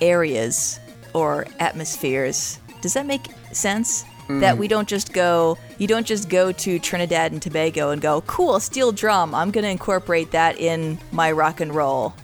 areas 0.02 0.78
or 1.14 1.46
atmospheres 1.58 2.58
does 2.82 2.92
that 2.94 3.06
make 3.06 3.26
sense 3.52 4.04
Mm. 4.28 4.40
that 4.40 4.56
we 4.56 4.68
don't 4.68 4.88
just 4.88 5.12
go 5.12 5.58
you 5.76 5.86
don't 5.86 6.06
just 6.06 6.30
go 6.30 6.50
to 6.50 6.78
trinidad 6.78 7.32
and 7.32 7.42
tobago 7.42 7.90
and 7.90 8.00
go 8.00 8.22
cool 8.22 8.58
steel 8.58 8.90
drum 8.90 9.34
i'm 9.34 9.50
going 9.50 9.64
to 9.64 9.68
incorporate 9.70 10.30
that 10.30 10.58
in 10.58 10.98
my 11.12 11.30
rock 11.30 11.60
and 11.60 11.74
roll 11.74 12.14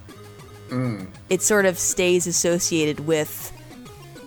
it 1.29 1.43
sort 1.43 1.67
of 1.67 1.79
stays 1.79 2.27
associated 2.27 3.01
with 3.01 3.53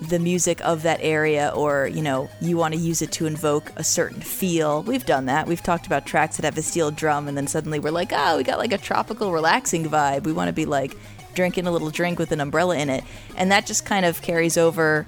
the 0.10 0.20
music 0.20 0.60
of 0.66 0.84
that 0.84 1.00
area 1.02 1.54
or 1.56 1.88
you 1.88 2.02
know 2.02 2.30
you 2.41 2.58
want 2.58 2.74
to 2.74 2.80
use 2.80 3.02
it 3.02 3.12
to 3.14 3.26
invoke 3.26 3.72
a 3.78 3.84
certain 3.84 4.22
feel. 4.22 4.84
We've 4.84 5.06
done 5.06 5.26
that. 5.28 5.48
We've 5.48 5.64
talked 5.64 5.86
about 5.86 6.06
tracks 6.06 6.38
that 6.38 6.46
have 6.46 6.58
a 6.58 6.62
steel 6.62 6.91
drum 6.91 7.28
and 7.28 7.38
then 7.38 7.48
suddenly 7.48 7.80
we're 7.80 7.91
like 7.91 8.12
oh 8.14 8.38
we 8.38 8.44
got 8.44 8.60
like 8.60 8.74
a 8.74 8.78
tropical 8.78 9.32
relaxing 9.32 9.86
vibe. 9.86 10.24
We 10.24 10.34
want 10.34 10.50
to 10.50 10.54
be 10.54 10.66
like 10.66 10.98
drinking 11.34 11.68
a 11.68 11.72
little 11.72 11.89
drink 11.89 12.20
with 12.20 12.32
an 12.32 12.41
umbrella 12.41 12.78
in 12.78 12.89
it. 12.89 13.04
And 13.38 13.52
that 13.52 13.66
just 13.66 13.86
kind 13.86 14.06
of 14.06 14.22
carries 14.22 14.58
over 14.58 15.08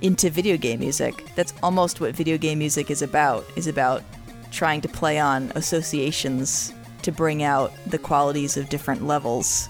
into 0.00 0.30
video 0.30 0.56
game 0.56 0.80
music. 0.80 1.24
That's 1.34 1.52
almost 1.62 2.00
what 2.00 2.14
video 2.14 2.38
game 2.38 2.58
music 2.58 2.90
is 2.90 3.02
about 3.02 3.44
is 3.56 3.66
about 3.66 4.02
trying 4.50 4.80
to 4.82 4.88
play 4.88 5.18
on 5.18 5.52
associations 5.54 6.72
to 7.02 7.12
bring 7.12 7.42
out 7.42 7.72
the 7.86 7.98
qualities 7.98 8.56
of 8.56 8.68
different 8.68 9.06
levels 9.06 9.68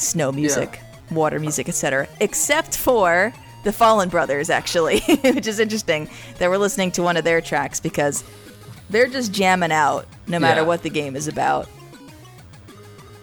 snow 0.00 0.32
music, 0.32 0.80
water 1.10 1.38
music, 1.38 1.68
etc. 1.68 2.08
Except 2.20 2.76
for 2.76 3.32
the 3.64 3.70
Follin 3.70 4.10
Brothers, 4.10 4.48
actually, 4.50 5.00
which 5.22 5.46
is 5.46 5.58
interesting 5.60 6.08
that 6.38 6.48
we're 6.50 6.56
listening 6.58 6.90
to 6.92 7.02
one 7.02 7.16
of 7.16 7.24
their 7.24 7.40
tracks 7.40 7.78
because 7.80 8.24
they're 8.88 9.06
just 9.08 9.32
jamming 9.32 9.72
out 9.72 10.06
no 10.26 10.38
matter 10.38 10.62
Yeah. 10.62 10.66
what 10.66 10.82
the 10.82 10.90
game 10.90 11.14
is 11.16 11.28
about. 11.28 11.68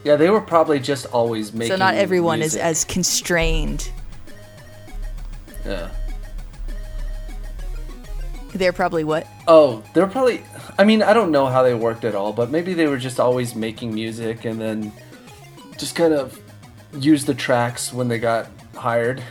Yeah, 0.03 0.15
they 0.15 0.30
were 0.30 0.39
probably 0.41 0.80
just 0.80 1.05
always 1.07 1.51
making. 1.53 1.73
so 1.73 1.75
not 1.78 1.95
everyone 1.95 2.39
music. 2.39 2.59
is 2.59 2.63
as 2.63 2.86
constrained. 2.86 3.91
Yeah. 5.65 5.89
They're 8.53 8.73
probably 8.73 9.03
what? 9.03 9.28
Oh, 9.47 9.84
they're 9.93 10.07
probably. 10.07 10.41
I 10.80 10.84
mean, 10.84 11.03
I 11.03 11.13
don't 11.13 11.32
know 11.32 11.47
how 11.47 11.63
they 11.63 11.73
worked 11.73 12.05
at 12.05 12.15
all, 12.15 12.32
but 12.32 12.49
maybe 12.49 12.73
they 12.73 12.88
were 12.88 12.97
just 12.97 13.19
always 13.19 13.55
making 13.55 13.93
music 13.93 14.45
and 14.45 14.59
then 14.59 14.91
just 15.78 15.95
kind 15.95 16.13
of 16.13 16.39
use 16.93 17.25
the 17.25 17.33
tracks 17.33 17.93
when 17.93 18.07
they 18.07 18.19
got 18.19 18.47
hired. 18.75 19.21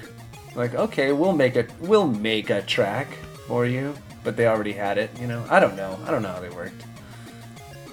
Like, 0.55 0.75
okay, 0.75 1.13
we'll 1.13 1.33
make 1.35 1.57
a 1.57 1.67
we'll 1.81 2.07
make 2.09 2.51
a 2.51 2.63
track 2.63 3.09
for 3.47 3.67
you, 3.67 3.95
but 4.25 4.37
they 4.37 4.47
already 4.47 4.73
had 4.73 4.99
it. 4.99 5.11
You 5.21 5.27
know, 5.27 5.45
I 5.51 5.61
don't 5.61 5.77
know. 5.77 5.99
I 6.07 6.11
don't 6.11 6.23
know 6.23 6.33
how 6.33 6.41
they 6.41 6.51
worked. 6.51 6.85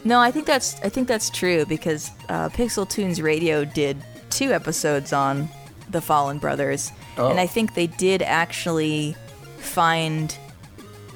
No, 0.06 0.20
I 0.20 0.32
think 0.32 0.46
that's 0.46 0.80
I 0.82 0.90
think 0.90 1.08
that's 1.08 1.30
true 1.30 1.66
because 1.66 2.12
uh, 2.30 2.50
Pixel 2.50 2.88
Tunes 2.90 3.22
Radio 3.22 3.66
did 3.66 3.98
two 4.30 4.52
episodes 4.52 5.14
on 5.14 5.50
the 5.90 6.00
Follin 6.00 6.40
Brothers, 6.40 6.92
Oh. 7.18 7.30
and 7.30 7.40
I 7.40 7.46
think 7.48 7.74
they 7.76 7.88
did 7.88 8.22
actually 8.22 9.16
find 9.58 10.36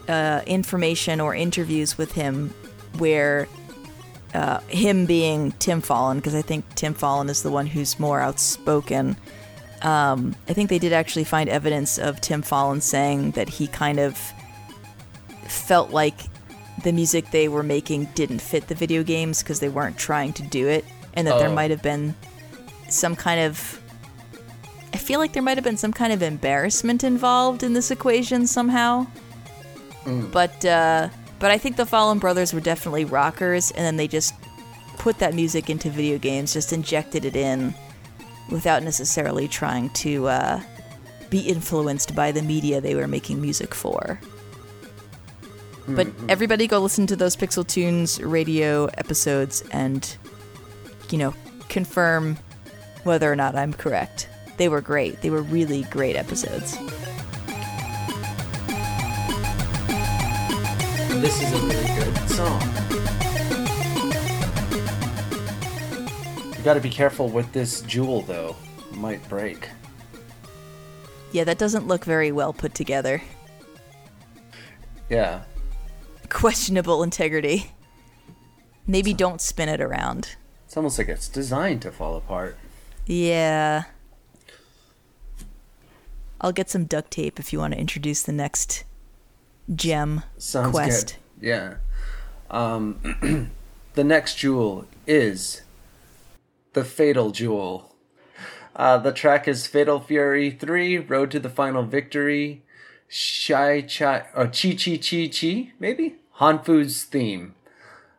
uh, 0.07 0.41
information 0.45 1.19
or 1.19 1.33
interviews 1.35 1.97
with 1.97 2.11
him 2.11 2.53
where 2.97 3.47
uh, 4.34 4.59
him 4.67 5.05
being 5.05 5.51
Tim 5.53 5.82
Follin, 5.82 6.15
because 6.17 6.36
I 6.36 6.41
think 6.41 6.65
Tim 6.75 6.93
Follin 6.93 7.30
is 7.30 7.43
the 7.43 7.51
one 7.51 7.67
who's 7.67 7.99
more 7.99 8.19
outspoken. 8.19 9.15
Um, 9.82 10.36
I 10.49 10.53
think 10.53 10.69
they 10.69 10.80
did 10.80 10.93
actually 10.93 11.23
find 11.23 11.49
evidence 11.49 11.97
of 11.99 12.19
Tim 12.21 12.41
Follin 12.41 12.82
saying 12.82 13.32
that 13.32 13.47
he 13.49 13.67
kind 13.67 13.99
of 13.99 14.17
felt 15.47 15.91
like 15.91 16.19
the 16.84 16.91
music 16.91 17.32
they 17.32 17.47
were 17.47 17.63
making 17.63 18.05
didn't 18.15 18.39
fit 18.39 18.67
the 18.67 18.75
video 18.75 19.03
games 19.03 19.41
because 19.41 19.59
they 19.59 19.69
weren't 19.69 19.97
trying 19.97 20.34
to 20.34 20.43
do 20.43 20.67
it, 20.67 20.86
and 21.13 21.25
that 21.28 21.39
there 21.39 21.49
Oh. 21.49 21.53
might 21.55 21.71
have 21.71 21.82
been 21.82 22.15
some 22.89 23.15
kind 23.15 23.41
of. 23.41 23.82
I 24.93 24.97
feel 24.97 25.19
like 25.19 25.34
there 25.34 25.43
might 25.43 25.57
have 25.57 25.63
been 25.63 25.78
some 25.78 25.93
kind 25.93 26.11
of 26.13 26.21
embarrassment 26.23 27.03
involved 27.03 27.61
in 27.63 27.73
this 27.73 27.91
equation 27.91 28.47
somehow. 28.47 29.07
But 30.32 30.63
uh, 30.63 31.09
but 31.39 31.51
I 31.51 31.57
think 31.57 31.75
the 31.75 31.85
Follin 31.85 32.19
Brothers 32.19 32.53
were 32.53 32.59
definitely 32.59 33.05
rockers, 33.05 33.71
and 33.71 33.85
then 33.85 33.97
they 33.97 34.07
just 34.07 34.33
put 34.97 35.19
that 35.19 35.33
music 35.33 35.69
into 35.69 35.89
video 35.89 36.17
games, 36.17 36.53
just 36.53 36.73
injected 36.73 37.25
it 37.25 37.35
in, 37.35 37.73
without 38.49 38.83
necessarily 38.83 39.47
trying 39.47 39.89
to 39.91 40.27
uh, 40.27 40.61
be 41.29 41.41
influenced 41.41 42.15
by 42.15 42.31
the 42.31 42.41
media 42.41 42.81
they 42.81 42.95
were 42.95 43.07
making 43.07 43.41
music 43.41 43.73
for. 43.73 44.19
But 45.89 46.07
everybody 46.27 46.67
go 46.67 46.79
listen 46.79 47.07
to 47.07 47.15
those 47.15 47.38
Pixel 47.38 47.65
Tunes 47.65 48.21
radio 48.21 48.88
episodes 48.97 49.63
and, 49.71 50.17
you 51.09 51.17
know, 51.17 51.33
confirm 51.69 52.38
whether 53.03 53.31
or 53.31 53.38
not 53.38 53.55
I'm 53.55 53.71
correct. 53.71 54.27
They 54.57 54.67
were 54.67 54.81
great. 54.81 55.21
They 55.21 55.29
were 55.29 55.41
really 55.41 55.83
great 55.83 56.17
episodes. 56.17 56.77
This 61.20 61.41
is 61.41 61.51
a 61.51 61.59
really 61.65 61.95
good 61.95 62.30
song. 62.30 62.61
You 66.55 66.63
got 66.63 66.76
to 66.76 66.80
be 66.80 66.91
careful 66.91 67.28
with 67.28 67.51
this 67.51 67.82
jewel, 67.82 68.22
though. 68.22 68.55
It 68.91 68.95
might 68.97 69.28
break. 69.28 69.70
Yeah, 71.32 71.43
that 71.43 71.57
doesn't 71.57 71.88
look 71.88 72.05
very 72.05 72.32
well 72.32 72.53
put 72.53 72.76
together. 72.76 73.24
Yeah. 75.09 75.41
Questionable 76.30 77.01
integrity. 77.01 77.72
Maybe 78.86 79.13
don't 79.13 79.41
spin 79.41 79.70
it 79.70 79.82
around. 79.82 80.36
It's 80.65 80.78
almost 80.78 80.99
like 80.99 81.09
it's 81.09 81.28
designed 81.28 81.82
to 81.82 81.91
fall 81.91 82.15
apart. 82.15 82.57
Yeah. 83.07 83.86
I'll 86.39 86.51
get 86.51 86.70
some 86.70 86.86
duct 86.86 87.09
tape 87.09 87.39
if 87.39 87.51
you 87.51 87.57
want 87.57 87.74
to 87.74 87.80
introduce 87.80 88.22
the 88.22 88.34
next 88.34 88.84
gem 89.74 90.24
Sounds 90.38 90.72
quest. 90.72 91.18
good. 91.39 91.47
Yeah. 91.47 91.74
Um, 92.49 93.51
the 93.93 94.03
next 94.03 94.36
jewel 94.36 94.86
is 95.05 95.61
the 96.74 96.84
Fatal 96.84 97.32
Jewel. 97.32 97.95
Uh, 98.76 98.97
the 98.97 99.11
track 99.11 99.47
is 99.47 99.65
Fatal 99.65 99.99
Fury 99.99 100.51
3, 100.51 100.99
Road 100.99 101.32
to 101.32 101.39
the 101.39 101.49
Final 101.49 101.84
Victory, 101.84 102.63
Shai 103.07 103.82
Chai, 103.82 104.26
or 104.36 104.45
Chi 104.45 104.76
Chi 104.76 104.97
Chi 104.97 105.28
Chi, 105.28 105.72
maybe? 105.80 106.18
Hanfu's 106.39 107.03
theme. 107.03 107.55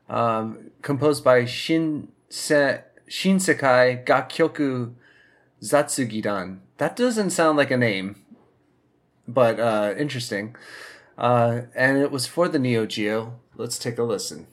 Um, 0.08 0.70
composed 0.82 1.22
by 1.22 1.44
Shin 1.44 2.08
Se, 2.28 2.80
Shinsekai 3.08 4.04
Gakkyoku 4.04 4.94
Zatsugidan. 5.62 6.58
That 6.78 6.96
doesn't 6.96 7.30
sound 7.30 7.56
like 7.56 7.70
a 7.70 7.76
name, 7.76 8.16
but 9.26 9.60
uh, 9.60 9.94
interesting. 9.96 10.56
Uh, 11.18 11.62
and 11.74 11.98
it 11.98 12.10
was 12.10 12.26
for 12.26 12.48
the 12.48 12.58
Neo 12.58 12.86
Geo. 12.86 13.40
Let's 13.56 13.78
take 13.78 13.98
a 13.98 14.04
listen. 14.04 14.46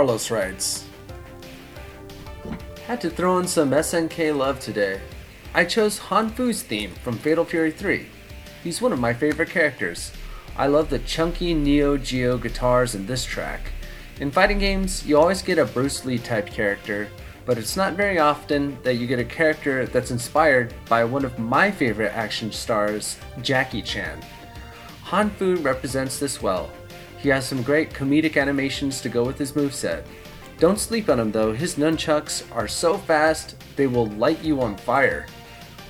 Carlos 0.00 0.30
writes 0.30 0.86
Had 2.86 3.02
to 3.02 3.10
throw 3.10 3.36
in 3.36 3.46
some 3.46 3.70
SNK 3.70 4.34
love 4.34 4.58
today. 4.58 4.98
I 5.52 5.66
chose 5.66 6.00
Hanfu's 6.00 6.62
theme 6.62 6.92
from 7.04 7.18
Fatal 7.18 7.44
Fury 7.44 7.70
3. 7.70 8.06
He's 8.64 8.80
one 8.80 8.94
of 8.94 8.98
my 8.98 9.12
favorite 9.12 9.50
characters. 9.50 10.10
I 10.56 10.68
love 10.68 10.88
the 10.88 11.00
chunky 11.00 11.52
Neo 11.52 11.98
Geo 11.98 12.38
guitars 12.38 12.94
in 12.94 13.04
this 13.04 13.26
track. 13.26 13.72
In 14.20 14.30
fighting 14.30 14.58
games, 14.58 15.04
you 15.04 15.18
always 15.18 15.42
get 15.42 15.58
a 15.58 15.66
Bruce 15.66 16.06
Lee 16.06 16.16
type 16.16 16.46
character, 16.46 17.06
but 17.44 17.58
it's 17.58 17.76
not 17.76 17.92
very 17.92 18.18
often 18.18 18.78
that 18.82 18.94
you 18.94 19.06
get 19.06 19.18
a 19.18 19.24
character 19.24 19.84
that's 19.84 20.10
inspired 20.10 20.72
by 20.88 21.04
one 21.04 21.26
of 21.26 21.38
my 21.38 21.70
favorite 21.70 22.12
action 22.14 22.50
stars, 22.52 23.18
Jackie 23.42 23.82
Chan. 23.82 24.18
Hanfu 25.04 25.62
represents 25.62 26.18
this 26.18 26.40
well. 26.40 26.70
He 27.22 27.28
has 27.28 27.46
some 27.46 27.62
great 27.62 27.90
comedic 27.90 28.40
animations 28.40 29.00
to 29.02 29.08
go 29.08 29.24
with 29.24 29.38
his 29.38 29.52
moveset. 29.52 30.04
Don't 30.58 30.78
sleep 30.78 31.08
on 31.08 31.20
him 31.20 31.32
though, 31.32 31.52
his 31.52 31.76
nunchucks 31.76 32.44
are 32.54 32.68
so 32.68 32.96
fast 32.96 33.56
they 33.76 33.86
will 33.86 34.06
light 34.06 34.42
you 34.42 34.60
on 34.60 34.76
fire. 34.76 35.26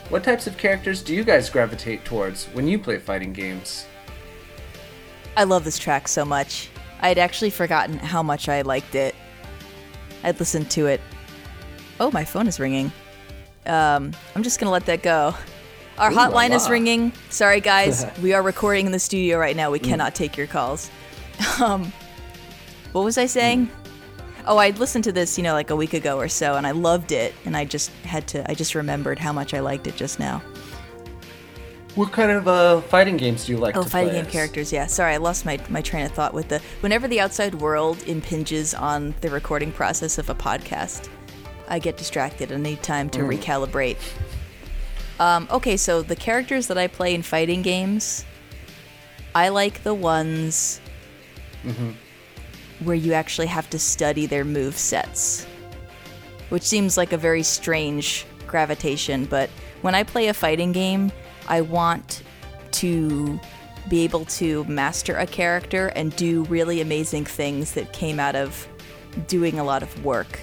What 0.08 0.24
types 0.24 0.46
of 0.46 0.56
characters 0.56 1.02
do 1.02 1.14
you 1.14 1.22
guys 1.22 1.48
gravitate 1.48 2.04
towards 2.04 2.46
when 2.46 2.66
you 2.66 2.78
play 2.78 2.98
fighting 2.98 3.32
games? 3.32 3.86
I 5.36 5.44
love 5.44 5.64
this 5.64 5.78
track 5.78 6.08
so 6.08 6.24
much. 6.24 6.68
I 7.00 7.08
had 7.08 7.18
actually 7.18 7.50
forgotten 7.50 7.98
how 7.98 8.22
much 8.22 8.48
I 8.48 8.62
liked 8.62 8.94
it. 8.94 9.14
I'd 10.24 10.38
listened 10.38 10.70
to 10.72 10.86
it. 10.86 11.00
Oh, 12.00 12.10
my 12.10 12.24
phone 12.24 12.46
is 12.46 12.58
ringing. 12.58 12.92
Um, 13.66 14.12
I'm 14.34 14.42
just 14.42 14.58
gonna 14.58 14.72
let 14.72 14.86
that 14.86 15.02
go. 15.02 15.34
Our 15.98 16.10
Ooh, 16.10 16.16
hotline 16.16 16.50
is 16.50 16.68
ringing. 16.68 17.12
Sorry, 17.28 17.60
guys. 17.60 18.04
we 18.22 18.32
are 18.32 18.42
recording 18.42 18.86
in 18.86 18.92
the 18.92 18.98
studio 18.98 19.38
right 19.38 19.54
now. 19.54 19.70
We 19.70 19.78
cannot 19.78 20.14
take 20.14 20.36
your 20.36 20.46
calls. 20.46 20.90
Um, 21.60 21.92
what 22.92 23.04
was 23.04 23.18
I 23.18 23.26
saying? 23.26 23.68
Oh, 24.46 24.56
I 24.56 24.70
listened 24.70 25.04
to 25.04 25.12
this, 25.12 25.36
you 25.38 25.44
know, 25.44 25.52
like 25.52 25.70
a 25.70 25.76
week 25.76 25.92
ago 25.94 26.18
or 26.18 26.28
so, 26.28 26.54
and 26.54 26.66
I 26.66 26.70
loved 26.72 27.12
it. 27.12 27.34
And 27.44 27.56
I 27.56 27.64
just 27.64 27.90
had 28.04 28.26
to. 28.28 28.50
I 28.50 28.54
just 28.54 28.74
remembered 28.74 29.18
how 29.18 29.32
much 29.32 29.52
I 29.54 29.60
liked 29.60 29.86
it 29.86 29.94
just 29.96 30.18
now. 30.18 30.42
What 31.96 32.12
kind 32.12 32.30
of 32.30 32.48
uh, 32.48 32.80
fighting 32.82 33.16
games 33.16 33.44
do 33.46 33.52
you 33.52 33.58
like 33.58 33.76
Oh, 33.76 33.82
fighting 33.82 34.14
game 34.14 34.26
as? 34.26 34.32
characters. 34.32 34.72
Yeah, 34.72 34.86
sorry, 34.86 35.14
I 35.14 35.16
lost 35.18 35.44
my, 35.44 35.58
my 35.68 35.82
train 35.82 36.06
of 36.06 36.12
thought 36.12 36.32
with 36.34 36.48
the. 36.48 36.60
Whenever 36.80 37.06
the 37.08 37.20
outside 37.20 37.54
world 37.56 38.02
impinges 38.04 38.74
on 38.74 39.14
the 39.20 39.28
recording 39.30 39.70
process 39.72 40.16
of 40.18 40.30
a 40.30 40.34
podcast, 40.34 41.08
I 41.68 41.78
get 41.78 41.96
distracted 41.96 42.50
and 42.52 42.62
need 42.62 42.82
time 42.82 43.10
to 43.10 43.20
recalibrate. 43.20 43.98
Um, 45.18 45.46
okay, 45.50 45.76
so 45.76 46.00
the 46.02 46.16
characters 46.16 46.66
that 46.68 46.78
I 46.78 46.86
play 46.86 47.14
in 47.14 47.22
fighting 47.22 47.60
games, 47.62 48.24
I 49.34 49.50
like 49.50 49.82
the 49.82 49.94
ones 49.94 50.80
where 52.80 52.96
you 52.96 53.12
actually 53.12 53.46
have 53.46 53.68
to 53.70 53.78
study 53.78 54.26
their 54.26 54.44
move 54.44 54.76
sets, 54.76 55.46
which 56.48 56.62
seems 56.62 56.96
like 56.96 57.12
a 57.12 57.18
very 57.18 57.42
strange 57.42 58.26
gravitation. 58.46 59.26
But 59.26 59.50
when 59.82 59.94
I 59.94 60.02
play 60.02 60.28
a 60.28 60.34
fighting 60.34 60.72
game, 60.72 61.12
I 61.48 61.60
want 61.60 62.22
to 62.72 63.38
be 63.88 64.04
able 64.04 64.24
to 64.26 64.64
master 64.64 65.16
a 65.16 65.26
character 65.26 65.88
and 65.88 66.14
do 66.16 66.44
really 66.44 66.80
amazing 66.80 67.24
things 67.24 67.72
that 67.72 67.92
came 67.92 68.20
out 68.20 68.36
of 68.36 68.66
doing 69.26 69.58
a 69.58 69.64
lot 69.64 69.82
of 69.82 70.04
work, 70.04 70.40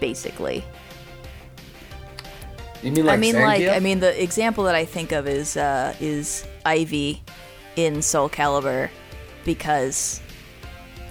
basically. 0.00 0.64
You 2.82 2.92
mean 2.92 3.06
like 3.06 3.14
I 3.14 3.16
mean, 3.16 3.34
like, 3.34 3.68
I 3.68 3.78
mean, 3.80 4.00
the 4.00 4.22
example 4.22 4.64
that 4.64 4.74
I 4.74 4.84
think 4.84 5.12
of 5.12 5.26
is 5.26 5.56
uh, 5.56 5.94
is 6.00 6.46
Ivy 6.64 7.22
in 7.76 8.02
Soul 8.02 8.28
Calibur 8.28 8.90
because 9.44 10.20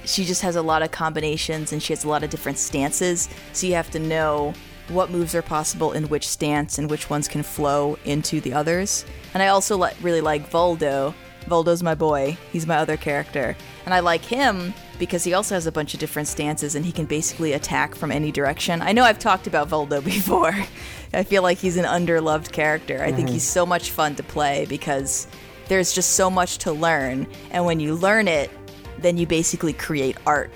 she 0.06 0.26
just 0.26 0.41
has 0.41 0.56
a 0.56 0.62
lot 0.62 0.82
of 0.82 0.91
combinations 0.91 1.74
and 1.74 1.82
she 1.82 1.93
has 1.93 2.03
a 2.03 2.10
lot 2.10 2.24
of 2.24 2.30
different 2.30 2.58
stances. 2.58 3.30
So 3.53 3.68
you 3.68 3.74
have 3.74 3.91
to 3.91 3.99
know 3.99 4.53
what 4.89 5.10
moves 5.10 5.34
are 5.34 5.41
possible 5.41 5.93
in 5.93 6.08
which 6.10 6.28
stance 6.28 6.78
and 6.78 6.89
which 6.89 7.10
ones 7.10 7.28
can 7.28 7.43
flow 7.43 7.97
into 8.06 8.39
the 8.41 8.53
others. 8.53 9.06
And 9.34 9.41
I 9.41 9.47
also 9.47 9.78
li- 9.78 9.91
really 10.01 10.22
like 10.22 10.49
Voldo. 10.49 11.14
Voldo's 11.47 11.84
my 11.84 11.95
boy. 11.95 12.38
He's 12.51 12.68
my 12.68 12.78
other 12.78 12.97
character. 12.97 13.56
And 13.86 13.93
I 13.93 13.99
like 13.99 14.24
him 14.24 14.74
because 14.97 15.24
he 15.24 15.34
also 15.34 15.56
has 15.56 15.68
a 15.68 15.72
bunch 15.72 15.93
of 15.93 15.99
different 15.99 16.28
stances 16.28 16.76
and 16.76 16.86
he 16.86 16.91
can 16.91 17.06
basically 17.06 17.53
attack 17.53 17.95
from 17.95 18.12
any 18.12 18.32
direction. 18.32 18.82
I 18.82 18.93
know 18.93 19.03
I've 19.03 19.20
talked 19.20 19.47
about 19.47 19.70
Voldo 19.70 20.03
before. 20.06 20.56
I 21.14 21.24
feel 21.24 21.43
like 21.43 21.58
he's 21.58 21.78
an 21.78 21.86
underloved 21.86 22.51
character. 22.51 23.03
I 23.03 23.12
think 23.12 23.30
he's 23.30 23.43
so 23.43 23.66
much 23.66 23.91
fun 23.91 24.16
to 24.16 24.24
play 24.24 24.66
because 24.68 25.28
there's 25.68 25.93
just 25.93 26.12
so 26.12 26.30
much 26.30 26.58
to 26.60 26.72
learn. 26.72 27.28
And 27.51 27.66
when 27.66 27.80
you 27.80 27.95
learn 27.95 28.28
it, 28.28 28.51
then 29.00 29.18
you 29.18 29.26
basically 29.28 29.74
create 29.74 30.18
art 30.26 30.52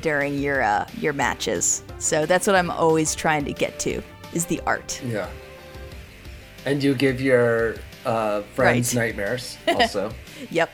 during 0.00 0.38
your 0.38 0.62
uh, 0.62 0.86
your 0.98 1.12
matches. 1.12 1.82
So 1.98 2.26
that's 2.26 2.46
what 2.46 2.56
I'm 2.56 2.70
always 2.70 3.14
trying 3.14 3.44
to 3.44 3.52
get 3.52 3.78
to 3.80 4.02
is 4.32 4.46
the 4.46 4.60
art. 4.66 5.00
Yeah. 5.04 5.28
And 6.66 6.82
you 6.82 6.94
give 6.94 7.20
your 7.20 7.76
uh, 8.04 8.42
friends 8.54 8.94
Right. 8.94 9.06
nightmares 9.06 9.56
also. 9.68 10.12
Yep. 10.50 10.70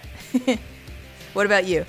what 1.32 1.46
about 1.46 1.66
you? 1.66 1.84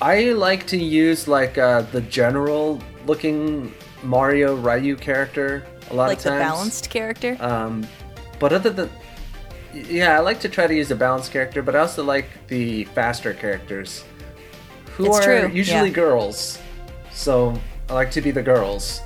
I 0.00 0.32
like 0.32 0.66
to 0.68 0.76
use 0.76 1.26
like 1.26 1.58
uh, 1.58 1.82
the 1.82 2.00
general 2.02 2.80
looking 3.06 3.72
Mario 4.02 4.54
Ryu 4.54 4.96
character 4.96 5.66
a 5.90 5.94
lot 5.94 6.08
Like 6.08 6.18
of 6.18 6.24
the 6.24 6.30
balanced 6.30 6.90
character? 6.90 7.36
Um, 7.40 7.86
but 8.38 8.52
other 8.52 8.70
than 8.70 8.90
yeah, 9.72 10.16
I 10.16 10.20
like 10.20 10.40
to 10.40 10.48
try 10.48 10.66
to 10.66 10.74
use 10.74 10.90
a 10.90 10.96
balanced 10.96 11.32
character, 11.32 11.62
but 11.62 11.76
I 11.76 11.80
also 11.80 12.02
like 12.04 12.26
the 12.48 12.84
faster 12.84 13.34
characters, 13.34 14.04
who 14.96 15.06
It's 15.06 15.18
are 15.18 15.22
true, 15.22 15.50
usually 15.52 15.88
yeah. 15.88 15.94
girls. 15.94 16.58
So 17.12 17.60
I 17.88 17.94
like 17.94 18.10
to 18.12 18.20
be 18.20 18.30
the 18.30 18.42
girls 18.42 19.00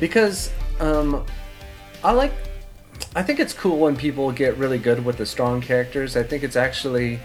because 0.00 0.50
um, 0.80 1.24
I 2.02 2.12
like. 2.12 2.32
I 3.14 3.22
think 3.22 3.40
it's 3.40 3.52
cool 3.52 3.78
when 3.78 3.96
people 3.96 4.30
get 4.32 4.56
really 4.58 4.78
good 4.78 5.04
with 5.04 5.16
the 5.16 5.26
strong 5.26 5.60
characters. 5.60 6.16
I 6.16 6.22
think 6.22 6.42
it's 6.42 6.56
actually 6.56 7.20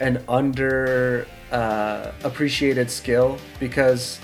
an 0.00 0.22
under 0.28 1.26
uh, 1.52 2.10
appreciated 2.24 2.90
skill 2.90 3.38
because 3.58 4.18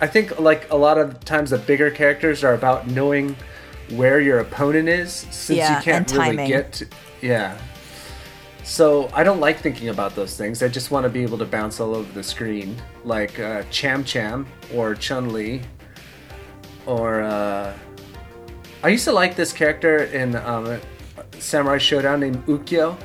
I 0.00 0.06
think 0.06 0.38
like 0.38 0.70
a 0.70 0.76
lot 0.76 0.98
of 0.98 1.24
times 1.24 1.50
the 1.50 1.58
bigger 1.58 1.90
characters 1.90 2.44
are 2.44 2.54
about 2.54 2.86
knowing 2.86 3.36
where 3.96 4.20
your 4.20 4.40
opponent 4.40 4.88
is 4.88 5.12
since 5.12 5.58
Yeah, 5.58 5.78
you 5.78 5.82
can't 5.82 6.10
really 6.12 6.46
get 6.46 6.72
to, 6.74 6.86
yeah. 7.20 7.58
So 8.64 9.10
I 9.12 9.24
don't 9.24 9.40
like 9.40 9.58
thinking 9.58 9.88
about 9.88 10.14
those 10.14 10.36
things. 10.36 10.62
I 10.62 10.68
just 10.68 10.90
want 10.90 11.04
to 11.04 11.10
be 11.10 11.22
able 11.22 11.38
to 11.38 11.44
bounce 11.44 11.80
all 11.80 11.94
over 11.94 12.10
the 12.12 12.22
screen, 12.22 12.76
like 13.04 13.38
uh, 13.40 13.64
Cham 13.70 14.04
Cham 14.04 14.46
or 14.72 14.94
Chun 14.94 15.32
Li, 15.32 15.62
or 16.86 17.22
uh, 17.22 17.74
I 18.82 18.88
used 18.88 19.04
to 19.04 19.12
like 19.12 19.36
this 19.36 19.52
character 19.52 20.04
in 20.04 20.36
um, 20.36 20.80
Samurai 21.38 21.78
Shodown 21.78 22.20
named 22.20 22.46
Ukyo, 22.46 22.96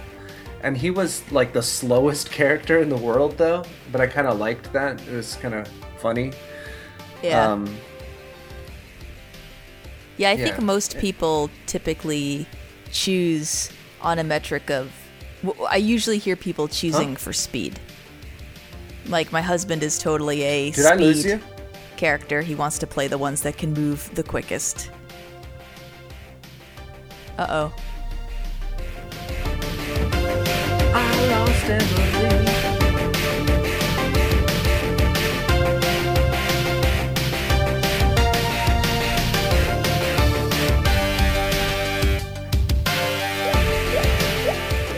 and 0.62 0.78
he 0.78 0.92
was 0.92 1.30
like 1.32 1.54
the 1.54 1.64
slowest 1.64 2.32
character 2.40 2.80
in 2.80 2.90
the 2.90 2.98
world 2.98 3.38
though. 3.38 3.64
But 3.92 4.02
I 4.02 4.08
kind 4.08 4.28
of 4.28 4.40
liked 4.40 4.72
that. 4.74 5.02
It 5.08 5.16
was 5.16 5.36
kind 5.36 5.56
of 5.56 5.68
funny. 5.98 6.34
yeah. 7.24 7.52
Um, 7.52 7.76
yeah, 10.18 10.32
I 10.32 10.38
think 10.38 10.61
most 10.61 10.97
people 10.97 11.49
typically 11.65 12.47
choose 12.91 13.72
on 14.01 14.20
a 14.20 14.24
metric 14.24 14.70
of. 14.70 14.91
I 15.70 15.78
usually 15.78 16.18
hear 16.18 16.36
people 16.36 16.68
choosing 16.68 17.15
for 17.15 17.32
speed. 17.32 17.80
Like 19.07 19.32
my 19.32 19.41
husband 19.41 19.84
is 19.84 19.99
totally 19.99 20.41
a 20.41 20.72
did 20.72 20.86
I 20.86 20.95
lose 20.95 21.22
speed 21.22 21.30
you? 21.30 21.41
character. 21.95 22.41
He 22.41 22.55
wants 22.55 22.80
to 22.80 22.88
play 22.88 23.07
the 23.07 23.18
ones 23.18 23.41
that 23.41 23.57
can 23.57 23.74
move 23.74 24.09
the 24.15 24.24
quickest. 24.24 24.91
Uh 27.38 27.47
oh. 27.49 27.74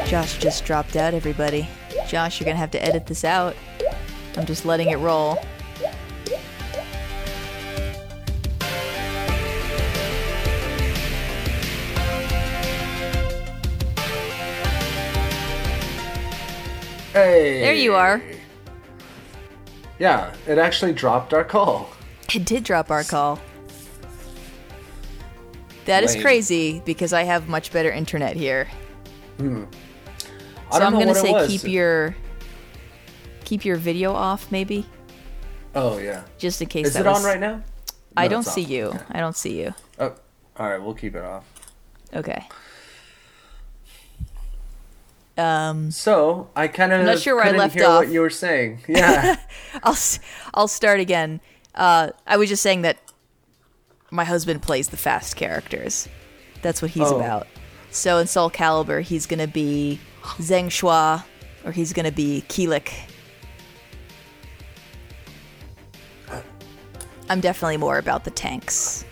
Josh 0.10 0.40
just 0.40 0.66
dropped 0.66 0.96
out, 0.96 1.14
everybody. 1.14 1.70
Josh, 2.08 2.40
you're 2.40 2.46
gonna 2.46 2.58
have 2.58 2.72
to 2.72 2.84
edit 2.84 3.06
this 3.06 3.24
out. 3.24 3.56
I'm 4.36 4.48
just 4.48 4.66
letting 4.66 4.90
it 4.90 4.96
roll. 4.96 5.36
Hey. 17.14 17.62
There 17.62 17.76
you 17.76 17.94
are. 17.94 18.20
Yeah, 20.00 20.34
it 20.48 20.58
actually 20.58 20.94
dropped 20.94 21.36
our 21.36 21.44
call. 21.44 21.92
It 22.34 22.46
did 22.46 22.64
drop 22.64 22.90
our 22.90 23.04
call. 23.04 23.40
That 25.86 26.04
is 26.04 26.16
Lame. 26.16 26.24
crazy 26.24 26.82
because 26.84 27.14
I 27.14 27.22
have 27.22 27.48
much 27.48 27.72
better 27.72 27.92
internet 27.92 28.36
here. 28.36 28.68
Hmm. 29.38 29.66
I 30.70 30.74
So 30.74 30.80
don't 30.80 30.94
I'm 30.94 31.00
know 31.00 31.14
gonna 31.14 31.16
say 31.16 31.48
keep 31.48 31.64
your 31.64 32.16
keep 33.46 33.66
your 33.66 33.76
video 33.78 34.14
off, 34.14 34.52
maybe, 34.52 34.86
Oh 35.76 35.98
yeah. 35.98 36.24
just 36.38 36.62
in 36.62 36.68
case. 36.68 36.88
Is 36.88 36.96
it 36.96 37.08
on 37.08 37.24
right 37.24 37.40
now? 37.40 37.64
I 38.18 38.28
don't 38.28 38.44
see 38.44 38.64
off. 38.66 38.70
you. 38.70 38.86
Okay. 38.88 39.04
I 39.12 39.20
don't 39.20 39.36
see 39.36 39.62
you. 39.62 39.74
Oh, 40.00 40.14
all 40.58 40.70
right. 40.70 40.82
We'll 40.82 40.94
keep 40.96 41.16
it 41.16 41.24
off. 41.24 41.46
Okay. 42.14 42.48
Um, 45.38 45.90
So 45.92 46.50
I 46.56 46.68
kind 46.68 46.92
of 46.92 47.06
not 47.06 47.20
sure 47.20 47.36
where 47.36 47.46
I 47.46 47.52
left 47.52 47.76
hear 47.76 47.86
off. 47.86 48.00
what 48.00 48.10
you 48.10 48.20
were 48.22 48.30
saying. 48.30 48.80
Yeah. 48.88 49.38
I'll 49.84 49.98
I'll 50.54 50.68
start 50.68 51.00
again. 51.00 51.40
Uh, 51.76 52.10
I 52.28 52.38
was 52.38 52.50
just 52.50 52.62
saying 52.62 52.82
that 52.82 52.98
my 54.12 54.26
husband 54.26 54.62
plays 54.62 54.90
the 54.90 54.98
fast 54.98 55.36
characters. 55.36 56.10
That's 56.62 56.82
what 56.82 56.92
he's 56.92 57.04
Oh. 57.08 57.16
about. 57.18 57.48
So 57.92 58.18
in 58.18 58.28
Soul 58.28 58.50
Calibur, 58.50 59.02
he's 59.02 59.26
gonna 59.26 59.48
be 59.48 60.00
Xianghua, 60.24 61.24
or 61.66 61.72
he's 61.72 61.94
gonna 61.94 62.12
be 62.12 62.44
Kilik. 62.48 62.92
I'm 67.30 67.42
definitely 67.42 67.78
more 67.78 67.98
about 67.98 68.24
the 68.24 68.32
tanks. 68.32 69.06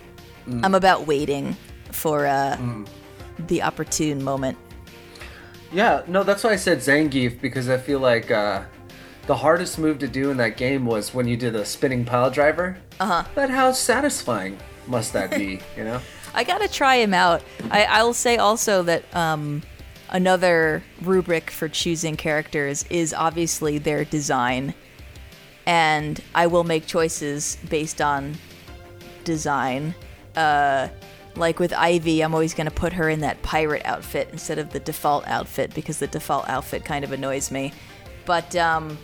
I'm 0.62 0.74
about 0.74 1.06
waiting 1.06 1.54
for 1.92 2.26
uh, 2.26 2.56
the 3.48 3.62
opportune 3.62 4.24
moment. 4.24 4.56
yeah. 5.72 6.02
No, 6.06 6.22
that's 6.22 6.42
why 6.42 6.50
I 6.52 6.56
said 6.56 6.78
Zangief 6.78 7.38
because 7.40 7.68
I 7.68 7.76
feel 7.76 8.00
like 8.00 8.30
uh, 8.30 8.62
the 9.26 9.36
hardest 9.36 9.78
move 9.78 9.98
to 9.98 10.08
do 10.08 10.30
in 10.30 10.38
that 10.38 10.56
game 10.56 10.86
was 10.86 11.12
when 11.12 11.28
you 11.28 11.36
did 11.36 11.52
the 11.52 11.64
spinning 11.66 12.04
pile 12.04 12.30
driver. 12.30 12.78
Uh 12.98 13.02
Uh-huh. 13.04 13.22
huh. 13.22 13.28
But 13.34 13.50
how 13.50 13.72
satisfying 13.72 14.58
must 14.86 15.12
that 15.12 15.30
be? 15.30 15.60
you 15.76 15.84
know. 15.84 16.00
I 16.34 16.44
gotta 16.44 16.66
try 16.68 16.96
him 16.96 17.12
out. 17.14 17.42
I, 17.70 17.84
I'll 17.84 18.14
say 18.14 18.38
also 18.38 18.82
that 18.84 19.04
um, 19.14 19.62
another 20.10 20.82
rubric 21.02 21.50
for 21.50 21.68
choosing 21.68 22.16
characters 22.16 22.84
is 22.90 23.12
obviously 23.14 23.78
their 23.78 24.04
design, 24.04 24.74
and 25.66 26.20
I 26.34 26.46
will 26.46 26.64
make 26.64 26.86
choices 26.86 27.58
based 27.68 28.00
on 28.00 28.36
design. 29.24 29.94
Uh, 30.36 30.88
like 31.36 31.58
with 31.58 31.72
Ivy, 31.72 32.22
I'm 32.22 32.34
always 32.34 32.54
gonna 32.54 32.70
put 32.70 32.92
her 32.94 33.08
in 33.08 33.20
that 33.20 33.40
pirate 33.42 33.82
outfit 33.84 34.28
instead 34.32 34.58
of 34.58 34.70
the 34.72 34.80
default 34.80 35.26
outfit 35.26 35.74
because 35.74 35.98
the 35.98 36.06
default 36.06 36.48
outfit 36.48 36.84
kind 36.84 37.04
of 37.04 37.12
annoys 37.12 37.50
me. 37.50 37.72
But 38.24 38.54
um, 38.56 38.98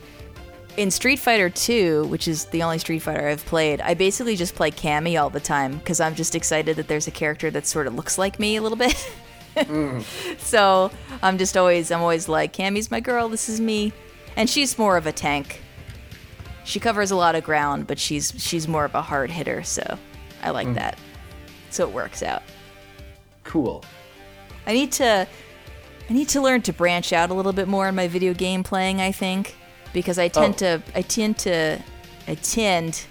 in 0.77 0.91
Street 0.91 1.19
Fighter 1.19 1.49
2, 1.49 2.07
which 2.07 2.27
is 2.27 2.47
the 2.47 2.63
only 2.63 2.79
Street 2.79 3.01
Fighter 3.01 3.29
I've 3.29 3.45
played, 3.47 3.81
I 3.81 3.95
basically 3.95 4.37
just 4.37 4.55
play 4.55 4.71
Cammy 4.71 5.21
all 5.21 5.31
the 5.31 5.41
time 5.41 5.79
because 5.79 6.01
I'm 6.01 6.15
just 6.15 6.35
excited 6.35 6.77
that 6.77 6.89
there's 6.89 7.07
a 7.07 7.13
character 7.13 7.51
that 7.53 7.67
sort 7.67 7.87
of 7.87 7.95
looks 7.95 8.19
like 8.19 8.39
me 8.39 8.57
a 8.57 8.63
little 8.63 8.79
bit. 8.79 9.11
So 10.39 10.91
I'm 11.23 11.39
just 11.39 11.57
always 11.57 11.91
I'm 11.91 12.01
always 12.01 12.29
like 12.29 12.53
Cammy's 12.53 12.91
my 12.91 13.01
girl, 13.01 13.29
this 13.29 13.49
is 13.49 13.61
me. 13.61 13.93
And 14.37 14.51
she's 14.51 14.77
more 14.79 14.97
of 14.97 15.07
a 15.07 15.13
tank. 15.13 15.61
She 16.65 16.81
covers 16.81 17.11
a 17.11 17.17
lot 17.17 17.35
of 17.35 17.45
ground, 17.45 17.87
but 17.87 17.99
she's 17.99 18.33
she's 18.37 18.67
more 18.67 18.85
of 18.85 18.95
a 18.95 19.03
hard 19.03 19.31
hitter, 19.31 19.63
so 19.63 19.99
I 20.43 20.51
like 20.51 20.67
mm. 20.69 20.75
that. 20.75 20.99
So 21.71 21.87
it 21.87 21.93
works 21.93 22.23
out. 22.23 22.43
Cool. 23.45 23.85
I 24.67 24.73
need 24.73 24.93
to 24.93 25.27
I 26.09 26.13
need 26.13 26.29
to 26.31 26.41
learn 26.41 26.63
to 26.63 26.73
branch 26.73 27.13
out 27.13 27.31
a 27.31 27.35
little 27.35 27.53
bit 27.53 27.69
more 27.69 27.89
in 27.89 27.95
my 27.95 28.09
video 28.09 28.35
game 28.35 28.63
playing, 28.63 29.01
I 29.01 29.13
think, 29.13 29.57
because 29.93 30.19
I 30.19 30.29
tend 30.29 30.55
Oh. 30.55 30.79
to 30.79 30.83
I 30.95 31.03
tend 31.03 31.39
to 31.39 31.79
I 32.27 32.35
tend 32.37 33.07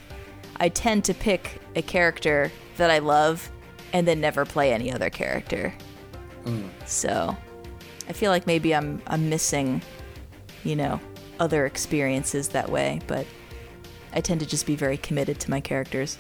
I 0.57 0.69
tend 0.69 1.05
to 1.05 1.13
pick 1.13 1.61
a 1.75 1.81
character 1.81 2.51
that 2.77 2.89
I 2.89 2.99
love 2.99 3.49
and 3.93 4.07
then 4.07 4.19
never 4.19 4.45
play 4.45 4.73
any 4.73 4.91
other 4.91 5.09
character. 5.09 5.73
So, 6.85 7.35
I 8.09 8.13
feel 8.13 8.31
like 8.31 8.45
maybe 8.47 8.75
I'm 8.75 9.01
I'm 9.07 9.29
missing, 9.29 9.81
you 10.63 10.75
know, 10.75 10.99
other 11.39 11.65
experiences 11.65 12.49
that 12.49 12.69
way, 12.69 12.99
but 13.07 13.25
I 14.13 14.21
tend 14.21 14.39
to 14.41 14.45
just 14.45 14.65
be 14.65 14.75
very 14.75 14.97
committed 14.97 15.39
to 15.41 15.49
my 15.49 15.59
characters. 15.59 16.17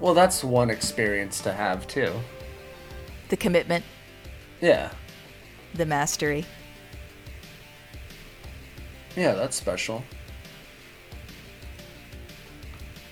Well, 0.00 0.14
that's 0.14 0.42
one 0.42 0.70
experience 0.70 1.40
to 1.42 1.52
have 1.52 1.86
too. 1.86 2.12
The 3.28 3.36
commitment, 3.36 3.84
Yeah. 4.60 4.90
the 5.74 5.86
mastery. 5.86 6.44
Yeah, 9.16 9.32
that's 9.34 9.56
special. 9.56 10.02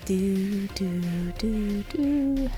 Do, 0.05 0.67
do, 0.69 1.01
do, 1.37 1.83
do. 1.83 2.49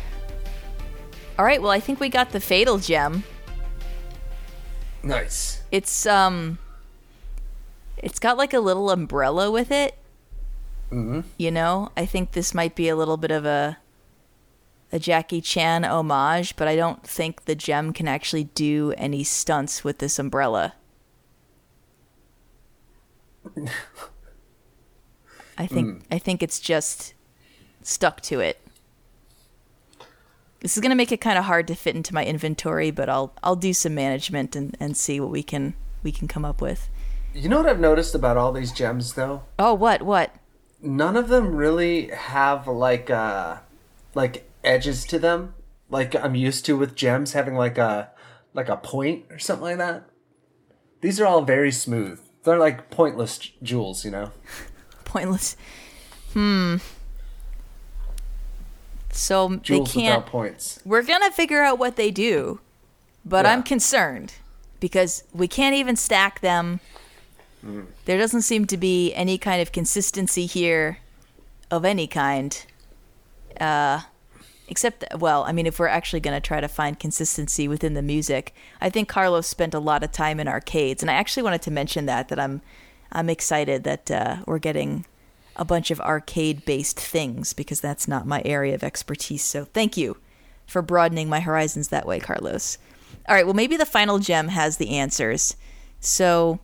All 1.37 1.45
right, 1.45 1.61
well, 1.61 1.71
I 1.71 1.79
think 1.79 1.99
we 1.99 2.09
got 2.09 2.31
the 2.31 2.39
fatal 2.39 2.77
gem. 2.77 3.23
Nice. 5.01 5.61
It's 5.71 6.05
um 6.05 6.59
it's 7.97 8.19
got 8.19 8.37
like 8.37 8.53
a 8.53 8.59
little 8.59 8.89
umbrella 8.91 9.49
with 9.49 9.71
it. 9.71 9.97
Mm-hmm. 10.91 11.21
You 11.37 11.51
know, 11.51 11.91
I 11.97 12.05
think 12.05 12.31
this 12.31 12.53
might 12.53 12.75
be 12.75 12.87
a 12.87 12.95
little 12.95 13.17
bit 13.17 13.31
of 13.31 13.45
a 13.45 13.77
a 14.91 14.99
Jackie 14.99 15.41
Chan 15.41 15.83
homage, 15.83 16.55
but 16.55 16.67
I 16.67 16.75
don't 16.75 17.03
think 17.03 17.45
the 17.45 17.55
gem 17.55 17.93
can 17.93 18.07
actually 18.07 18.43
do 18.43 18.93
any 18.95 19.23
stunts 19.23 19.83
with 19.83 19.97
this 19.97 20.19
umbrella. 20.19 20.75
I 25.57 25.65
think 25.65 26.03
I 26.11 26.19
think 26.19 26.43
it's 26.43 26.59
just 26.59 27.15
stuck 27.81 28.21
to 28.21 28.39
it. 28.39 28.62
This 30.63 30.77
is 30.77 30.81
gonna 30.81 30.95
make 30.95 31.11
it 31.11 31.19
kind 31.19 31.37
of 31.37 31.43
hard 31.43 31.67
to 31.67 31.75
fit 31.75 31.93
into 31.93 32.13
my 32.13 32.25
inventory, 32.25 32.89
but 32.89 33.09
I'll 33.09 33.33
I'll 33.43 33.57
do 33.57 33.73
some 33.73 33.93
management 33.93 34.55
and, 34.55 34.77
and 34.79 34.95
see 34.95 35.19
what 35.19 35.29
we 35.29 35.43
can 35.43 35.73
we 36.03 36.11
can 36.13 36.29
come 36.29 36.45
up 36.45 36.61
with. 36.61 36.89
You 37.33 37.49
know 37.49 37.57
what 37.57 37.67
I've 37.67 37.81
noticed 37.81 38.15
about 38.15 38.37
all 38.37 38.53
these 38.53 38.71
gems 38.71 39.13
though? 39.13 39.43
Oh, 39.59 39.73
what 39.73 40.03
what? 40.03 40.33
None 40.81 41.17
of 41.17 41.27
them 41.27 41.53
really 41.53 42.07
have 42.07 42.65
like 42.65 43.09
uh 43.09 43.57
like 44.15 44.49
edges 44.63 45.03
to 45.07 45.19
them. 45.19 45.53
Like 45.89 46.15
I'm 46.15 46.33
used 46.33 46.63
to 46.65 46.77
with 46.77 46.95
gems 46.95 47.33
having 47.33 47.55
like 47.55 47.77
a 47.77 48.11
like 48.53 48.69
a 48.69 48.77
point 48.77 49.25
or 49.29 49.39
something 49.39 49.65
like 49.65 49.77
that. 49.79 50.05
These 51.01 51.19
are 51.19 51.25
all 51.25 51.41
very 51.41 51.73
smooth. 51.73 52.21
They're 52.43 52.57
like 52.57 52.89
pointless 52.89 53.37
j- 53.37 53.53
jewels, 53.61 54.05
you 54.05 54.11
know. 54.11 54.31
Pointless. 55.03 55.57
Hmm. 56.31 56.77
So 59.15 59.57
Jewels 59.57 59.93
they 59.93 60.01
can't. 60.01 60.25
points. 60.25 60.79
We're 60.85 61.03
gonna 61.03 61.31
figure 61.31 61.61
out 61.61 61.77
what 61.79 61.95
they 61.95 62.11
do, 62.11 62.59
but 63.23 63.45
Yeah. 63.45 63.53
I'm 63.53 63.63
concerned 63.63 64.33
because 64.79 65.23
we 65.33 65.47
can't 65.47 65.75
even 65.75 65.95
stack 65.95 66.41
them. 66.41 66.79
There 68.05 68.17
doesn't 68.17 68.41
seem 68.41 68.65
to 68.67 68.75
be 68.77 69.13
any 69.13 69.37
kind 69.37 69.61
of 69.61 69.71
consistency 69.71 70.45
here, 70.45 70.97
of 71.71 71.85
any 71.85 72.07
kind. 72.07 72.65
Uh, 73.59 74.01
except, 74.67 74.99
that, 75.01 75.19
well, 75.19 75.43
I 75.43 75.53
mean, 75.53 75.65
if 75.65 75.79
we're 75.79 75.87
actually 75.87 76.19
gonna 76.19 76.41
try 76.41 76.59
to 76.59 76.67
find 76.67 76.99
consistency 76.99 77.67
within 77.69 77.93
the 77.93 78.01
music, 78.01 78.53
I 78.81 78.89
think 78.89 79.07
Carlos 79.07 79.47
spent 79.47 79.73
a 79.73 79.79
lot 79.79 80.03
of 80.03 80.11
time 80.11 80.39
in 80.41 80.47
arcades, 80.47 81.01
and 81.01 81.09
I 81.09 81.13
actually 81.13 81.43
wanted 81.43 81.61
to 81.61 81.71
mention 81.71 82.05
that 82.07 82.27
that 82.27 82.39
I'm, 82.39 82.61
I'm 83.11 83.29
excited 83.29 83.85
that 83.85 84.11
uh, 84.11 84.37
we're 84.45 84.59
getting 84.59 85.05
a 85.55 85.65
bunch 85.65 85.91
of 85.91 86.01
arcade 86.01 86.65
based 86.65 86.99
things 86.99 87.53
because 87.53 87.79
that's 87.79 88.07
not 88.07 88.27
my 88.27 88.41
area 88.43 88.73
of 88.73 88.83
expertise. 88.83 89.43
So 89.43 89.65
thank 89.65 89.97
you 89.97 90.17
for 90.65 90.81
broadening 90.81 91.29
my 91.29 91.39
horizons 91.39 91.89
that 91.89 92.07
way, 92.07 92.19
Carlos. 92.19 92.77
All 93.27 93.35
right, 93.35 93.45
well, 93.45 93.53
maybe 93.53 93.77
the 93.77 93.85
final 93.85 94.19
gem 94.19 94.49
has 94.49 94.77
the 94.77 94.97
answers. 94.97 95.55
So 95.99 96.59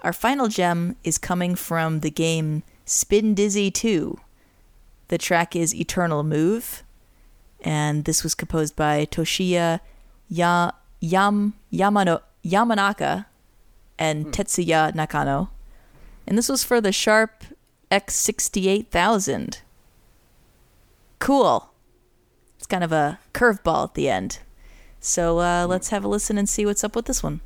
our 0.00 0.12
final 0.12 0.48
gem 0.48 0.96
is 1.04 1.18
coming 1.18 1.54
from 1.54 2.00
the 2.00 2.10
game 2.10 2.62
Spin 2.84 3.34
Dizzy 3.34 3.70
2. 3.70 4.18
The 5.08 5.18
track 5.18 5.54
is 5.54 5.74
Eternal 5.74 6.22
Move, 6.22 6.82
and 7.60 8.04
this 8.04 8.22
was 8.22 8.34
composed 8.34 8.74
by 8.74 9.06
Toshiya 9.06 9.80
ya- 10.28 10.72
Yam- 11.00 11.54
Yamano- 11.72 12.22
Yamanaka 12.44 13.26
and 13.98 14.24
hmm. 14.24 14.30
Tetsuya 14.30 14.94
Nakano. 14.94 15.50
And 16.26 16.36
this 16.36 16.48
was 16.48 16.64
for 16.64 16.80
the 16.80 16.92
Sharp 16.92 17.44
X68000. 17.92 19.60
Cool. 21.18 21.70
It's 22.56 22.66
kind 22.66 22.82
of 22.82 22.90
a 22.90 23.18
curveball 23.34 23.84
at 23.88 23.94
the 23.94 24.08
end. 24.08 24.38
So 24.98 25.40
uh, 25.40 25.66
let's 25.68 25.90
have 25.90 26.02
a 26.02 26.08
listen 26.08 26.38
and 26.38 26.48
see 26.48 26.64
what's 26.64 26.82
up 26.82 26.96
with 26.96 27.04
this 27.04 27.22
one. 27.22 27.42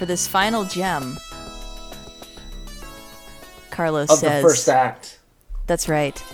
For 0.00 0.06
this 0.06 0.26
final 0.26 0.64
gem, 0.64 1.18
Carlos 3.70 4.08
Of 4.08 4.16
says 4.20 4.42
the 4.42 4.48
first 4.48 4.66
act. 4.66 5.18
That's 5.66 5.90
right. 5.90 6.24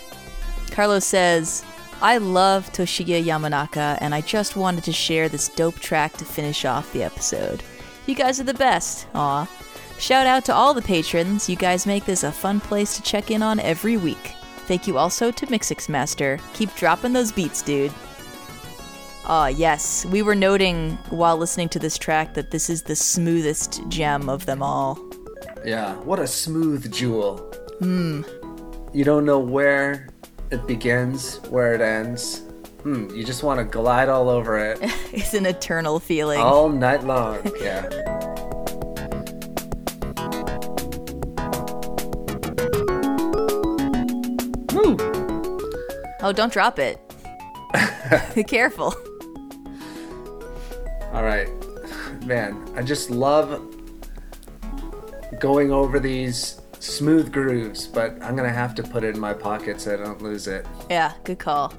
Carlos 0.71 1.05
says, 1.05 1.65
I 2.01 2.19
love 2.19 2.73
Toshiya 2.73 3.25
Yamanaka, 3.25 3.99
and 4.01 4.15
I 4.15 4.21
just 4.21 4.55
wanted 4.55 4.85
to 4.85 4.93
share 4.93 5.29
this 5.29 5.49
dope 5.49 5.81
track 5.81 6.13
to 6.19 6.25
finish 6.25 6.65
off 6.65 6.93
the 6.93 7.03
episode. 7.03 7.65
You 8.07 8.15
guys 8.15 8.39
are 8.39 8.45
the 8.45 8.55
best. 8.55 9.09
Aw. 9.17 9.51
Shout 9.99 10.29
out 10.29 10.45
to 10.45 10.55
all 10.55 10.73
the 10.73 10.81
patrons. 10.81 11.49
You 11.49 11.57
guys 11.57 11.87
make 11.87 12.05
this 12.05 12.23
a 12.23 12.31
fun 12.31 12.61
place 12.61 12.95
to 12.95 13.03
check 13.03 13.33
in 13.33 13.43
on 13.43 13.59
every 13.59 13.97
week. 13.97 14.35
Thank 14.69 14.87
you 14.87 14.97
also 14.97 15.33
to 15.33 15.47
Mixxmaster. 15.49 16.41
Keep 16.55 16.73
dropping 16.77 17.15
those 17.15 17.33
beats, 17.33 17.63
dude. 17.63 17.93
Ah, 19.29 19.49
yes. 19.49 20.07
We 20.07 20.23
were 20.23 20.35
noting 20.37 20.93
while 21.11 21.37
listening 21.37 21.69
to 21.71 21.79
this 21.79 21.99
track 21.99 22.35
that 22.35 22.51
this 22.53 22.71
is 22.71 22.83
the 22.83 22.95
smoothest 22.95 23.83
gem 23.89 24.29
of 24.29 24.47
them 24.47 24.63
all. 24.63 24.99
Yeah, 25.65 25.95
what 25.97 26.21
a 26.21 26.27
smooth 26.29 26.93
jewel. 26.93 27.39
Hmm. 27.81 28.23
You 28.93 29.05
don't 29.05 29.25
know 29.25 29.39
where 29.41 30.09
it 30.51 30.67
begins, 30.67 31.39
where 31.51 31.75
it 31.75 31.81
ends. 31.81 32.43
Hmm, 32.83 33.11
you 33.11 33.25
just 33.25 33.43
want 33.43 33.59
to 33.59 33.65
glide 33.65 34.09
all 34.09 34.29
over 34.29 34.59
it 34.59 34.79
It's 35.13 35.35
an 35.35 35.45
eternal 35.45 35.99
feeling. 35.99 36.39
all 36.41 36.69
night 36.69 37.03
long. 37.03 37.39
Yeah. 37.61 37.89
Woo! 44.73 44.97
Oh, 46.21 46.33
don't 46.35 46.53
drop 46.53 46.79
it. 46.79 47.01
Be 48.35 48.45
careful. 48.45 48.95
All 51.17 51.25
right. 51.25 51.49
Man, 52.27 52.63
I 52.77 52.83
just 52.83 53.09
love 53.09 53.75
going 55.41 55.73
over 55.73 55.99
these 55.99 56.61
smooth 56.79 57.33
grooves, 57.33 57.87
but 57.87 58.23
I'm 58.23 58.37
to 58.37 58.51
have 58.51 58.75
to 58.75 58.83
put 58.83 59.03
it 59.03 59.15
in 59.15 59.21
my 59.21 59.33
pocket 59.33 59.81
so 59.81 59.95
I 59.95 59.97
don't 59.97 60.21
lose 60.21 60.47
it. 60.47 60.67
Yeah, 60.91 61.15
good 61.25 61.39
call. 61.39 61.73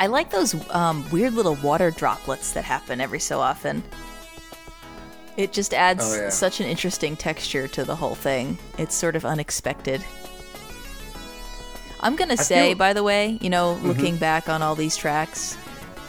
I 0.00 0.08
like 0.08 0.32
those 0.32 0.56
um, 0.74 1.08
weird 1.10 1.34
little 1.34 1.54
water 1.62 1.92
droplets 1.92 2.50
that 2.54 2.64
happen 2.64 3.00
every 3.00 3.20
so 3.20 3.38
often. 3.38 3.84
It 5.36 5.52
just 5.52 5.72
adds 5.72 6.02
Oh, 6.04 6.16
yeah. 6.22 6.28
such 6.30 6.58
an 6.58 6.66
interesting 6.66 7.16
texture 7.16 7.68
to 7.68 7.84
the 7.84 7.94
whole 7.94 8.16
thing. 8.16 8.58
It's 8.76 8.96
sort 8.96 9.14
of 9.14 9.24
unexpected. 9.24 10.04
I'm 12.00 12.16
gonna 12.16 12.36
say, 12.36 12.68
feel- 12.70 12.78
by 12.78 12.92
the 12.92 13.02
way, 13.02 13.38
you 13.40 13.50
know, 13.50 13.74
looking 13.82 14.16
back 14.16 14.48
on 14.48 14.62
all 14.62 14.74
these 14.74 14.96
tracks, 14.96 15.56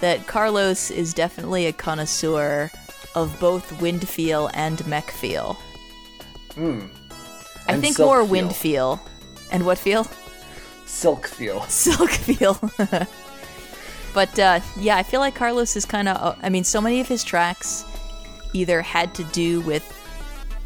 that 0.01 0.25
Carlos 0.27 0.89
is 0.91 1.13
definitely 1.13 1.67
a 1.67 1.73
connoisseur 1.73 2.71
of 3.15 3.37
both 3.39 3.81
wind 3.81 4.07
feel 4.07 4.49
and 4.53 4.85
mech 4.87 5.11
feel. 5.11 5.57
I 6.51 6.53
Hmm. 6.53 6.79
And 7.67 7.81
think 7.81 7.99
more 7.99 8.17
feel. 8.21 8.27
wind 8.27 8.55
feel. 8.55 8.99
And 9.51 9.65
what 9.65 9.77
feel? 9.77 10.07
Silk 10.85 11.27
feel. 11.27 11.61
silk 11.67 12.09
feel. 12.11 12.57
but 14.13 14.37
uh, 14.39 14.59
yeah, 14.79 14.97
I 14.97 15.03
feel 15.03 15.19
like 15.19 15.35
Carlos 15.35 15.75
is 15.75 15.85
kind 15.85 16.07
of. 16.07 16.37
I 16.41 16.49
mean, 16.49 16.63
so 16.63 16.81
many 16.81 16.99
of 16.99 17.07
his 17.07 17.23
tracks 17.23 17.85
either 18.53 18.81
had 18.81 19.13
to 19.15 19.23
do 19.25 19.61
with 19.61 19.83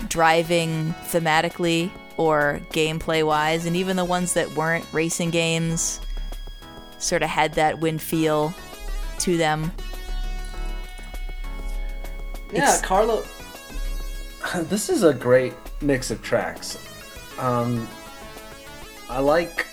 driving 0.07 0.93
thematically 1.09 1.89
or 2.17 2.61
gameplay 2.71 3.25
wise, 3.25 3.65
and 3.65 3.75
even 3.75 3.95
the 3.97 4.05
ones 4.05 4.33
that 4.33 4.49
weren't 4.55 4.85
racing 4.93 5.29
games 5.31 5.99
sort 6.99 7.21
of 7.23 7.29
had 7.29 7.53
that 7.53 7.79
wind 7.79 8.01
feel 8.01 8.53
to 9.19 9.37
them. 9.37 9.71
Yeah, 12.51 12.59
It's- 12.75 12.81
Carlo. 12.81 13.23
This 14.69 14.89
is 14.89 15.01
a 15.03 15.11
great 15.13 15.53
mix 15.81 16.11
of 16.11 16.21
tracks. 16.21 16.77
Um, 17.39 17.87
I 19.09 19.19
like, 19.19 19.65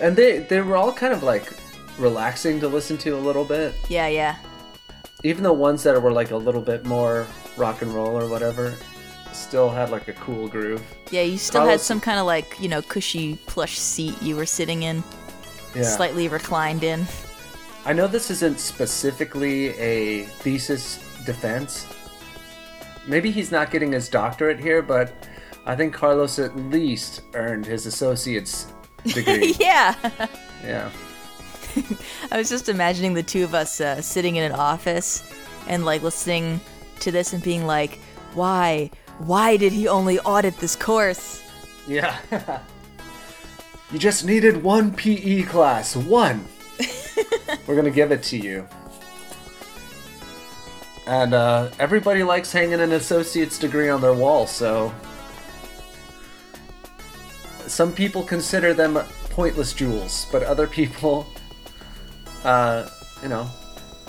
and 0.00 0.14
they 0.16 0.38
they 0.38 0.60
were 0.60 0.76
all 0.76 0.92
kind 0.92 1.12
of 1.12 1.22
like 1.24 1.52
relaxing 1.98 2.60
to 2.60 2.68
listen 2.68 2.96
to 2.98 3.10
a 3.16 3.18
little 3.18 3.44
bit. 3.44 3.74
Yeah, 3.88 4.06
yeah. 4.06 4.36
Even 5.24 5.42
the 5.42 5.52
ones 5.52 5.82
that 5.82 6.00
were 6.00 6.12
like 6.12 6.30
a 6.30 6.36
little 6.36 6.60
bit 6.62 6.86
more 6.86 7.26
rock 7.56 7.82
and 7.82 7.92
roll 7.92 8.16
or 8.16 8.28
whatever, 8.28 8.74
still 9.32 9.70
had 9.70 9.90
like 9.90 10.08
a 10.08 10.12
cool 10.14 10.48
groove. 10.48 10.82
Yeah, 11.10 11.22
you 11.22 11.38
still 11.38 11.66
had 11.66 11.80
some 11.80 12.00
kind 12.00 12.18
of 12.18 12.26
like, 12.26 12.58
you 12.60 12.68
know, 12.68 12.82
cushy 12.82 13.36
plush 13.46 13.78
seat 13.78 14.20
you 14.22 14.36
were 14.36 14.46
sitting 14.46 14.82
in, 14.82 15.02
Yeah. 15.74 15.82
slightly 15.84 16.28
reclined 16.28 16.84
in. 16.84 17.06
I 17.84 17.92
know 17.92 18.06
this 18.06 18.30
isn't 18.30 18.60
specifically 18.60 19.68
a 19.78 20.24
thesis 20.24 20.98
defense. 21.24 21.86
Maybe 23.06 23.30
he's 23.30 23.50
not 23.50 23.70
getting 23.70 23.92
his 23.92 24.08
doctorate 24.08 24.60
here, 24.60 24.82
but 24.82 25.12
I 25.66 25.74
think 25.74 25.94
Carlos 25.94 26.38
at 26.38 26.54
least 26.56 27.22
earned 27.34 27.64
his 27.66 27.86
associate's 27.86 28.66
degree. 29.04 29.54
yeah. 29.58 29.94
yeah. 30.62 30.90
I 32.30 32.36
was 32.36 32.48
just 32.48 32.68
imagining 32.68 33.14
the 33.14 33.22
two 33.22 33.44
of 33.44 33.54
us 33.54 33.80
uh, 33.80 34.02
sitting 34.02 34.36
in 34.36 34.44
an 34.44 34.52
office 34.52 35.22
and 35.68 35.84
like 35.84 36.02
listening 36.02 36.60
to 37.00 37.10
this 37.10 37.32
and 37.32 37.42
being 37.42 37.66
like, 37.66 37.98
why? 38.34 38.90
Why 39.20 39.56
did 39.56 39.72
he 39.72 39.86
only 39.86 40.18
audit 40.20 40.56
this 40.58 40.74
course? 40.76 41.42
Yeah. 41.86 42.18
you 43.92 43.98
just 43.98 44.24
needed 44.24 44.62
one 44.62 44.92
PE 44.94 45.42
class. 45.42 45.94
One. 45.94 46.44
We're 47.66 47.74
going 47.74 47.84
to 47.84 47.90
give 47.90 48.12
it 48.12 48.22
to 48.24 48.38
you. 48.38 48.66
And 51.06 51.34
uh, 51.34 51.70
everybody 51.78 52.22
likes 52.22 52.52
hanging 52.52 52.80
an 52.80 52.92
associate's 52.92 53.58
degree 53.58 53.88
on 53.88 54.00
their 54.00 54.14
wall, 54.14 54.46
so. 54.46 54.92
Some 57.66 57.92
people 57.92 58.22
consider 58.22 58.72
them 58.74 58.98
pointless 59.30 59.72
jewels, 59.72 60.26
but 60.32 60.42
other 60.42 60.66
people, 60.66 61.26
uh, 62.44 62.88
you 63.22 63.28
know, 63.28 63.48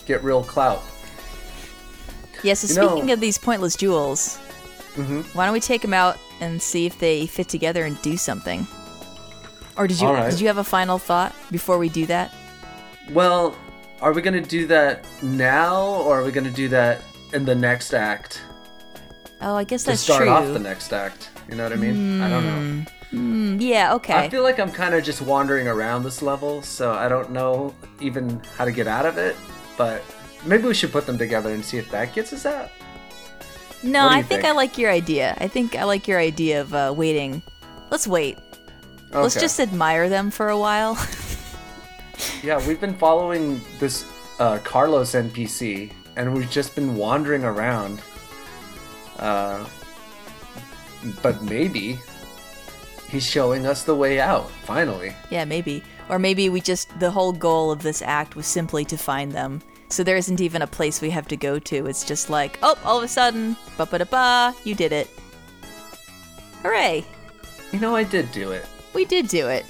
get 0.06 0.23
real 0.23 0.44
clout. 0.44 0.81
Yeah, 2.44 2.53
so 2.56 2.68
You 2.68 2.88
speaking 2.90 3.06
know- 3.07 3.14
of 3.14 3.19
these 3.19 3.38
pointless 3.38 3.76
jewels, 3.76 4.40
why 5.34 5.45
don't 5.45 5.53
we 5.53 5.59
take 5.59 5.81
them 5.81 5.93
out 5.93 6.18
and 6.39 6.61
see 6.61 6.85
if 6.85 6.99
they 6.99 7.26
fit 7.27 7.47
together 7.47 7.85
and 7.85 8.01
do 8.01 8.18
something? 8.18 8.68
Or 9.77 9.88
did 9.88 10.01
you 10.01 10.09
right. 10.09 10.30
did 10.30 10.41
you 10.41 10.47
have 10.47 10.57
a 10.57 10.63
final 10.63 10.97
thought 10.97 11.34
before 11.49 11.77
we 11.77 11.89
do 11.89 12.05
that? 12.07 12.34
Well, 13.11 13.55
are 14.01 14.13
we 14.13 14.22
going 14.22 14.41
to 14.41 14.47
do 14.47 14.68
that 14.68 15.05
now, 15.22 15.84
or 15.84 16.19
are 16.19 16.23
we 16.23 16.31
going 16.31 16.45
to 16.45 16.51
do 16.51 16.68
that 16.69 17.01
in 17.34 17.45
the 17.45 17.55
next 17.55 17.93
act? 17.93 18.41
Oh, 19.41 19.55
I 19.55 19.63
guess 19.63 19.84
to 19.84 19.91
that's 19.91 20.01
start 20.01 20.23
true. 20.23 20.30
off 20.30 20.45
the 20.45 20.59
next 20.59 20.93
act. 20.93 21.30
You 21.49 21.55
know 21.55 21.63
what 21.63 21.73
I 21.73 21.77
mean? 21.77 22.22
I 22.22 22.30
don't 22.30 22.45
know. 22.45 22.85
Mm, 23.11 23.61
yeah, 23.61 23.93
okay. 23.95 24.13
I 24.13 24.30
feel 24.30 24.43
like 24.43 24.59
I'm 24.59 24.72
kind 24.72 24.93
of 24.93 25.03
just 25.03 25.22
wandering 25.22 25.68
around 25.68 26.03
this 26.03 26.22
level, 26.22 26.61
so 26.61 26.93
I 26.93 27.09
don't 27.09 27.31
know 27.31 27.76
even 27.99 28.41
how 28.55 28.65
to 28.65 28.72
get 28.72 28.88
out 28.88 29.05
of 29.05 29.18
it. 29.18 29.35
But 29.77 30.03
maybe 30.45 30.63
we 30.63 30.73
should 30.73 30.91
put 30.91 31.05
them 31.05 31.18
together 31.18 31.53
and 31.53 31.63
see 31.63 31.77
if 31.77 31.89
that 31.91 32.13
gets 32.13 32.34
us 32.34 32.45
out. 32.45 32.69
No, 33.84 34.08
I 34.08 34.22
think, 34.22 34.41
think? 34.41 34.45
I 34.45 34.52
like 34.52 34.78
your 34.78 34.91
idea. 34.91 35.36
I 35.40 35.48
think 35.48 35.76
I 35.76 35.84
like 35.84 36.08
your 36.08 36.20
idea 36.20 36.62
of 36.62 36.74
uh, 36.74 36.94
waiting. 36.95 37.41
Let's 37.90 38.08
wait. 38.08 38.38
Let's 39.14 39.36
just 39.36 39.60
admire 39.60 40.08
them 40.08 40.32
for 40.32 40.49
a 40.49 40.58
while. 40.58 40.98
yeah, 42.44 42.66
we've 42.66 42.80
been 42.80 42.95
following 42.95 43.60
this 43.80 44.10
uh, 44.40 44.60
Carlos 44.60 45.12
NPC, 45.12 45.91
and 46.16 46.34
we've 46.34 46.49
just 46.49 46.76
been 46.76 46.95
wandering 46.95 47.44
around. 47.44 48.02
Uh, 49.20 49.68
but 51.22 51.41
maybe 51.44 51.99
he's 53.10 53.26
showing 53.26 53.66
us 53.66 53.84
the 53.84 53.95
way 53.95 54.20
out. 54.20 54.49
Finally. 54.64 55.14
Yeah, 55.30 55.45
maybe. 55.45 55.84
Or 56.10 56.20
maybe 56.20 56.49
we 56.49 56.62
just, 56.62 56.98
the 56.99 57.12
whole 57.12 57.34
goal 57.34 57.72
of 57.72 57.84
this 57.84 58.02
act 58.02 58.36
was 58.36 58.48
simply 58.48 58.86
to 58.86 58.98
find 58.98 59.32
them. 59.32 59.62
So 59.91 60.05
there 60.05 60.15
isn't 60.15 60.39
even 60.39 60.61
a 60.61 60.68
place 60.68 61.01
we 61.01 61.09
have 61.09 61.27
to 61.27 61.35
go 61.35 61.59
to. 61.59 61.85
It's 61.85 62.05
just 62.05 62.30
like, 62.30 62.57
oh, 62.63 62.80
all 62.85 62.97
of 62.97 63.03
a 63.03 63.09
sudden, 63.09 63.57
ba 63.76 63.85
ba 63.85 63.99
da 63.99 64.05
ba, 64.05 64.55
you 64.63 64.73
did 64.73 64.93
it. 64.93 65.09
Hooray! 66.63 67.05
You 67.73 67.80
know, 67.80 67.93
I 67.93 68.03
did 68.03 68.31
do 68.31 68.51
it. 68.51 68.65
We 68.93 69.03
did 69.03 69.27
do 69.27 69.49
it. 69.49 69.65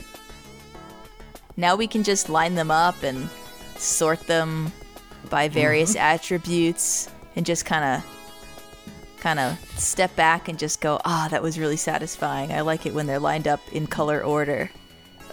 Now 1.58 1.76
we 1.76 1.88
can 1.88 2.04
just 2.04 2.30
line 2.30 2.54
them 2.54 2.70
up 2.70 3.02
and 3.02 3.30
sort 3.78 4.20
them 4.28 4.72
by 5.32 5.48
various 5.48 5.96
attributes 5.96 7.10
and 7.36 7.44
just 7.44 7.66
kind 7.66 7.84
of 7.84 8.06
kind 9.20 9.40
of 9.40 9.60
step 9.76 10.16
back 10.16 10.48
and 10.48 10.60
just 10.60 10.82
go, 10.82 11.02
"Ah, 11.04 11.30
that 11.32 11.42
was 11.42 11.58
really 11.58 11.78
satisfying. 11.78 12.52
I 12.52 12.62
like 12.62 12.86
it 12.86 12.94
when 12.94 13.08
they're 13.08 13.20
lined 13.20 13.48
up 13.48 13.62
in 13.72 13.88
color 13.88 14.24
order." 14.24 14.70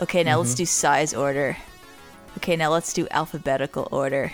Okay, 0.01 0.25
now 0.25 0.39
let's 0.39 0.55
do 0.55 0.65
size 0.65 1.13
order. 1.13 1.57
Okay, 2.39 2.57
now 2.57 2.71
let's 2.71 2.93
do 2.93 3.07
alphabetical 3.11 3.89
order. 3.91 4.33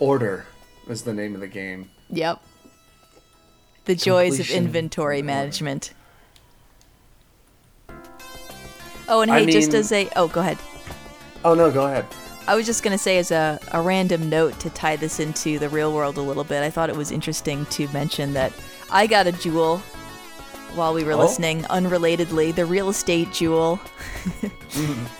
Order 0.00 0.46
is 0.88 1.02
the 1.02 1.12
name 1.14 1.34
of 1.34 1.40
the 1.40 1.46
game. 1.46 1.90
Yep. 2.10 2.40
The 3.84 3.94
joys 3.94 4.40
of 4.40 4.50
inventory 4.50 5.18
order. 5.18 5.26
management. 5.26 5.92
Oh, 9.08 9.20
and 9.22 9.30
I 9.30 9.40
hey, 9.44 9.50
just 9.50 9.74
as 9.74 9.90
a 9.92 10.08
oh, 10.16 10.28
go 10.28 10.40
ahead. 10.40 10.58
Oh 11.44 11.54
no, 11.54 11.70
go 11.70 11.86
ahead. 11.86 12.06
I 12.46 12.54
was 12.56 12.66
just 12.66 12.82
going 12.82 12.92
to 12.96 12.98
say, 13.02 13.18
as 13.18 13.30
a, 13.30 13.60
a 13.72 13.80
random 13.80 14.28
note 14.28 14.58
to 14.60 14.70
tie 14.70 14.96
this 14.96 15.20
into 15.20 15.58
the 15.58 15.68
real 15.68 15.92
world 15.92 16.16
a 16.16 16.20
little 16.22 16.42
bit, 16.42 16.62
I 16.62 16.70
thought 16.70 16.88
it 16.90 16.96
was 16.96 17.12
interesting 17.12 17.64
to 17.66 17.86
mention 17.92 18.32
that 18.32 18.52
I 18.90 19.06
got 19.06 19.26
a 19.28 19.32
jewel 19.32 19.78
while 20.74 20.92
we 20.94 21.04
were 21.04 21.12
Oh. 21.12 21.18
listening, 21.18 21.62
unrelatedly, 21.64 22.54
the 22.54 22.64
real 22.64 22.88
estate 22.88 23.32
jewel. 23.32 23.78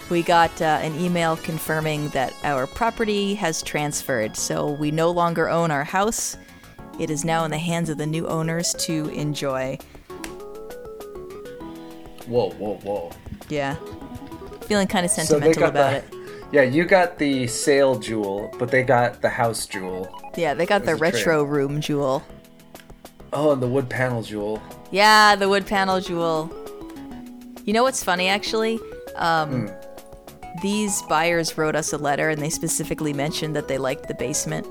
We 0.09 0.23
got 0.23 0.61
uh, 0.63 0.79
an 0.83 0.99
email 0.99 1.37
confirming 1.37 2.09
that 2.11 2.35
our 2.45 2.67
property 2.67 3.35
has 3.35 3.63
transferred, 3.63 4.37
so 4.37 4.71
we 4.71 4.91
no 4.91 5.11
longer 5.11 5.49
own 5.49 5.71
our 5.71 5.85
house. 5.85 6.37
It 6.99 7.11
is 7.11 7.25
now 7.25 7.45
in 7.45 7.51
the 7.51 7.59
hands 7.59 7.89
of 7.89 7.99
the 7.99 8.07
new 8.07 8.27
owners 8.29 8.75
to 8.81 9.09
enjoy. 9.09 9.79
Whoa, 12.27 12.51
whoa, 12.51 12.77
whoa. 12.77 13.11
Yeah. 13.49 13.77
Feeling 14.63 14.87
kind 14.87 15.05
of 15.05 15.11
sentimental 15.11 15.61
got 15.61 15.71
about 15.71 16.11
the, 16.11 16.17
it. 16.17 16.21
Yeah, 16.53 16.63
you 16.63 16.85
got 16.85 17.19
the 17.19 17.47
sale 17.47 17.99
jewel, 17.99 18.55
but 18.59 18.71
they 18.71 18.83
got 18.83 19.23
the 19.23 19.29
house 19.29 19.67
jewel. 19.67 20.09
Yeah, 20.37 20.55
they 20.55 20.67
got 20.67 20.81
the 20.81 20.95
There's 20.95 20.99
a 20.99 21.01
trade. 21.01 21.15
retro 21.15 21.43
room 21.45 21.81
jewel. 21.81 22.23
Oh, 23.33 23.53
and 23.53 23.63
the 23.63 23.69
wood 23.69 23.89
panel 23.89 24.23
jewel. 24.23 24.63
Yeah, 24.91 25.37
the 25.37 25.49
wood 25.49 25.67
panel 25.67 26.01
jewel. 26.01 26.51
You 27.65 27.73
know 27.73 27.83
what's 27.83 28.03
funny, 28.03 28.29
actually? 28.29 28.79
Um, 29.21 29.69
Hmm. 29.69 29.75
These 30.63 31.01
buyers 31.03 31.57
wrote 31.57 31.77
us 31.77 31.93
a 31.93 31.97
letter 31.97 32.29
and 32.29 32.43
they 32.43 32.51
specifically 32.51 33.13
mentioned 33.13 33.55
that 33.55 33.69
they 33.69 33.79
liked 33.79 34.09
the 34.09 34.15
basement. 34.15 34.67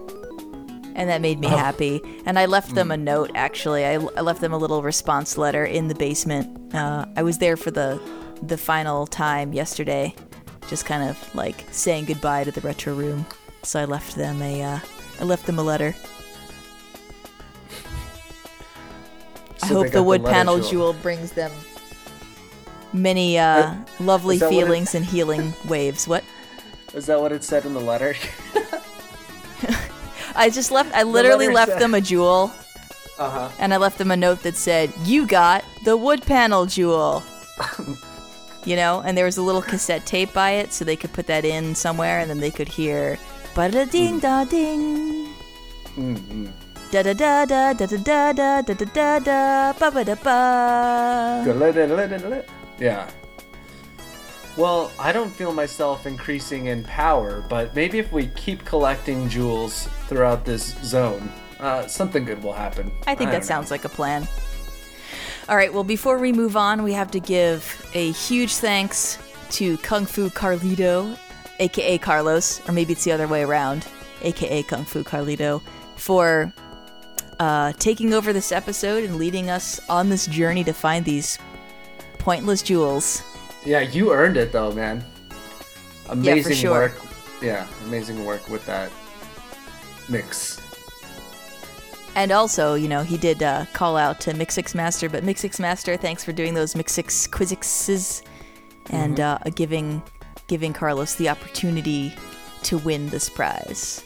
And 0.94 1.10
that 1.10 1.22
made 1.22 1.40
me 1.40 1.48
Oh. 1.48 1.56
happy. 1.56 2.02
And 2.26 2.38
I 2.38 2.46
left 2.48 2.76
them 2.76 2.92
a 2.92 2.98
Hmm. 2.98 3.06
note, 3.06 3.32
actually. 3.34 3.86
I, 3.86 3.94
I 3.94 4.22
left 4.22 4.42
them 4.42 4.52
a 4.52 4.58
little 4.58 4.84
response 4.84 5.38
letter 5.38 5.64
in 5.64 5.88
the 5.88 5.96
basement. 5.96 6.76
Uh, 6.76 7.06
I 7.16 7.24
was 7.24 7.38
there 7.38 7.56
for 7.56 7.72
the, 7.72 7.98
the 8.44 8.58
final 8.58 9.08
time 9.08 9.54
yesterday, 9.54 10.14
just 10.68 10.86
kind 10.86 11.10
of 11.10 11.18
like 11.34 11.64
saying 11.72 12.06
goodbye 12.06 12.44
to 12.44 12.52
the 12.52 12.62
retro 12.62 12.94
room. 12.94 13.26
So 13.64 13.80
I 13.80 13.86
left 13.86 14.16
them 14.18 14.42
a, 14.42 14.62
uh, 14.62 14.80
I 15.22 15.24
left 15.24 15.46
them 15.46 15.60
a 15.60 15.64
letter. 15.64 15.96
I 19.64 19.68
So 19.68 19.74
they 19.76 19.84
hope 19.84 19.92
the 19.92 20.04
wood 20.04 20.22
letter 20.24 20.34
panel 20.34 20.60
jewel. 20.60 20.94
brings 20.94 21.32
them 21.32 21.52
many 22.94 23.38
uh, 23.38 23.74
lovely 24.00 24.38
what 24.38 24.46
it- 24.46 24.50
feelings 24.50 24.96
and 24.96 25.06
healing 25.14 25.54
waves. 25.68 26.08
What? 26.08 26.24
Is 26.94 27.06
that 27.06 27.22
what 27.22 27.32
it 27.32 27.44
said 27.44 27.66
in 27.66 27.74
the 27.74 27.80
letter? 27.82 28.16
I 30.36 30.50
just 30.50 30.72
left. 30.72 30.94
I 30.96 31.04
literally 31.04 31.48
letter 31.48 31.56
left 31.56 31.72
said- 31.74 31.82
them 31.82 31.94
a 31.94 32.02
jewel, 32.02 32.52
uh 33.18 33.30
huh. 33.30 33.50
and 33.60 33.74
I 33.74 33.78
left 33.78 33.98
them 33.98 34.12
a 34.12 34.18
note 34.18 34.42
that 34.44 34.56
said, 34.56 34.92
"You 35.04 35.26
got 35.28 35.64
the 35.84 35.98
wood 35.98 36.22
panel 36.24 36.66
jewel." 36.66 37.24
you 38.66 38.76
know, 38.76 39.02
and 39.06 39.18
there 39.18 39.26
was 39.26 39.38
a 39.38 39.42
little 39.42 39.62
cassette 39.62 40.06
tape 40.06 40.34
by 40.34 40.52
it, 40.52 40.72
so 40.74 40.86
they 40.86 40.96
could 40.96 41.12
put 41.14 41.28
that 41.28 41.46
in 41.46 41.76
somewhere, 41.76 42.20
and 42.20 42.30
then 42.30 42.40
they 42.40 42.52
could 42.52 42.68
hear 42.70 43.18
ba 43.56 43.70
da 43.70 43.86
ding 43.86 44.20
da 44.20 44.46
ding. 44.46 45.28
Mm-hmm. 45.98 46.46
Da 46.92 47.04
da 47.04 47.14
da 47.14 47.46
da 47.46 47.74
da 47.74 47.86
da 47.86 47.98
da 47.98 48.34
da 48.34 48.62
da 48.62 48.74
da 48.74 49.20
da 49.20 49.74
ba 49.74 49.92
ba 49.92 50.04
da 50.06 50.16
ba. 50.16 51.44
Yeah. 52.80 53.10
Well, 54.58 54.92
I 55.00 55.12
don't 55.12 55.30
feel 55.30 55.54
myself 55.54 56.06
increasing 56.06 56.66
in 56.66 56.84
power, 56.84 57.46
but 57.48 57.76
maybe 57.76 58.00
if 58.00 58.12
we 58.12 58.28
keep 58.28 58.66
collecting 58.66 59.30
jewels 59.30 59.88
throughout 60.08 60.44
this 60.44 60.76
zone, 60.84 61.32
uh, 61.60 61.88
something 61.88 62.26
good 62.26 62.44
will 62.44 62.54
happen. 62.54 62.92
I 63.08 63.16
think 63.16 63.30
that 63.30 63.38
don't 63.38 63.42
know. 63.42 63.48
sounds 63.48 63.72
like 63.72 63.86
a 63.86 63.90
plan. 63.90 64.28
All 65.48 65.56
right, 65.56 65.74
well, 65.74 65.84
before 65.84 66.20
we 66.20 66.32
move 66.32 66.58
on, 66.58 66.84
we 66.84 66.94
have 66.94 67.10
to 67.12 67.20
give 67.20 67.90
a 67.94 68.12
huge 68.12 68.56
thanks 68.56 69.18
to 69.52 69.78
Kung 69.78 70.06
Fu 70.06 70.30
Carlito, 70.30 71.18
aka 71.60 71.98
Carlos, 71.98 72.68
or 72.68 72.72
maybe 72.72 72.94
it's 72.94 73.04
the 73.04 73.12
other 73.12 73.28
way 73.28 73.44
around, 73.44 73.88
aka 74.22 74.64
Kung 74.64 74.86
Fu 74.86 75.04
Carlito, 75.04 75.62
for 75.96 76.54
uh, 77.40 77.74
taking 77.80 78.14
over 78.14 78.34
this 78.34 78.52
episode 78.52 79.04
and 79.04 79.16
leading 79.16 79.50
us 79.50 79.80
on 79.90 80.10
this 80.10 80.28
journey 80.28 80.64
to 80.66 80.74
find 80.74 81.06
these 81.06 81.40
pointless 82.20 82.62
jewels. 82.62 83.24
Yeah, 83.66 83.82
you 83.82 84.14
earned 84.14 84.38
it 84.38 84.52
though, 84.52 84.72
man. 84.72 85.04
Amazing 86.10 86.56
sure. 86.56 86.72
work. 86.72 86.94
Yeah, 87.42 87.68
amazing 87.86 88.24
work 88.26 88.48
with 88.50 88.66
that 88.66 88.92
mix. 90.08 90.62
And 92.16 92.32
also, 92.32 92.74
you 92.74 92.88
know, 92.88 93.02
he 93.02 93.18
did 93.18 93.44
uh, 93.44 93.66
call 93.74 93.96
out 93.96 94.20
to 94.22 94.34
Mixxmaster, 94.34 95.12
but 95.12 95.24
Mixxmaster, 95.24 96.00
thanks 96.00 96.24
for 96.24 96.32
doing 96.32 96.54
those 96.54 96.74
Mixix 96.74 97.30
Quizixes 97.30 98.24
and 98.90 99.20
uh, 99.20 99.38
giving 99.56 100.02
giving 100.48 100.74
Carlos 100.74 101.16
the 101.16 101.30
opportunity 101.30 102.14
to 102.64 102.80
win 102.80 103.08
this 103.10 103.30
prize. 103.30 104.04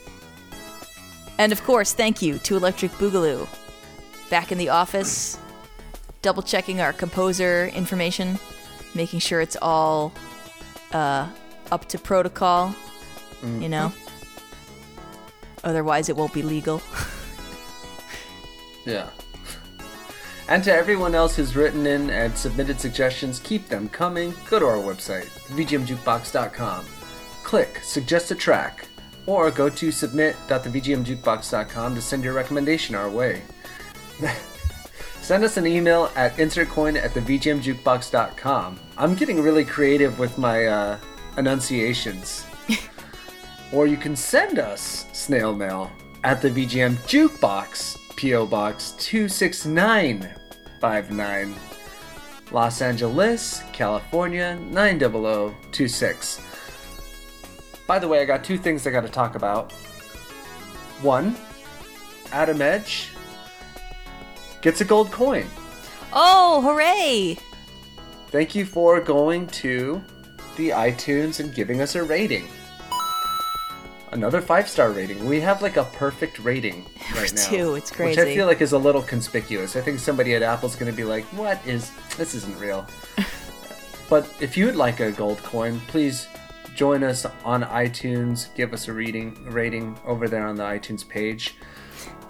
And 1.38 1.52
of 1.52 1.64
course, 1.64 1.94
thank 1.94 2.22
you 2.22 2.38
to 2.40 2.58
Electric 2.58 2.92
Boogaloo, 2.94 3.48
back 4.30 4.52
in 4.52 4.58
the 4.58 4.70
office, 4.70 5.38
double 6.24 6.42
checking 6.42 6.82
our 6.82 6.92
composer 6.92 7.68
information, 7.68 8.40
making 8.96 9.20
sure 9.20 9.42
it's 9.42 9.58
all 9.62 10.12
uh, 10.92 11.30
up 11.72 11.88
to 11.90 12.00
protocol. 12.00 12.74
You 13.62 13.70
know, 13.70 13.94
otherwise 15.64 16.10
it 16.10 16.16
won't 16.16 16.34
be 16.34 16.42
legal. 16.42 16.82
Yeah. 18.86 19.10
And 20.50 20.62
to 20.66 20.74
everyone 20.74 21.16
else 21.16 21.36
who's 21.36 21.56
written 21.56 21.88
in 21.88 22.10
and 22.10 22.38
submitted 22.38 22.78
suggestions, 22.80 23.40
keep 23.40 23.70
them 23.70 23.88
coming. 23.90 24.34
Go 24.50 24.60
to 24.60 24.66
our 24.66 24.78
website, 24.78 25.28
vgmjukebox.com. 25.56 26.86
Click 27.44 27.80
Suggest 27.82 28.32
a 28.32 28.36
Track, 28.36 28.86
or 29.26 29.50
go 29.52 29.70
to 29.70 29.92
submit.thevgmjukebox.com 29.92 31.96
to 31.96 32.02
send 32.02 32.26
your 32.26 32.34
recommendation 32.34 32.94
our 32.94 33.10
way. 33.10 33.42
send 35.24 35.44
us 35.46 35.56
an 35.56 35.66
email 35.66 36.12
at 36.18 36.36
insertcoin 36.36 37.02
at 37.02 37.12
thevgmjukebox.com. 37.12 38.78
I'm 38.98 39.16
getting 39.16 39.42
really 39.42 39.64
creative 39.64 40.20
with 40.20 40.38
my 40.38 40.66
uh, 40.66 40.98
enunciations. 41.38 42.46
or 43.72 43.88
you 43.88 43.96
can 43.96 44.18
send 44.18 44.60
us 44.60 45.06
snail 45.14 45.56
mail 45.56 45.90
at 46.26 46.42
the 46.42 46.50
VGM 46.50 46.98
Jukebox, 47.08 47.98
P.O. 48.18 48.48
Box 48.48 48.96
26959, 49.00 51.56
Los 52.52 52.82
Angeles, 52.82 53.64
California 53.72 54.60
90026. 54.72 56.42
By 57.88 57.98
the 57.98 58.10
way, 58.10 58.22
I 58.22 58.26
got 58.26 58.44
two 58.44 58.58
things 58.58 58.86
I 58.86 58.92
got 58.92 59.04
to 59.04 59.10
talk 59.10 59.36
about. 59.36 59.72
One, 61.02 61.38
Adam 62.34 62.62
Edge 62.62 63.13
gets 64.64 64.82
a 64.82 64.86
gold 64.86 65.12
coin. 65.12 65.46
Oh, 66.14 66.62
hooray! 66.62 67.38
Thank 68.30 68.56
you 68.56 68.66
for 68.66 69.00
going 69.00 69.46
to 69.48 70.02
the 70.56 70.70
iTunes 70.70 71.40
and 71.40 71.54
giving 71.54 71.82
us 71.82 71.96
a 71.96 72.04
rating. 72.04 72.48
Another 74.12 74.42
five 74.42 74.70
star 74.70 74.92
rating. 74.92 75.26
We 75.26 75.42
have 75.42 75.62
like 75.62 75.76
a 75.76 75.84
perfect 75.84 76.40
rating 76.40 76.86
right 77.16 77.34
now. 77.36 77.50
do, 77.50 77.76
it's 77.76 77.92
crazy. 77.92 78.20
Which. 78.22 78.30
I 78.30 78.34
feel 78.36 78.48
like 78.48 78.62
is 78.62 78.72
a 78.72 78.78
little 78.78 79.02
conspicuous. 79.02 79.76
I 79.76 79.82
think 79.82 80.00
somebody 80.00 80.34
at 80.34 80.42
Apple's 80.42 80.76
going 80.76 80.92
to 80.92 80.96
be 80.96 81.04
like, 81.04 81.26
"What 81.26 81.60
is 81.68 81.92
this? 82.18 82.34
Isn't 82.34 82.58
real." 82.60 82.88
but 84.10 84.30
if 84.40 84.56
you 84.56 84.68
would 84.68 84.76
like 84.76 85.00
a 85.00 85.12
gold 85.12 85.40
coin, 85.40 85.80
please 85.88 86.28
join 86.76 87.04
us 87.04 87.26
on 87.44 87.64
iTunes. 87.64 88.54
Give 88.56 88.72
us 88.72 88.88
a 88.88 88.94
reading 88.94 89.36
rating 89.52 89.98
over 90.06 90.30
there 90.30 90.48
on 90.48 90.56
the 90.56 90.64
iTunes 90.64 91.08
page. 91.08 91.56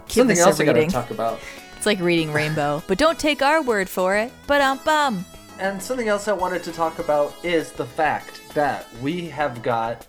Give 0.08 0.28
Something 0.28 0.40
else 0.40 0.60
I 0.60 0.66
got 0.66 0.74
to 0.74 0.88
talk 0.88 1.12
about. 1.12 1.40
It's 1.84 1.86
like 1.86 2.00
reading 2.00 2.32
Rainbow, 2.32 2.82
but 2.88 2.98
don't 2.98 3.20
take 3.20 3.42
our 3.42 3.62
word 3.62 3.90
for 3.90 4.16
it. 4.16 4.32
But 4.48 4.62
um 4.62 4.80
bum. 4.86 5.26
And 5.60 5.84
something 5.84 6.08
else 6.08 6.30
I 6.30 6.32
wanted 6.32 6.64
to 6.64 6.72
talk 6.72 7.00
about 7.00 7.36
is 7.44 7.74
the 7.74 7.86
fact 7.86 8.40
that 8.54 8.88
we 9.02 9.28
have 9.28 9.62
got 9.62 10.08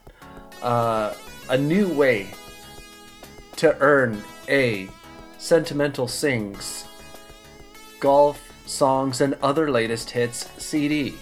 uh, 0.63 1.15
a 1.49 1.59
new 1.59 1.89
way 1.89 2.31
to 3.57 3.77
earn 3.81 4.23
a 4.49 4.89
Sentimental 5.39 6.07
Sings 6.07 6.85
golf, 7.99 8.53
songs, 8.67 9.21
and 9.21 9.37
other 9.43 9.69
latest 9.69 10.11
hits 10.11 10.49
CD. 10.63 11.17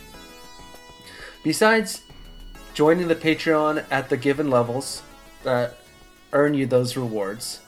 Besides 1.42 2.02
joining 2.74 3.08
the 3.08 3.16
Patreon 3.16 3.86
at 3.90 4.10
the 4.10 4.18
given 4.18 4.50
levels 4.50 5.02
that 5.44 5.78
earn 6.34 6.52
you 6.52 6.66
those 6.66 6.94
rewards, 6.94 7.61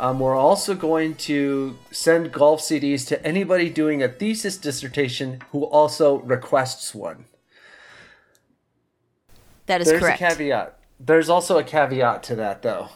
um, 0.00 0.18
we're 0.18 0.34
also 0.34 0.74
going 0.74 1.14
to 1.14 1.78
send 1.90 2.32
golf 2.32 2.62
CDs 2.62 3.06
to 3.08 3.22
anybody 3.24 3.68
doing 3.68 4.02
a 4.02 4.08
thesis 4.08 4.56
dissertation 4.56 5.42
who 5.52 5.64
also 5.64 6.20
requests 6.20 6.94
one. 6.94 7.26
That 9.66 9.82
is 9.82 9.88
There's 9.88 10.00
correct. 10.00 10.20
There's 10.20 10.32
a 10.32 10.36
caveat. 10.36 10.78
There's 10.98 11.28
also 11.28 11.58
a 11.58 11.62
caveat 11.62 12.22
to 12.24 12.34
that, 12.36 12.62
though. 12.62 12.88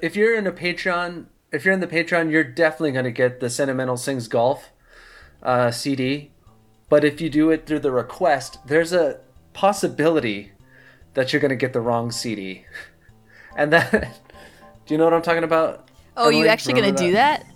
If 0.00 0.14
you're 0.14 0.36
in 0.36 0.46
a 0.46 0.52
Patreon, 0.52 1.26
if 1.50 1.64
you're 1.64 1.74
in 1.74 1.80
the 1.80 1.88
Patreon, 1.88 2.30
you're 2.30 2.44
definitely 2.44 2.92
going 2.92 3.04
to 3.04 3.10
get 3.10 3.40
the 3.40 3.50
Sentimental 3.50 3.96
Sings 3.96 4.28
Golf 4.28 4.70
uh, 5.42 5.72
CD. 5.72 6.30
But 6.88 7.04
if 7.04 7.20
you 7.20 7.28
do 7.28 7.50
it 7.50 7.66
through 7.66 7.80
the 7.80 7.90
request, 7.90 8.58
there's 8.66 8.92
a 8.92 9.18
possibility 9.52 10.52
that 11.14 11.32
you're 11.32 11.42
gonna 11.42 11.56
get 11.56 11.72
the 11.72 11.80
wrong 11.80 12.12
CD, 12.12 12.66
and 13.56 13.72
that. 13.72 14.20
Do 14.86 14.94
you 14.94 14.98
know 14.98 15.04
what 15.04 15.14
I'm 15.14 15.22
talking 15.22 15.44
about? 15.44 15.88
Oh, 16.16 16.24
are 16.26 16.32
you 16.32 16.38
Emily? 16.38 16.48
actually 16.50 16.74
gonna 16.74 16.86
Remember 16.88 17.02
do 17.02 17.12
that? 17.12 17.46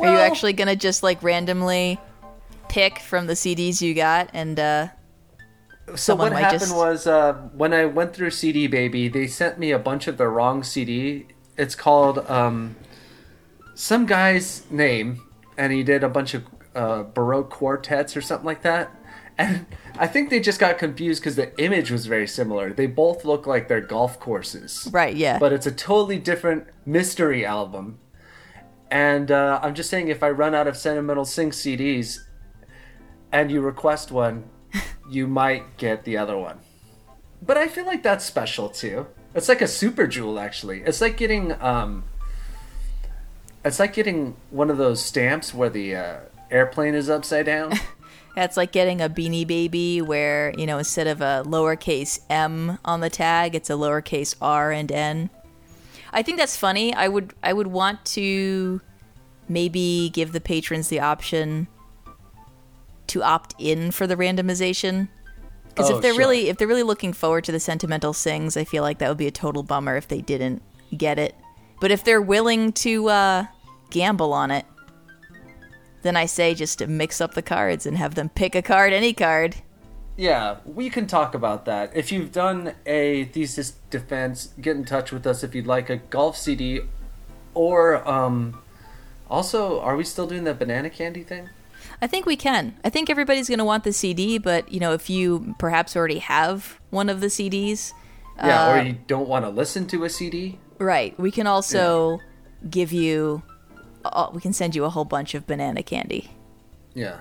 are 0.00 0.12
you 0.12 0.18
actually 0.18 0.52
gonna 0.52 0.76
just 0.76 1.02
like 1.02 1.22
randomly 1.22 1.98
pick 2.68 2.98
from 2.98 3.26
the 3.26 3.34
CDs 3.34 3.80
you 3.80 3.94
got 3.94 4.28
and 4.34 4.58
uh 4.58 4.88
So 5.86 5.96
someone 5.96 6.26
what 6.26 6.32
might 6.34 6.40
happened 6.40 6.60
just- 6.62 6.74
was 6.76 7.06
uh, 7.06 7.34
when 7.54 7.72
I 7.72 7.84
went 7.86 8.14
through 8.14 8.30
CD 8.30 8.66
Baby, 8.66 9.08
they 9.08 9.26
sent 9.26 9.58
me 9.58 9.70
a 9.70 9.78
bunch 9.78 10.06
of 10.08 10.16
the 10.18 10.26
wrong 10.28 10.62
CD. 10.62 11.26
It's 11.56 11.74
called 11.74 12.18
um, 12.30 12.74
some 13.74 14.06
guy's 14.06 14.64
name, 14.70 15.22
and 15.56 15.72
he 15.72 15.82
did 15.84 16.02
a 16.02 16.08
bunch 16.08 16.34
of 16.34 16.44
uh, 16.74 17.02
Baroque 17.04 17.50
quartets 17.50 18.16
or 18.16 18.20
something 18.20 18.46
like 18.46 18.62
that. 18.62 18.90
And 19.38 19.66
I 19.96 20.06
think 20.06 20.30
they 20.30 20.40
just 20.40 20.58
got 20.58 20.78
confused 20.78 21.22
because 21.22 21.36
the 21.36 21.56
image 21.62 21.90
was 21.90 22.06
very 22.06 22.26
similar. 22.26 22.72
They 22.72 22.86
both 22.86 23.24
look 23.24 23.46
like 23.46 23.68
they're 23.68 23.80
golf 23.80 24.18
courses, 24.18 24.88
right? 24.92 25.14
Yeah. 25.14 25.38
but 25.38 25.52
it's 25.52 25.66
a 25.66 25.72
totally 25.72 26.18
different 26.18 26.66
mystery 26.84 27.46
album. 27.46 27.98
And 28.90 29.30
uh, 29.30 29.60
I'm 29.62 29.74
just 29.74 29.90
saying, 29.90 30.08
if 30.08 30.22
I 30.22 30.30
run 30.30 30.54
out 30.54 30.66
of 30.66 30.76
Sentimental 30.76 31.24
Sing 31.24 31.50
CDs, 31.50 32.20
and 33.32 33.50
you 33.50 33.60
request 33.60 34.12
one, 34.12 34.44
you 35.10 35.26
might 35.26 35.76
get 35.76 36.04
the 36.04 36.16
other 36.16 36.38
one. 36.38 36.60
But 37.42 37.56
I 37.56 37.68
feel 37.68 37.84
like 37.84 38.02
that's 38.02 38.24
special 38.24 38.68
too. 38.68 39.06
It's 39.34 39.48
like 39.48 39.60
a 39.60 39.66
super 39.66 40.06
jewel, 40.06 40.38
actually. 40.38 40.82
It's 40.82 41.00
like 41.00 41.16
getting 41.16 41.52
um. 41.60 42.04
It's 43.64 43.78
like 43.80 43.94
getting 43.94 44.36
one 44.50 44.70
of 44.70 44.76
those 44.76 45.02
stamps 45.02 45.54
where 45.54 45.70
the 45.70 45.96
uh, 45.96 46.16
airplane 46.50 46.94
is 46.94 47.08
upside 47.08 47.46
down. 47.46 47.72
That's 48.34 48.56
like 48.56 48.72
getting 48.72 49.00
a 49.00 49.08
beanie 49.08 49.46
baby 49.46 50.02
where, 50.02 50.52
you 50.58 50.66
know, 50.66 50.78
instead 50.78 51.06
of 51.06 51.20
a 51.20 51.44
lowercase 51.46 52.18
m 52.28 52.78
on 52.84 53.00
the 53.00 53.10
tag, 53.10 53.54
it's 53.54 53.70
a 53.70 53.74
lowercase 53.74 54.34
r 54.40 54.72
and 54.72 54.90
n. 54.90 55.30
I 56.12 56.22
think 56.22 56.38
that's 56.38 56.56
funny. 56.56 56.92
I 56.94 57.08
would 57.08 57.32
I 57.42 57.52
would 57.52 57.68
want 57.68 58.04
to 58.06 58.80
maybe 59.48 60.10
give 60.12 60.32
the 60.32 60.40
patrons 60.40 60.88
the 60.88 61.00
option 61.00 61.68
to 63.08 63.22
opt 63.22 63.54
in 63.58 63.90
for 63.90 64.06
the 64.06 64.16
randomization. 64.16 65.08
Because 65.68 65.90
Oh, 65.90 65.96
if 65.96 66.02
they're 66.02 66.12
sure. 66.12 66.18
really 66.18 66.48
if 66.48 66.56
they're 66.56 66.68
really 66.68 66.82
looking 66.82 67.12
forward 67.12 67.44
to 67.44 67.52
the 67.52 67.60
sentimental 67.60 68.12
sings, 68.12 68.56
I 68.56 68.64
feel 68.64 68.82
like 68.82 68.98
that 68.98 69.08
would 69.08 69.18
be 69.18 69.26
a 69.26 69.32
total 69.32 69.62
bummer 69.62 69.96
if 69.96 70.08
they 70.08 70.20
didn't 70.20 70.62
get 70.96 71.18
it. 71.18 71.34
But 71.80 71.90
if 71.90 72.02
they're 72.04 72.22
willing 72.22 72.72
to 72.72 73.08
uh, 73.08 73.46
gamble 73.90 74.32
on 74.32 74.50
it, 74.50 74.64
then 76.04 76.16
I 76.16 76.26
say 76.26 76.54
just 76.54 76.78
to 76.78 76.86
mix 76.86 77.20
up 77.20 77.34
the 77.34 77.42
cards 77.42 77.84
and 77.86 77.98
have 77.98 78.14
them 78.14 78.28
pick 78.28 78.54
a 78.54 78.62
card, 78.62 78.92
any 78.92 79.12
card. 79.12 79.56
Yeah, 80.16 80.58
we 80.64 80.88
can 80.90 81.08
talk 81.08 81.34
about 81.34 81.64
that. 81.64 81.90
If 81.96 82.12
you've 82.12 82.30
done 82.30 82.74
a 82.86 83.24
thesis 83.24 83.72
defense, 83.90 84.54
get 84.60 84.76
in 84.76 84.84
touch 84.84 85.10
with 85.10 85.26
us 85.26 85.42
if 85.42 85.56
you'd 85.56 85.66
like 85.66 85.90
a 85.90 85.96
golf 85.96 86.36
CD, 86.36 86.82
or 87.54 88.06
um, 88.08 88.62
also, 89.28 89.80
are 89.80 89.96
we 89.96 90.04
still 90.04 90.26
doing 90.28 90.44
the 90.44 90.54
banana 90.54 90.88
candy 90.90 91.24
thing? 91.24 91.48
I 92.00 92.06
think 92.06 92.26
we 92.26 92.36
can. 92.36 92.76
I 92.84 92.90
think 92.90 93.10
everybody's 93.10 93.48
going 93.48 93.58
to 93.58 93.64
want 93.64 93.82
the 93.84 93.92
CD, 93.92 94.38
but 94.38 94.70
you 94.70 94.78
know, 94.78 94.92
if 94.92 95.10
you 95.10 95.54
perhaps 95.58 95.96
already 95.96 96.18
have 96.20 96.78
one 96.90 97.08
of 97.08 97.20
the 97.20 97.26
CDs, 97.28 97.92
Yeah, 98.36 98.66
Uh, 98.66 98.72
or 98.72 98.82
you 98.82 98.96
don't 99.06 99.28
want 99.28 99.44
to 99.44 99.50
listen 99.50 99.86
to 99.88 100.04
a 100.04 100.10
CD. 100.10 100.58
right? 100.78 101.18
We 101.18 101.30
can 101.32 101.46
also 101.48 102.20
give 102.70 102.92
you. 102.92 103.42
Uh, 104.04 104.30
we 104.32 104.40
can 104.40 104.52
send 104.52 104.74
you 104.74 104.84
a 104.84 104.90
whole 104.90 105.04
bunch 105.04 105.34
of 105.34 105.46
banana 105.46 105.82
candy. 105.82 106.30
Yeah. 106.94 107.20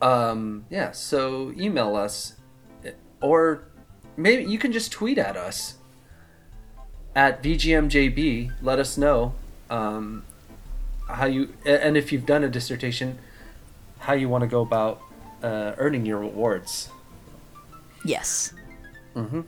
Um. 0.00 0.64
Yeah. 0.70 0.92
So 0.92 1.52
email 1.56 1.96
us, 1.96 2.36
or 3.20 3.64
maybe 4.16 4.50
you 4.50 4.58
can 4.58 4.72
just 4.72 4.90
tweet 4.92 5.18
at 5.18 5.36
us 5.36 5.76
at 7.14 7.42
VGMJB. 7.42 8.52
Let 8.62 8.78
us 8.78 8.96
know 8.98 9.34
um, 9.70 10.24
how 11.08 11.26
you 11.26 11.52
and 11.64 11.96
if 11.96 12.12
you've 12.12 12.26
done 12.26 12.44
a 12.44 12.48
dissertation, 12.48 13.18
how 13.98 14.14
you 14.14 14.28
want 14.28 14.42
to 14.42 14.48
go 14.48 14.62
about 14.62 15.00
uh, 15.42 15.74
earning 15.76 16.06
your 16.06 16.18
rewards. 16.18 16.90
Yes. 18.04 18.52
Mm-hmm. 19.14 19.42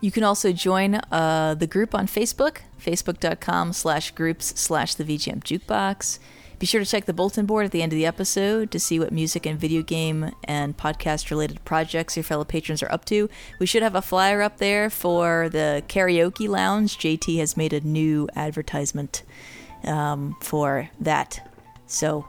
You 0.00 0.10
can 0.10 0.22
also 0.24 0.52
join 0.52 0.96
uh, 1.10 1.54
the 1.58 1.66
group 1.66 1.94
on 1.94 2.06
Facebook, 2.06 2.58
facebook.com 2.80 3.72
slash 3.72 4.10
groups 4.12 4.58
slash 4.60 4.94
the 4.94 5.04
VGM 5.04 5.40
Jukebox. 5.42 6.18
Be 6.58 6.66
sure 6.66 6.80
to 6.82 6.86
check 6.86 7.04
the 7.04 7.12
bulletin 7.12 7.44
board 7.44 7.66
at 7.66 7.70
the 7.72 7.82
end 7.82 7.92
of 7.92 7.96
the 7.98 8.06
episode 8.06 8.70
to 8.70 8.80
see 8.80 8.98
what 8.98 9.12
music 9.12 9.44
and 9.44 9.58
video 9.60 9.82
game 9.82 10.30
and 10.44 10.74
podcast 10.76 11.30
related 11.30 11.62
projects 11.66 12.16
your 12.16 12.24
fellow 12.24 12.44
patrons 12.44 12.82
are 12.82 12.90
up 12.90 13.04
to. 13.06 13.28
We 13.58 13.66
should 13.66 13.82
have 13.82 13.94
a 13.94 14.00
flyer 14.00 14.40
up 14.40 14.56
there 14.56 14.88
for 14.88 15.50
the 15.50 15.82
karaoke 15.88 16.48
lounge. 16.48 16.96
JT 16.98 17.38
has 17.38 17.56
made 17.58 17.74
a 17.74 17.80
new 17.80 18.26
advertisement 18.34 19.22
um, 19.84 20.34
for 20.40 20.88
that. 21.00 21.46
So 21.86 22.26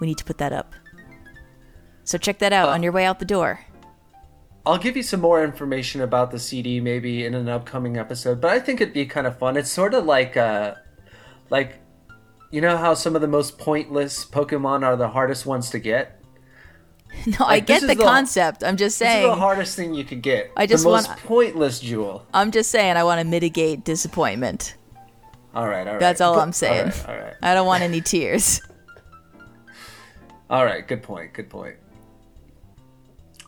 we 0.00 0.06
need 0.06 0.18
to 0.18 0.24
put 0.24 0.38
that 0.38 0.52
up. 0.52 0.72
So 2.04 2.18
check 2.18 2.38
that 2.38 2.52
out 2.52 2.68
Uh, 2.68 2.72
on 2.72 2.84
your 2.84 2.92
way 2.92 3.04
out 3.04 3.18
the 3.18 3.24
door. 3.24 3.60
I'll 4.66 4.78
give 4.78 4.96
you 4.96 5.02
some 5.04 5.20
more 5.20 5.44
information 5.44 6.00
about 6.00 6.32
the 6.32 6.38
CD 6.40 6.80
maybe 6.80 7.24
in 7.24 7.34
an 7.34 7.48
upcoming 7.48 7.96
episode, 7.96 8.40
but 8.40 8.50
I 8.50 8.58
think 8.58 8.80
it'd 8.80 8.92
be 8.94 9.06
kind 9.06 9.26
of 9.26 9.38
fun. 9.38 9.56
It's 9.56 9.70
sort 9.70 9.94
of 9.94 10.04
like 10.04 10.36
uh 10.36 10.74
like 11.50 11.76
you 12.50 12.60
know 12.60 12.76
how 12.76 12.94
some 12.94 13.14
of 13.14 13.22
the 13.22 13.28
most 13.28 13.58
pointless 13.58 14.24
Pokemon 14.24 14.84
are 14.84 14.96
the 14.96 15.08
hardest 15.08 15.46
ones 15.46 15.70
to 15.70 15.78
get? 15.78 16.12
No, 17.26 17.46
I 17.46 17.48
Like, 17.56 17.66
this 17.66 17.80
get 17.80 17.88
the, 17.88 17.94
the- 17.94 18.02
concept. 18.02 18.62
I'm 18.62 18.76
just 18.76 18.98
This 18.98 19.08
is 19.08 19.12
saying. 19.14 19.28
the 19.28 19.34
hardest 19.36 19.74
thing 19.76 19.94
you 19.94 20.04
could 20.04 20.20
get. 20.20 20.50
I 20.56 20.66
just 20.66 20.84
the 20.84 20.90
most 20.90 21.08
want- 21.08 21.20
pointless 21.20 21.80
jewel. 21.80 22.26
I'm 22.34 22.50
just 22.50 22.70
saying 22.70 22.96
I 22.96 23.04
want 23.04 23.20
to 23.20 23.26
mitigate 23.26 23.84
disappointment. 23.84 24.76
All 25.54 25.66
right, 25.66 25.86
all 25.86 25.94
right. 25.94 26.00
That's 26.00 26.20
all 26.20 26.34
But- 26.34 26.42
I'm 26.42 26.52
saying. 26.52 26.92
All 27.06 27.06
right, 27.06 27.08
all 27.08 27.16
right. 27.24 27.34
I 27.42 27.54
don't 27.54 27.66
want 27.66 27.82
any 27.84 28.00
tears. 28.02 28.60
All 30.50 30.64
right, 30.64 30.86
good 30.86 31.02
point. 31.02 31.32
Good 31.32 31.48
point. 31.50 31.74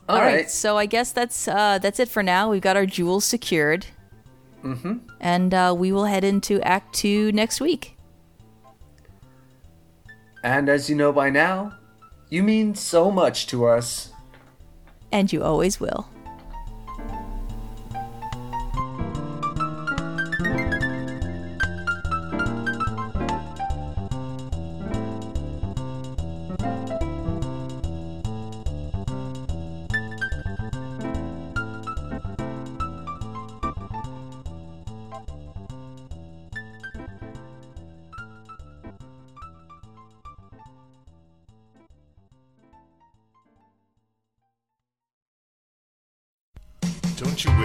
All 0.08 0.16
all 0.16 0.22
right. 0.22 0.34
right. 0.34 0.50
So 0.50 0.78
I 0.78 0.86
guess 0.86 1.12
that's 1.12 1.46
uh, 1.48 1.78
that's 1.78 2.00
it 2.00 2.08
for 2.08 2.22
now. 2.22 2.50
We've 2.50 2.62
got 2.62 2.76
our 2.76 2.86
jewels 2.86 3.24
secured. 3.24 3.86
Mm-hmm. 4.64 4.98
And 5.20 5.54
uh, 5.54 5.74
we 5.76 5.92
will 5.92 6.06
head 6.06 6.24
into 6.24 6.60
Act 6.62 6.94
Two 6.94 7.30
next 7.32 7.60
week. 7.60 7.96
And 10.42 10.68
as 10.68 10.88
you 10.88 10.96
know 10.96 11.12
by 11.12 11.30
now, 11.30 11.74
you 12.30 12.42
mean 12.42 12.74
so 12.74 13.10
much 13.10 13.46
to 13.48 13.66
us. 13.66 14.12
And 15.12 15.32
you 15.32 15.42
always 15.42 15.80
will. 15.80 16.08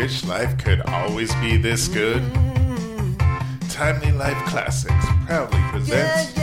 Wish 0.03 0.25
life 0.25 0.57
could 0.57 0.81
always 0.81 1.33
be 1.35 1.55
this 1.55 1.87
good? 1.87 2.21
Timely 3.69 4.11
Life 4.11 4.35
Classics 4.47 5.05
proudly 5.25 5.61
presents 5.69 6.33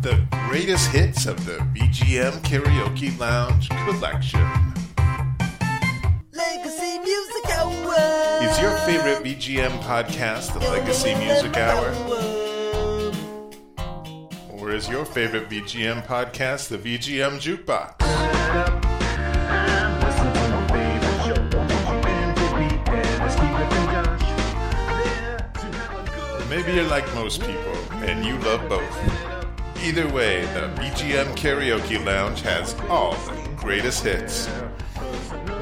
the 0.00 0.26
greatest 0.48 0.90
hits 0.90 1.26
of 1.26 1.44
the 1.44 1.58
VGM 1.74 2.32
Karaoke 2.40 3.18
Lounge 3.18 3.68
collection. 3.68 4.40
Legacy 6.32 6.98
Music 7.00 7.50
Hour. 7.50 8.42
Is 8.42 8.58
your 8.58 8.74
favorite 8.86 9.22
VGM 9.22 9.78
podcast 9.82 10.54
the 10.54 10.60
Legacy 10.60 11.14
Music 11.16 11.54
Hour? 11.58 11.92
Or 14.50 14.70
is 14.70 14.88
your 14.88 15.04
favorite 15.04 15.50
VGM 15.50 16.06
podcast 16.06 16.68
the 16.68 16.78
VGM 16.78 17.38
Jukebox? 17.38 18.81
Maybe 26.52 26.74
you're 26.74 26.84
like 26.84 27.06
most 27.14 27.40
people 27.40 27.74
and 28.04 28.26
you 28.26 28.36
love 28.40 28.68
both. 28.68 29.82
Either 29.82 30.06
way, 30.12 30.42
the 30.52 30.68
VGM 30.76 31.34
Karaoke 31.34 32.04
Lounge 32.04 32.42
has 32.42 32.74
all 32.90 33.14
the 33.14 33.48
greatest 33.56 34.04
hits. 34.04 34.50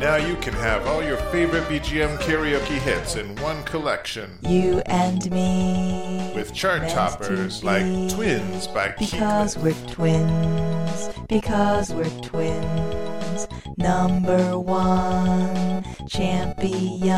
Now 0.00 0.16
you 0.16 0.34
can 0.38 0.52
have 0.54 0.84
all 0.88 1.00
your 1.00 1.18
favorite 1.30 1.62
VGM 1.68 2.18
karaoke 2.18 2.80
hits 2.80 3.14
in 3.14 3.36
one 3.36 3.62
collection 3.62 4.40
You 4.42 4.82
and 4.86 5.30
me. 5.30 6.32
with 6.34 6.52
chart 6.52 6.88
toppers 6.88 7.60
to 7.60 7.66
like 7.66 8.12
Twins 8.12 8.66
by 8.66 8.88
Because 8.98 9.54
Keekman, 9.54 9.62
we're 9.62 9.86
twins. 9.92 11.10
Because 11.28 11.94
we're 11.94 12.20
twins. 12.20 13.19
Champions, 13.46 13.76
number 13.78 14.58
one 14.58 15.84
champions, 16.08 17.10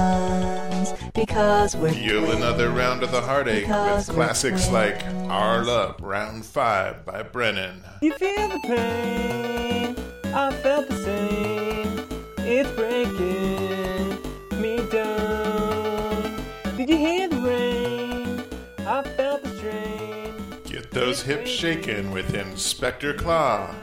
because 1.14 1.76
we're 1.76 1.92
Feel 1.92 2.30
another 2.32 2.70
round 2.70 3.02
of 3.02 3.10
the 3.12 3.20
heartache 3.20 3.66
with 3.66 4.08
we're 4.08 4.14
classics 4.14 4.70
like 4.70 5.00
twins. 5.00 5.30
Our 5.30 5.64
Love 5.64 5.96
Round 6.00 6.44
5 6.44 7.04
by 7.04 7.22
Brennan. 7.22 7.82
You 8.00 8.12
feel 8.14 8.48
the 8.48 8.60
pain, 8.64 9.96
I 10.34 10.52
felt 10.52 10.88
the 10.88 10.96
same. 11.04 12.06
It's 12.38 12.70
breaking 12.72 14.18
me 14.60 14.78
down. 14.90 16.42
Did 16.76 16.88
you 16.90 16.96
hear 16.96 17.28
the 17.28 17.40
rain? 17.40 18.44
I 18.80 19.02
felt 19.02 19.42
the 19.44 19.56
strain. 19.56 20.34
Get 20.64 20.90
those 20.90 21.22
hips 21.22 21.50
shaking 21.50 22.10
with 22.10 22.34
Inspector 22.34 23.14
Claw. 23.14 23.74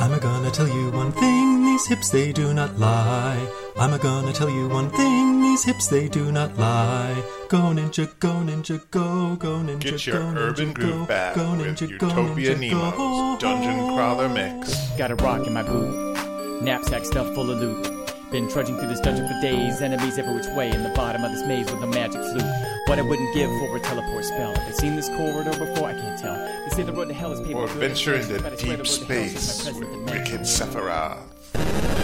I'm 0.00 0.12
a 0.12 0.20
gonna 0.20 0.50
tell 0.52 0.68
you 0.68 0.92
one 0.92 1.10
thing, 1.10 1.64
these 1.64 1.86
hips 1.86 2.10
they 2.10 2.32
do 2.32 2.54
not 2.54 2.78
lie. 2.78 3.44
I'm 3.76 3.92
a 3.92 3.98
gonna 3.98 4.32
tell 4.32 4.48
you 4.48 4.68
one 4.68 4.90
thing, 4.90 5.42
these 5.42 5.64
hips 5.64 5.88
they 5.88 6.08
do 6.08 6.30
not 6.30 6.56
lie. 6.56 7.20
Go 7.48 7.58
ninja, 7.74 8.06
go 8.20 8.30
ninja, 8.34 8.80
go, 8.92 9.34
go 9.34 9.56
ninja, 9.56 9.80
Get 9.80 10.06
your 10.06 10.20
go 10.20 10.24
ninja, 10.26 10.36
urban 10.36 10.72
go, 10.72 10.82
groove 10.82 11.08
back 11.08 11.34
go 11.34 11.50
with 11.50 11.66
ninja, 11.66 11.98
go, 11.98 12.06
Utopia 12.06 12.54
ninja, 12.54 12.60
Nemo's 12.60 12.92
go. 12.96 13.36
Dungeon 13.40 13.94
Crawler 13.96 14.28
Mix. 14.28 14.88
Got 14.96 15.10
a 15.10 15.16
rock 15.16 15.46
in 15.48 15.52
my 15.52 15.64
boot. 15.64 16.62
Knapsack 16.62 17.04
stuffed 17.04 17.34
full 17.34 17.50
of 17.50 17.58
loot. 17.58 17.98
Been 18.30 18.48
trudging 18.48 18.78
through 18.78 18.88
this 18.88 19.00
dungeon 19.00 19.26
for 19.26 19.40
days. 19.40 19.80
Enemies 19.80 20.16
every 20.16 20.34
which 20.36 20.46
way 20.56 20.70
in 20.70 20.84
the 20.84 20.90
bottom 20.90 21.24
of 21.24 21.32
this 21.32 21.44
maze 21.44 21.68
with 21.72 21.82
a 21.82 21.86
magic 21.88 22.22
flute. 22.22 22.77
What 22.88 22.98
I 22.98 23.02
wouldn't 23.02 23.34
give 23.34 23.50
for 23.58 23.76
a 23.76 23.80
teleport 23.80 24.24
spell. 24.24 24.54
Have 24.54 24.66
they 24.66 24.72
seen 24.72 24.96
this 24.96 25.08
corridor 25.10 25.50
before? 25.50 25.88
I 25.88 25.92
can't 25.92 26.18
tell. 26.18 26.36
They 26.36 26.74
say 26.74 26.84
the 26.84 26.92
road 26.94 27.08
to 27.08 27.14
hell 27.14 27.32
is 27.32 27.40
paved 27.40 27.52
Or 27.52 27.66
venture 27.66 28.14
into 28.14 28.36
intentions, 28.36 28.42
but 28.42 28.52
I 28.54 28.56
swear 28.56 28.76
deep 28.76 28.86
the 28.86 29.00
road 29.02 29.04
to 29.04 29.14
hell 29.14 29.26
is 29.26 29.42
space 29.42 29.74
with. 29.74 29.88
Wicked 30.10 30.40
Sephiroth. 30.40 31.18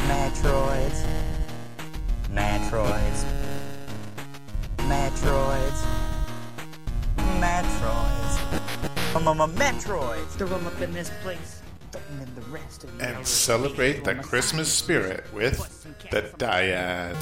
Metroids. 0.07 1.07
Metroids. 2.35 3.25
Metroids. 4.77 5.87
Metroids. 7.17 8.37
Metroids. 9.57 10.27
Throw 10.37 10.49
them 10.49 10.67
up 10.67 10.81
in 10.83 10.93
this 10.93 11.11
place. 11.23 11.63
And 11.95 12.21
then 12.21 12.35
the 12.35 12.43
rest 12.51 12.85
of 12.85 12.95
you. 12.95 13.01
And 13.01 13.27
celebrate 13.27 14.05
the 14.05 14.17
Christmas 14.17 14.71
spirit 14.71 15.25
with 15.33 15.87
the 16.11 16.25
Dyad. 16.37 17.17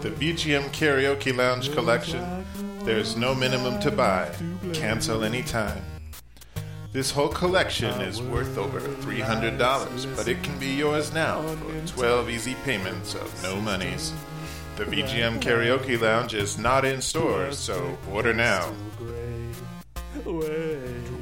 The 0.00 0.10
BGM 0.10 0.70
Karaoke 0.70 1.36
Lounge 1.36 1.72
collection. 1.72 2.44
There's 2.84 3.16
no 3.16 3.34
minimum 3.34 3.78
to 3.80 3.90
buy. 3.90 4.30
Cancel 4.72 5.24
anytime. 5.24 5.82
This 6.92 7.10
whole 7.10 7.28
collection 7.28 8.00
is 8.00 8.22
worth 8.22 8.56
over 8.56 8.80
$300, 8.80 10.16
but 10.16 10.26
it 10.26 10.42
can 10.42 10.58
be 10.58 10.68
yours 10.68 11.12
now 11.12 11.42
for 11.42 11.86
12 11.86 12.30
easy 12.30 12.54
payments 12.64 13.14
of 13.14 13.42
no 13.42 13.60
monies. 13.60 14.12
The 14.76 14.84
VGM 14.84 15.40
Karaoke 15.40 16.00
Lounge 16.00 16.32
is 16.34 16.56
not 16.56 16.84
in 16.84 17.02
stores, 17.02 17.58
so 17.58 17.98
order 18.10 18.32
now. 18.32 18.72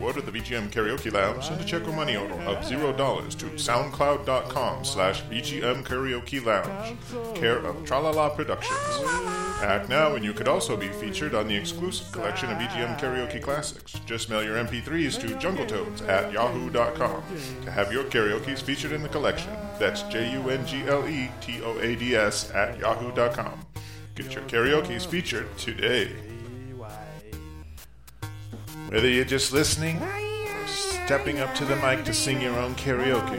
Order 0.06 0.20
the 0.20 0.30
VGM 0.30 0.70
Karaoke 0.70 1.12
Lounge, 1.12 1.48
send 1.48 1.60
a 1.60 1.64
check 1.64 1.82
or 1.88 1.92
money 1.92 2.14
order 2.16 2.34
of 2.42 2.58
$0 2.58 3.38
to 3.38 3.46
soundcloud.com 3.46 4.84
slash 4.84 5.20
VGM 5.22 5.82
Karaoke 5.82 6.44
Lounge, 6.46 6.96
care 7.34 7.58
of 7.58 7.74
Tralala 7.78 8.32
Productions. 8.36 8.78
Act 9.64 9.88
now 9.88 10.14
and 10.14 10.24
you 10.24 10.32
could 10.32 10.46
also 10.46 10.76
be 10.76 10.86
featured 10.90 11.34
on 11.34 11.48
the 11.48 11.56
exclusive 11.56 12.12
collection 12.12 12.48
of 12.52 12.58
VGM 12.58 13.00
Karaoke 13.00 13.42
Classics. 13.42 13.94
Just 14.06 14.30
mail 14.30 14.44
your 14.44 14.62
MP3s 14.62 15.18
to 15.22 15.26
jungletoads 15.44 16.06
at 16.08 16.32
yahoo.com 16.32 17.24
to 17.64 17.70
have 17.72 17.90
your 17.90 18.04
karaoke's 18.04 18.62
featured 18.62 18.92
in 18.92 19.02
the 19.02 19.08
collection. 19.08 19.50
That's 19.80 20.02
J-U-N-G-L-E 20.02 21.30
T-O-A-D-S 21.40 22.52
at 22.52 22.78
yahoo.com. 22.78 23.60
Get 24.14 24.32
your 24.32 24.44
karaoke's 24.44 25.04
featured 25.04 25.48
today. 25.58 26.12
Whether 28.88 29.08
you're 29.08 29.24
just 29.24 29.52
listening 29.52 30.00
or 30.00 30.66
stepping 30.66 31.40
up 31.40 31.52
to 31.56 31.64
the 31.64 31.74
mic 31.76 32.04
to 32.04 32.14
sing 32.14 32.40
your 32.40 32.56
own 32.56 32.76
karaoke, 32.76 33.36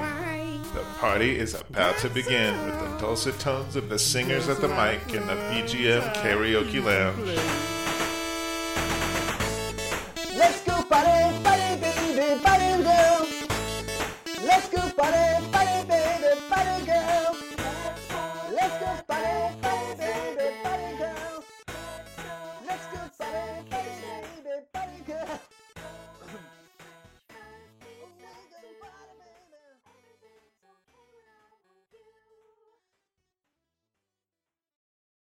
the 0.74 0.84
party 1.00 1.40
is 1.40 1.54
about 1.54 1.98
to 2.00 2.10
begin 2.10 2.54
with 2.66 2.78
the 2.80 2.98
dulcet 2.98 3.40
tones 3.40 3.78
of 3.78 3.88
the 3.88 3.98
singers 3.98 4.50
at 4.50 4.60
the 4.60 4.68
mic 4.68 5.14
in 5.14 5.26
the 5.26 5.34
VGM 5.34 6.14
Karaoke 6.16 6.84
Lounge. 6.84 7.40
Let's 10.38 10.62
go 10.66 10.84
party, 10.84 11.44
party, 11.44 11.82
baby, 11.82 12.44
party, 12.44 12.84
girl. 12.84 13.28
Let's 14.46 14.68
go 14.68 14.90
party, 15.02 15.28